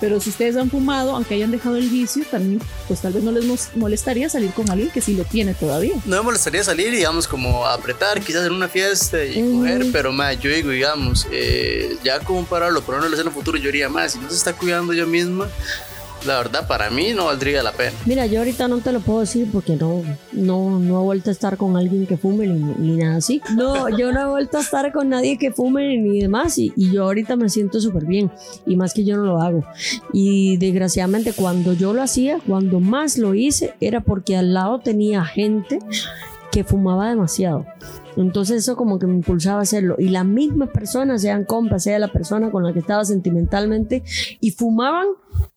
Pero 0.01 0.21
si 0.21 0.29
ustedes 0.29 0.55
han 0.55 0.69
fumado, 0.69 1.13
aunque 1.13 1.35
hayan 1.35 1.51
dejado 1.51 1.75
el 1.75 1.89
vicio, 1.89 2.23
también, 2.31 2.61
pues 2.87 3.01
tal 3.01 3.11
vez 3.11 3.21
no 3.21 3.33
les 3.33 3.75
molestaría 3.75 4.29
salir 4.29 4.51
con 4.51 4.69
alguien 4.71 4.89
que 4.91 5.01
sí 5.01 5.13
lo 5.13 5.25
tiene 5.25 5.53
todavía. 5.53 5.93
No 6.05 6.15
me 6.17 6.21
molestaría 6.21 6.63
salir, 6.63 6.89
digamos, 6.91 7.27
como 7.27 7.65
a 7.65 7.73
apretar, 7.73 8.21
quizás 8.21 8.45
en 8.47 8.53
una 8.53 8.69
fiesta 8.69 9.23
y 9.25 9.43
Ujú. 9.43 9.57
coger, 9.59 9.85
pero 9.91 10.13
más, 10.13 10.39
yo 10.39 10.49
digo, 10.49 10.69
digamos, 10.69 11.27
eh, 11.31 11.97
ya 12.01 12.19
como 12.21 12.45
para 12.45 12.69
lo 12.71 12.81
ponerlo 12.81 13.07
en 13.13 13.27
el 13.27 13.31
futuro, 13.33 13.57
yo 13.57 13.65
diría 13.65 13.89
más, 13.89 14.13
si 14.13 14.19
no 14.19 14.29
se 14.29 14.37
está 14.37 14.53
cuidando 14.53 14.93
yo 14.93 15.05
misma, 15.05 15.49
la 16.25 16.37
verdad, 16.37 16.67
para 16.67 16.89
mí 16.89 17.13
no 17.15 17.25
valdría 17.25 17.63
la 17.63 17.71
pena. 17.71 17.93
Mira, 18.05 18.25
yo 18.25 18.39
ahorita 18.39 18.67
no 18.67 18.79
te 18.79 18.91
lo 18.91 18.99
puedo 18.99 19.21
decir 19.21 19.49
porque 19.51 19.75
no, 19.75 20.03
no, 20.31 20.79
no 20.79 20.99
he 20.99 21.03
vuelto 21.03 21.29
a 21.29 21.33
estar 21.33 21.57
con 21.57 21.77
alguien 21.77 22.05
que 22.05 22.17
fume 22.17 22.47
ni, 22.47 22.59
ni 22.59 22.97
nada 22.97 23.17
así. 23.17 23.41
No, 23.55 23.89
yo 23.89 24.11
no 24.11 24.21
he 24.21 24.29
vuelto 24.29 24.57
a 24.57 24.61
estar 24.61 24.91
con 24.91 25.09
nadie 25.09 25.37
que 25.37 25.51
fume 25.51 25.97
ni 25.97 26.21
demás 26.21 26.57
y, 26.57 26.73
y 26.75 26.91
yo 26.91 27.03
ahorita 27.03 27.35
me 27.35 27.49
siento 27.49 27.79
súper 27.79 28.05
bien 28.05 28.31
y 28.65 28.75
más 28.75 28.93
que 28.93 29.03
yo 29.03 29.17
no 29.17 29.23
lo 29.23 29.41
hago. 29.41 29.63
Y 30.13 30.57
desgraciadamente 30.57 31.33
cuando 31.33 31.73
yo 31.73 31.93
lo 31.93 32.01
hacía, 32.01 32.39
cuando 32.47 32.79
más 32.79 33.17
lo 33.17 33.33
hice, 33.33 33.73
era 33.79 34.01
porque 34.01 34.37
al 34.37 34.53
lado 34.53 34.79
tenía 34.79 35.23
gente 35.25 35.79
que 36.51 36.63
fumaba 36.63 37.09
demasiado. 37.09 37.65
Entonces 38.21 38.63
eso 38.63 38.75
como 38.75 38.99
que 38.99 39.07
me 39.07 39.15
impulsaba 39.15 39.59
a 39.59 39.63
hacerlo. 39.63 39.95
Y 39.97 40.09
las 40.09 40.25
mismas 40.25 40.69
personas, 40.69 41.21
sean 41.21 41.45
compas, 41.45 41.83
sea 41.83 41.99
la 41.99 42.11
persona 42.11 42.51
con 42.51 42.63
la 42.63 42.73
que 42.73 42.79
estaba 42.79 43.05
sentimentalmente, 43.05 44.03
y 44.39 44.51
fumaban, 44.51 45.07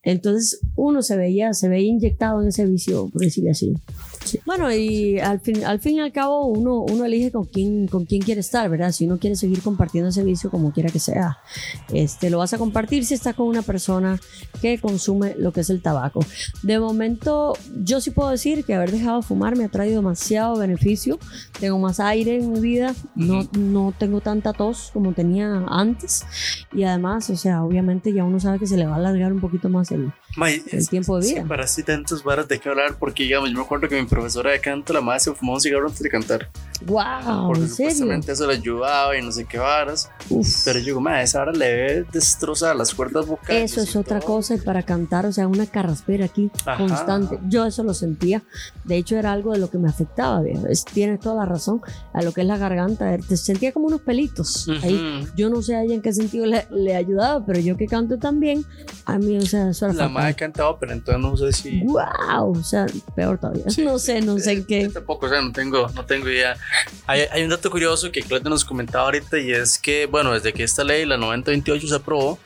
entonces 0.03 0.61
uno 0.77 1.03
se 1.03 1.17
veía, 1.17 1.53
se 1.55 1.69
veía 1.69 1.89
inyectado 1.89 2.41
en 2.43 2.49
ese 2.49 2.67
vicio, 2.67 3.09
por 3.09 3.23
decirlo 3.23 3.51
así. 3.51 3.75
Bueno, 4.47 4.73
y 4.73 5.19
al 5.19 5.41
fin, 5.41 5.65
al 5.65 5.81
fin 5.81 5.97
y 5.97 6.01
al 6.01 6.13
cabo 6.13 6.47
uno, 6.47 6.81
uno 6.81 7.05
elige 7.05 7.31
con 7.31 7.45
quién, 7.45 7.87
con 7.87 8.05
quién 8.05 8.23
quiere 8.23 8.41
estar, 8.41 8.69
¿verdad? 8.69 8.93
Si 8.93 9.07
uno 9.07 9.19
quiere 9.19 9.37
seguir 9.37 9.63
compartiendo 9.63 10.11
ese 10.11 10.25
vicio 10.25 10.51
como 10.51 10.73
quiera 10.73 10.91
que 10.91 10.99
sea, 10.99 11.39
este, 11.93 12.31
lo 12.31 12.39
vas 12.39 12.53
a 12.53 12.59
compartir 12.59 13.05
si 13.05 13.15
estás 13.15 13.35
con 13.35 13.47
una 13.47 13.63
persona 13.63 14.21
que 14.61 14.79
consume 14.79 15.35
lo 15.37 15.53
que 15.53 15.61
es 15.61 15.71
el 15.71 15.83
tabaco. 15.83 16.21
De 16.63 16.79
momento, 16.79 17.55
yo 17.85 18.01
sí 18.01 18.11
puedo 18.11 18.31
decir 18.31 18.65
que 18.65 18.75
haber 18.75 18.91
dejado 18.91 19.21
de 19.21 19.27
fumar 19.27 19.57
me 19.57 19.65
ha 19.65 19.69
traído 19.69 19.97
demasiado 19.97 20.57
beneficio. 20.57 21.19
Tengo 21.59 21.79
más 21.79 22.01
aire 22.01 22.37
en 22.37 22.53
mi 22.53 22.61
vida, 22.61 22.95
no, 23.15 23.49
no 23.59 23.93
tengo 23.99 24.21
tanta 24.21 24.53
tos 24.53 24.91
como 24.93 25.13
tenía 25.13 25.65
antes. 25.69 26.25
Y 26.73 26.85
además, 26.85 27.29
o 27.31 27.37
sea, 27.37 27.65
obviamente 27.65 28.13
ya 28.13 28.25
uno 28.25 28.41
sabe 28.41 28.59
que 28.59 28.67
se 28.67 28.77
le 28.77 28.87
va 28.87 28.95
a 28.95 28.97
alargar 28.97 29.33
un 29.33 29.41
poquito 29.41 29.69
más 29.69 29.91
el, 29.91 30.13
May, 30.37 30.63
el 30.71 30.89
tiempo 30.89 31.21
de 31.21 31.27
vida. 31.29 31.45
para 31.47 31.65
así 31.65 31.83
tantos 31.83 32.25
varas 32.25 32.49
de 32.49 32.59
qué 32.59 32.69
hablar, 32.69 32.97
porque 32.99 33.25
digamos, 33.25 33.51
yo 33.51 33.57
me 33.57 33.63
acuerdo 33.63 33.89
que 33.89 34.01
mi 34.01 34.07
profesora 34.09 34.51
de 34.53 34.61
canto, 34.61 34.93
la 34.93 35.01
madre 35.01 35.21
se 35.21 35.33
fumó 35.35 35.55
un 35.55 35.61
cigarro 35.61 35.87
antes 35.89 36.01
de 36.03 36.09
cantar, 36.09 36.49
¡Wow! 36.87 37.47
porque 37.49 37.63
¿En 37.63 37.69
serio? 37.69 37.91
supuestamente 37.93 38.33
eso 38.33 38.47
le 38.47 38.55
ayudaba 38.55 39.17
y 39.17 39.23
no 39.23 39.31
sé 39.31 39.45
qué 39.45 39.59
varas, 39.59 40.11
Uf. 40.31 40.49
pero 40.65 40.79
yo 40.79 40.85
digo, 40.87 41.01
madre, 41.01 41.23
esa 41.25 41.41
vara 41.41 41.53
le 41.53 41.67
debe 41.67 42.07
destrozar 42.13 42.75
las 42.77 42.95
cuerdas 42.95 43.27
vocales. 43.27 43.71
Eso 43.73 43.83
es 43.83 43.95
otra 43.95 44.21
todo". 44.21 44.37
cosa 44.37 44.55
y 44.55 44.59
para 44.59 44.83
cantar, 44.83 45.27
o 45.27 45.33
sea, 45.33 45.47
una 45.49 45.67
carraspera 45.67 46.25
aquí 46.25 46.51
Ajá. 46.65 46.79
constante. 46.79 47.39
Yo 47.49 47.67
eso 47.67 47.83
lo 47.85 47.95
sentía. 47.95 48.43
De 48.85 48.97
hecho, 48.97 49.17
era 49.17 49.33
algo 49.33 49.53
de 49.53 49.59
lo 49.59 49.71
que 49.71 49.79
me 49.79 49.89
afectaba. 49.89 50.43
Es- 50.69 50.85
tienes 50.85 51.21
toda 51.21 51.37
la 51.37 51.47
razón. 51.47 51.81
A 52.15 52.23
lo 52.23 52.33
que 52.33 52.41
es 52.41 52.47
la 52.47 52.57
garganta, 52.59 53.17
te 53.19 53.37
sentía 53.37 53.73
como 53.73 53.87
unos 53.87 54.01
pelitos 54.01 54.69
ahí. 54.83 54.95
Ujú. 55.21 55.29
Yo 55.37 55.51
no 55.51 55.63
sé 55.63 55.77
a 55.77 55.83
ella 55.83 55.95
en 55.95 56.03
qué 56.03 56.13
sentido 56.13 56.47
le, 56.47 56.67
le 56.71 56.97
ayudaba, 56.97 57.45
pero 57.45 57.61
yo 57.61 57.77
que 57.77 57.87
canto 57.87 58.19
también, 58.19 58.65
a 59.05 59.19
mí, 59.19 59.37
o 59.39 59.43
sea, 59.43 59.71
eso 59.71 59.87
era 59.87 59.95
Fatal. 60.23 60.37
cantaba, 60.37 60.79
pero 60.79 60.93
entonces 60.93 61.23
no 61.23 61.37
sé 61.37 61.53
si... 61.53 61.81
¡Wow! 61.85 62.59
O 62.59 62.63
sea, 62.63 62.87
peor 63.15 63.39
todavía. 63.39 63.69
Sí. 63.69 63.85
No 63.85 63.99
sé, 63.99 64.21
no 64.21 64.39
sé 64.39 64.53
en 64.53 64.65
qué. 64.65 64.89
tampoco, 64.89 65.27
o 65.27 65.29
sea, 65.29 65.41
no 65.41 65.53
tengo, 65.53 65.89
no 65.95 66.05
tengo 66.05 66.29
idea. 66.29 66.57
Hay, 67.07 67.23
hay 67.31 67.43
un 67.43 67.51
dato 67.51 67.71
curioso 67.71 68.11
que 68.11 68.23
Claudia 68.23 68.51
nos 68.51 68.65
comentaba 68.65 69.05
ahorita 69.05 69.39
y 69.39 69.53
es 69.53 69.79
que, 69.79 70.07
bueno, 70.07 70.33
desde 70.33 70.53
que 70.53 70.63
esta 70.65 70.85
ley, 70.85 71.05
la 71.07 71.17
9028, 71.17 71.87
se 71.87 71.95
aprobó, 71.95 72.39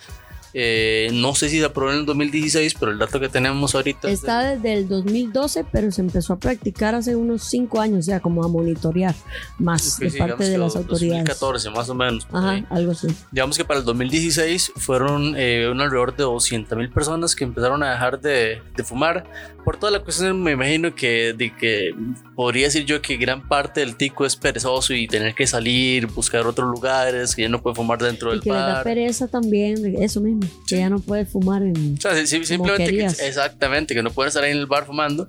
eh, 0.59 1.11
no 1.13 1.35
sé 1.35 1.51
si 1.51 1.59
se 1.59 1.67
aprobó 1.67 1.93
en 1.93 1.99
el 1.99 2.07
2016, 2.07 2.77
pero 2.81 2.91
el 2.91 2.99
dato 2.99 3.21
que 3.21 3.29
tenemos 3.29 3.75
ahorita 3.75 4.09
es 4.09 4.21
Está 4.21 4.55
desde 4.55 4.73
el 4.73 4.89
2012, 4.89 5.67
pero 5.71 5.93
se 5.93 6.01
empezó 6.01 6.33
a 6.33 6.39
practicar 6.39 6.95
hace 6.95 7.15
unos 7.15 7.43
5 7.45 7.79
años, 7.79 8.07
ya 8.07 8.21
como 8.21 8.43
a 8.43 8.49
monitorear 8.49 9.15
más 9.59 9.99
de 9.99 10.09
sí, 10.09 10.17
parte 10.17 10.49
de 10.49 10.57
las 10.57 10.75
autoridades. 10.75 11.27
2014, 11.27 11.71
más 11.73 11.91
o 11.91 11.95
menos. 11.95 12.27
Ajá, 12.33 12.65
algo 12.71 12.93
así. 12.93 13.09
Digamos 13.31 13.59
que 13.59 13.67
para 13.67 13.81
el 13.81 13.85
2016 13.85 14.73
fueron 14.77 15.35
eh, 15.37 15.69
un 15.71 15.79
alrededor 15.79 16.17
de 16.17 16.23
200 16.23 16.79
mil 16.79 16.89
personas 16.89 17.37
que 17.37 17.45
empezaron 17.45 17.83
a 17.83 17.91
dejar 17.91 18.19
de, 18.19 18.63
de 18.75 18.83
fumar. 18.83 19.27
Por 19.67 19.79
toda 19.79 19.91
la 19.91 19.99
cuestión, 19.99 20.41
me 20.45 20.53
imagino 20.53 20.95
que, 20.95 21.33
de 21.37 21.53
que 21.53 21.93
podría 22.37 22.67
decir 22.67 22.85
yo 22.85 23.03
que 23.03 23.17
gran 23.17 23.49
parte 23.49 23.81
del 23.81 23.97
tico 23.97 24.25
es 24.25 24.37
perezoso 24.37 24.95
y 24.95 25.09
tener 25.09 25.35
que 25.35 25.45
salir, 25.47 26.07
buscar 26.07 26.47
otros 26.47 26.71
lugares, 26.71 27.35
que 27.35 27.43
ya 27.43 27.49
no 27.49 27.61
puede 27.61 27.75
fumar 27.75 27.99
dentro 27.99 28.29
Y 28.31 28.35
del 28.35 28.41
que 28.43 28.51
le 28.51 28.55
da 28.57 28.75
bar. 28.75 28.85
pereza 28.85 29.27
también, 29.27 30.01
eso 30.01 30.21
mismo. 30.21 30.49
que 30.69 30.77
ya 30.79 30.89
no 30.89 31.01
puedes 31.01 31.29
fumar 31.29 31.62
en. 31.64 31.95
O 31.99 32.01
sea, 32.01 32.14
sí- 32.25 32.45
simplemente 32.45 32.93
que, 32.93 33.07
exactamente, 33.07 33.93
que 33.93 34.03
no 34.05 34.11
pueden 34.11 34.29
estar 34.29 34.45
ahí 34.45 34.53
en 34.53 34.59
el 34.59 34.67
bar 34.67 34.87
fumando, 34.87 35.27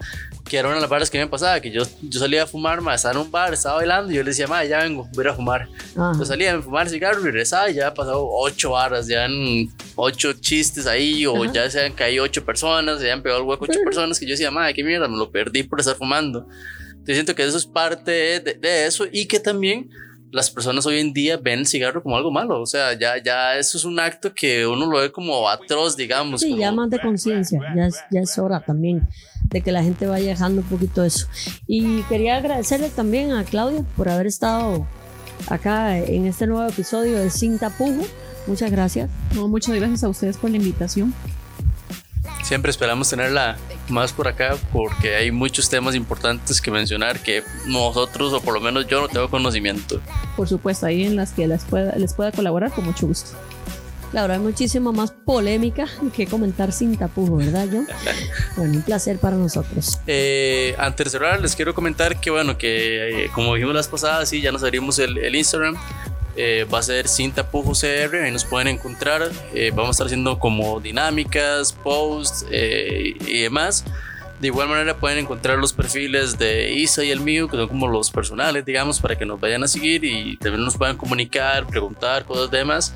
que 0.48 0.58
era 0.58 0.68
una 0.68 0.76
de 0.76 0.82
las 0.82 0.90
bares 0.90 1.10
que 1.10 1.18
me 1.20 1.28
pasaba, 1.28 1.60
que 1.60 1.70
yo, 1.72 1.84
yo 2.02 2.20
salía 2.20 2.44
a 2.44 2.48
fumar, 2.48 2.82
ma, 2.82 2.96
estaba 2.96 3.14
en 3.16 3.22
un 3.22 3.32
bar, 3.32 3.54
estaba 3.54 3.76
bailando, 3.78 4.12
y 4.12 4.16
yo 4.16 4.24
le 4.24 4.30
decía, 4.30 4.48
ma, 4.48 4.64
ya 4.64 4.80
vengo, 4.84 5.08
voy 5.14 5.28
a 5.28 5.34
fumar. 5.34 5.68
Ajá. 5.96 6.14
Yo 6.18 6.26
salía 6.26 6.56
a 6.56 6.62
fumar 6.62 6.90
cigarro 6.90 7.22
regresaba 7.22 7.70
y 7.70 7.76
ya 7.76 7.88
ha 7.88 7.94
pasado 7.94 8.26
ocho 8.30 8.72
horas, 8.72 9.08
ya 9.08 9.26
en 9.26 9.70
ocho 9.96 10.34
chistes 10.34 10.88
ahí, 10.88 11.26
o 11.26 11.44
Ajá. 11.44 11.54
ya 11.54 11.70
se 11.70 11.86
han 11.86 11.94
caído 11.94 12.24
ocho 12.24 12.44
personas, 12.46 13.00
se 13.00 13.12
han 13.12 13.22
pegado 13.22 13.42
el 13.42 13.48
hueco 13.48 13.66
ocho 13.70 13.80
personas, 13.84 14.20
que 14.20 14.26
yo 14.26 14.32
decía, 14.32 14.50
madre, 14.52 14.74
qué 14.74 14.84
mierda, 14.84 15.08
me 15.08 15.18
lo 15.18 15.30
perdí 15.32 15.64
por 15.64 15.80
estar 15.80 15.96
fumando. 15.96 16.48
Yo 17.06 17.14
siento 17.14 17.36
que 17.36 17.44
eso 17.44 17.58
es 17.58 17.66
parte 17.66 18.12
de, 18.12 18.40
de- 18.42 18.54
de 18.56 18.86
eso 18.86 19.06
y 19.12 19.26
que 19.28 19.40
también 19.40 19.90
las 20.32 20.50
personas 20.52 20.86
hoy 20.86 21.00
en 21.00 21.14
día 21.14 21.38
ven 21.38 21.60
el 21.60 21.68
cigarro 21.68 22.04
como 22.04 22.18
algo 22.18 22.32
malo, 22.32 22.62
o 22.62 22.66
sea, 22.66 22.94
ya, 23.00 23.22
ya 23.24 23.56
eso 23.58 23.78
es 23.78 23.86
un 23.86 24.00
acto 24.00 24.34
que 24.34 24.68
uno 24.68 24.86
lo 24.86 25.00
ve 25.00 25.12
como 25.12 25.48
atroz, 25.50 25.96
digamos. 25.96 26.42
Sí, 26.42 26.50
como- 26.50 26.62
ya 26.62 26.72
más 26.72 26.90
de 26.90 27.00
conciencia, 27.00 27.62
ya 27.76 27.88
es, 27.88 27.96
ya 28.12 28.22
es 28.22 28.38
hora 28.38 28.60
también 28.60 29.08
de 29.44 29.62
que 29.62 29.72
la 29.72 29.82
gente 29.84 30.06
vaya 30.08 30.28
dejando 30.30 30.62
un 30.62 30.68
poquito 30.68 31.04
eso. 31.04 31.28
Y 31.66 32.02
quería 32.04 32.36
agradecerle 32.38 32.90
también 32.90 33.32
a 33.32 33.44
Claudia 33.46 33.84
por 33.96 34.10
haber 34.10 34.28
estado 34.28 34.86
acá 35.48 35.98
en 35.98 36.26
este 36.28 36.46
nuevo 36.48 36.68
episodio 36.68 37.18
de 37.18 37.30
Sin 37.30 37.58
Tapujo. 37.58 38.06
Muchas 38.48 38.72
gracias. 38.72 39.10
No, 39.36 39.48
muchas 39.48 39.76
gracias 39.76 40.04
a 40.04 40.10
ustedes 40.10 40.38
por 40.38 40.50
la 40.50 40.58
invitación. 40.58 41.14
Siempre 42.48 42.72
esperamos 42.72 43.10
tenerla 43.10 43.58
más 43.90 44.14
por 44.14 44.30
acá 44.30 44.56
porque 44.72 45.18
hay 45.18 45.32
muchos 45.32 45.68
temas 45.68 45.96
importantes 45.96 46.62
que 46.62 46.72
mencionar 46.72 47.20
que 47.20 47.44
nosotros, 47.66 48.32
o 48.32 48.40
por 48.40 48.54
lo 48.54 48.62
menos 48.62 48.88
yo, 48.88 49.02
no 49.02 49.10
tengo 49.10 49.30
conocimiento. 49.30 50.00
Por 50.38 50.48
supuesto, 50.48 50.86
ahí 50.86 51.04
en 51.04 51.18
las 51.18 51.34
que 51.34 51.46
les 51.46 51.66
pueda, 51.66 51.94
les 51.98 52.14
pueda 52.14 52.32
colaborar 52.32 52.72
con 52.72 52.86
mucho 52.86 53.06
gusto. 53.06 53.32
Claro, 54.12 54.32
hay 54.32 54.40
muchísima 54.40 54.94
más 54.94 55.12
polémica 55.12 55.88
que 56.16 56.26
comentar 56.26 56.72
sin 56.72 56.96
tapujo, 56.96 57.36
¿verdad, 57.36 57.68
John? 57.70 57.86
Bueno, 58.56 58.76
un 58.76 58.82
placer 58.82 59.20
para 59.20 59.36
nosotros. 59.36 60.00
Eh, 60.08 60.74
antes 60.78 61.08
de 61.08 61.10
cerrar, 61.10 61.42
les 61.42 61.54
quiero 61.54 61.76
comentar 61.76 62.18
que, 62.22 62.30
bueno, 62.30 62.58
que 62.58 63.26
eh, 63.26 63.32
como 63.36 63.56
dijimos 63.56 63.76
las 63.76 63.90
pasadas, 63.90 64.30
sí, 64.30 64.40
ya 64.40 64.54
nos 64.54 64.64
abrimos 64.64 65.00
el, 65.00 65.18
el 65.18 65.36
Instagram. 65.36 65.76
Eh, 66.40 66.68
va 66.72 66.80
a 66.80 66.84
ser 66.84 67.08
sin 67.08 67.32
tapujo 67.32 67.72
CR, 67.72 68.16
ahí 68.24 68.32
nos 68.32 68.46
pueden 68.46 68.68
encontrar. 68.68 69.32
Eh, 69.56 69.72
vamos 69.72 69.90
a 69.90 69.92
estar 69.92 70.06
haciendo 70.06 70.38
como 70.38 70.80
dinámicas, 70.80 71.74
posts 71.74 72.46
eh, 72.52 73.16
y 73.26 73.42
demás. 73.42 73.84
De 74.40 74.48
igual 74.48 74.70
manera 74.70 74.96
pueden 74.96 75.18
encontrar 75.18 75.58
los 75.58 75.74
perfiles 75.74 76.38
de 76.38 76.72
Isa 76.72 77.04
y 77.04 77.10
el 77.10 77.22
mío, 77.22 77.48
que 77.48 77.58
son 77.58 77.68
como 77.68 77.88
los 77.88 78.12
personales, 78.12 78.64
digamos, 78.64 79.00
para 79.00 79.18
que 79.18 79.26
nos 79.26 79.40
vayan 79.40 79.64
a 79.64 79.68
seguir 79.68 80.06
y 80.06 80.38
también 80.38 80.64
nos 80.64 80.78
puedan 80.78 80.96
comunicar, 80.96 81.66
preguntar, 81.66 82.24
cosas 82.24 82.52
demás. 82.52 82.94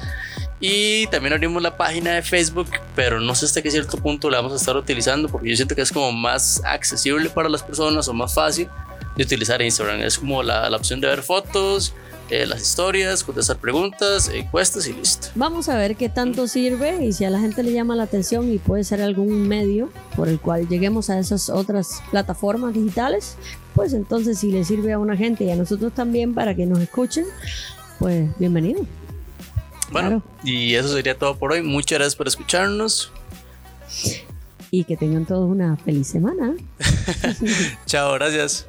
Y 0.59 1.07
también 1.07 1.33
abrimos 1.33 1.63
la 1.63 1.75
página 1.75 2.13
de 2.13 2.21
Facebook, 2.21 2.69
pero 2.95 3.19
no 3.19 3.33
sé 3.33 3.45
hasta 3.45 3.63
qué 3.63 3.71
cierto 3.71 3.97
punto 3.97 4.29
la 4.29 4.37
vamos 4.37 4.53
a 4.53 4.57
estar 4.57 4.77
utilizando, 4.77 5.27
porque 5.29 5.49
yo 5.49 5.55
siento 5.55 5.73
que 5.73 5.81
es 5.81 5.91
como 5.91 6.11
más 6.11 6.61
accesible 6.63 7.27
para 7.31 7.49
las 7.49 7.63
personas 7.63 8.07
o 8.07 8.13
más 8.13 8.35
fácil 8.35 8.69
de 9.17 9.23
utilizar 9.23 9.59
Instagram. 9.63 10.01
Es 10.01 10.19
como 10.19 10.43
la, 10.43 10.69
la 10.69 10.77
opción 10.77 11.01
de 11.01 11.07
ver 11.07 11.23
fotos, 11.23 11.95
eh, 12.31 12.45
las 12.45 12.61
historias, 12.61 13.23
contestar 13.23 13.57
preguntas, 13.57 14.29
encuestas 14.33 14.87
y 14.87 14.93
listo. 14.93 15.27
Vamos 15.35 15.67
a 15.69 15.75
ver 15.77 15.95
qué 15.97 16.07
tanto 16.09 16.47
sirve 16.47 17.05
y 17.05 17.11
si 17.13 17.25
a 17.25 17.29
la 17.29 17.39
gente 17.39 17.61
le 17.61 17.73
llama 17.73 17.95
la 17.95 18.03
atención 18.03 18.51
y 18.51 18.57
puede 18.57 18.83
ser 18.85 19.01
algún 19.01 19.47
medio 19.47 19.89
por 20.15 20.27
el 20.29 20.39
cual 20.39 20.67
lleguemos 20.69 21.09
a 21.09 21.19
esas 21.19 21.49
otras 21.49 22.01
plataformas 22.09 22.73
digitales, 22.73 23.35
pues 23.75 23.93
entonces 23.93 24.39
si 24.39 24.51
le 24.51 24.63
sirve 24.63 24.93
a 24.93 24.99
una 24.99 25.17
gente 25.17 25.43
y 25.43 25.51
a 25.51 25.55
nosotros 25.55 25.93
también 25.93 26.33
para 26.33 26.55
que 26.55 26.65
nos 26.65 26.79
escuchen, 26.79 27.25
pues 27.99 28.29
bienvenido. 28.39 28.85
Bueno, 29.91 30.07
Claro. 30.09 30.23
y 30.45 30.75
eso 30.75 30.87
sería 30.93 31.17
todo 31.17 31.35
por 31.37 31.51
hoy. 31.51 31.61
Muchas 31.61 31.97
gracias 31.99 32.15
por 32.15 32.27
escucharnos. 32.27 33.11
Y 34.73 34.85
que 34.85 34.95
tengan 34.95 35.25
todos 35.25 35.49
una 35.49 35.75
feliz 35.75 36.07
semana. 36.07 36.53
Chao, 37.85 38.13
gracias. 38.13 38.65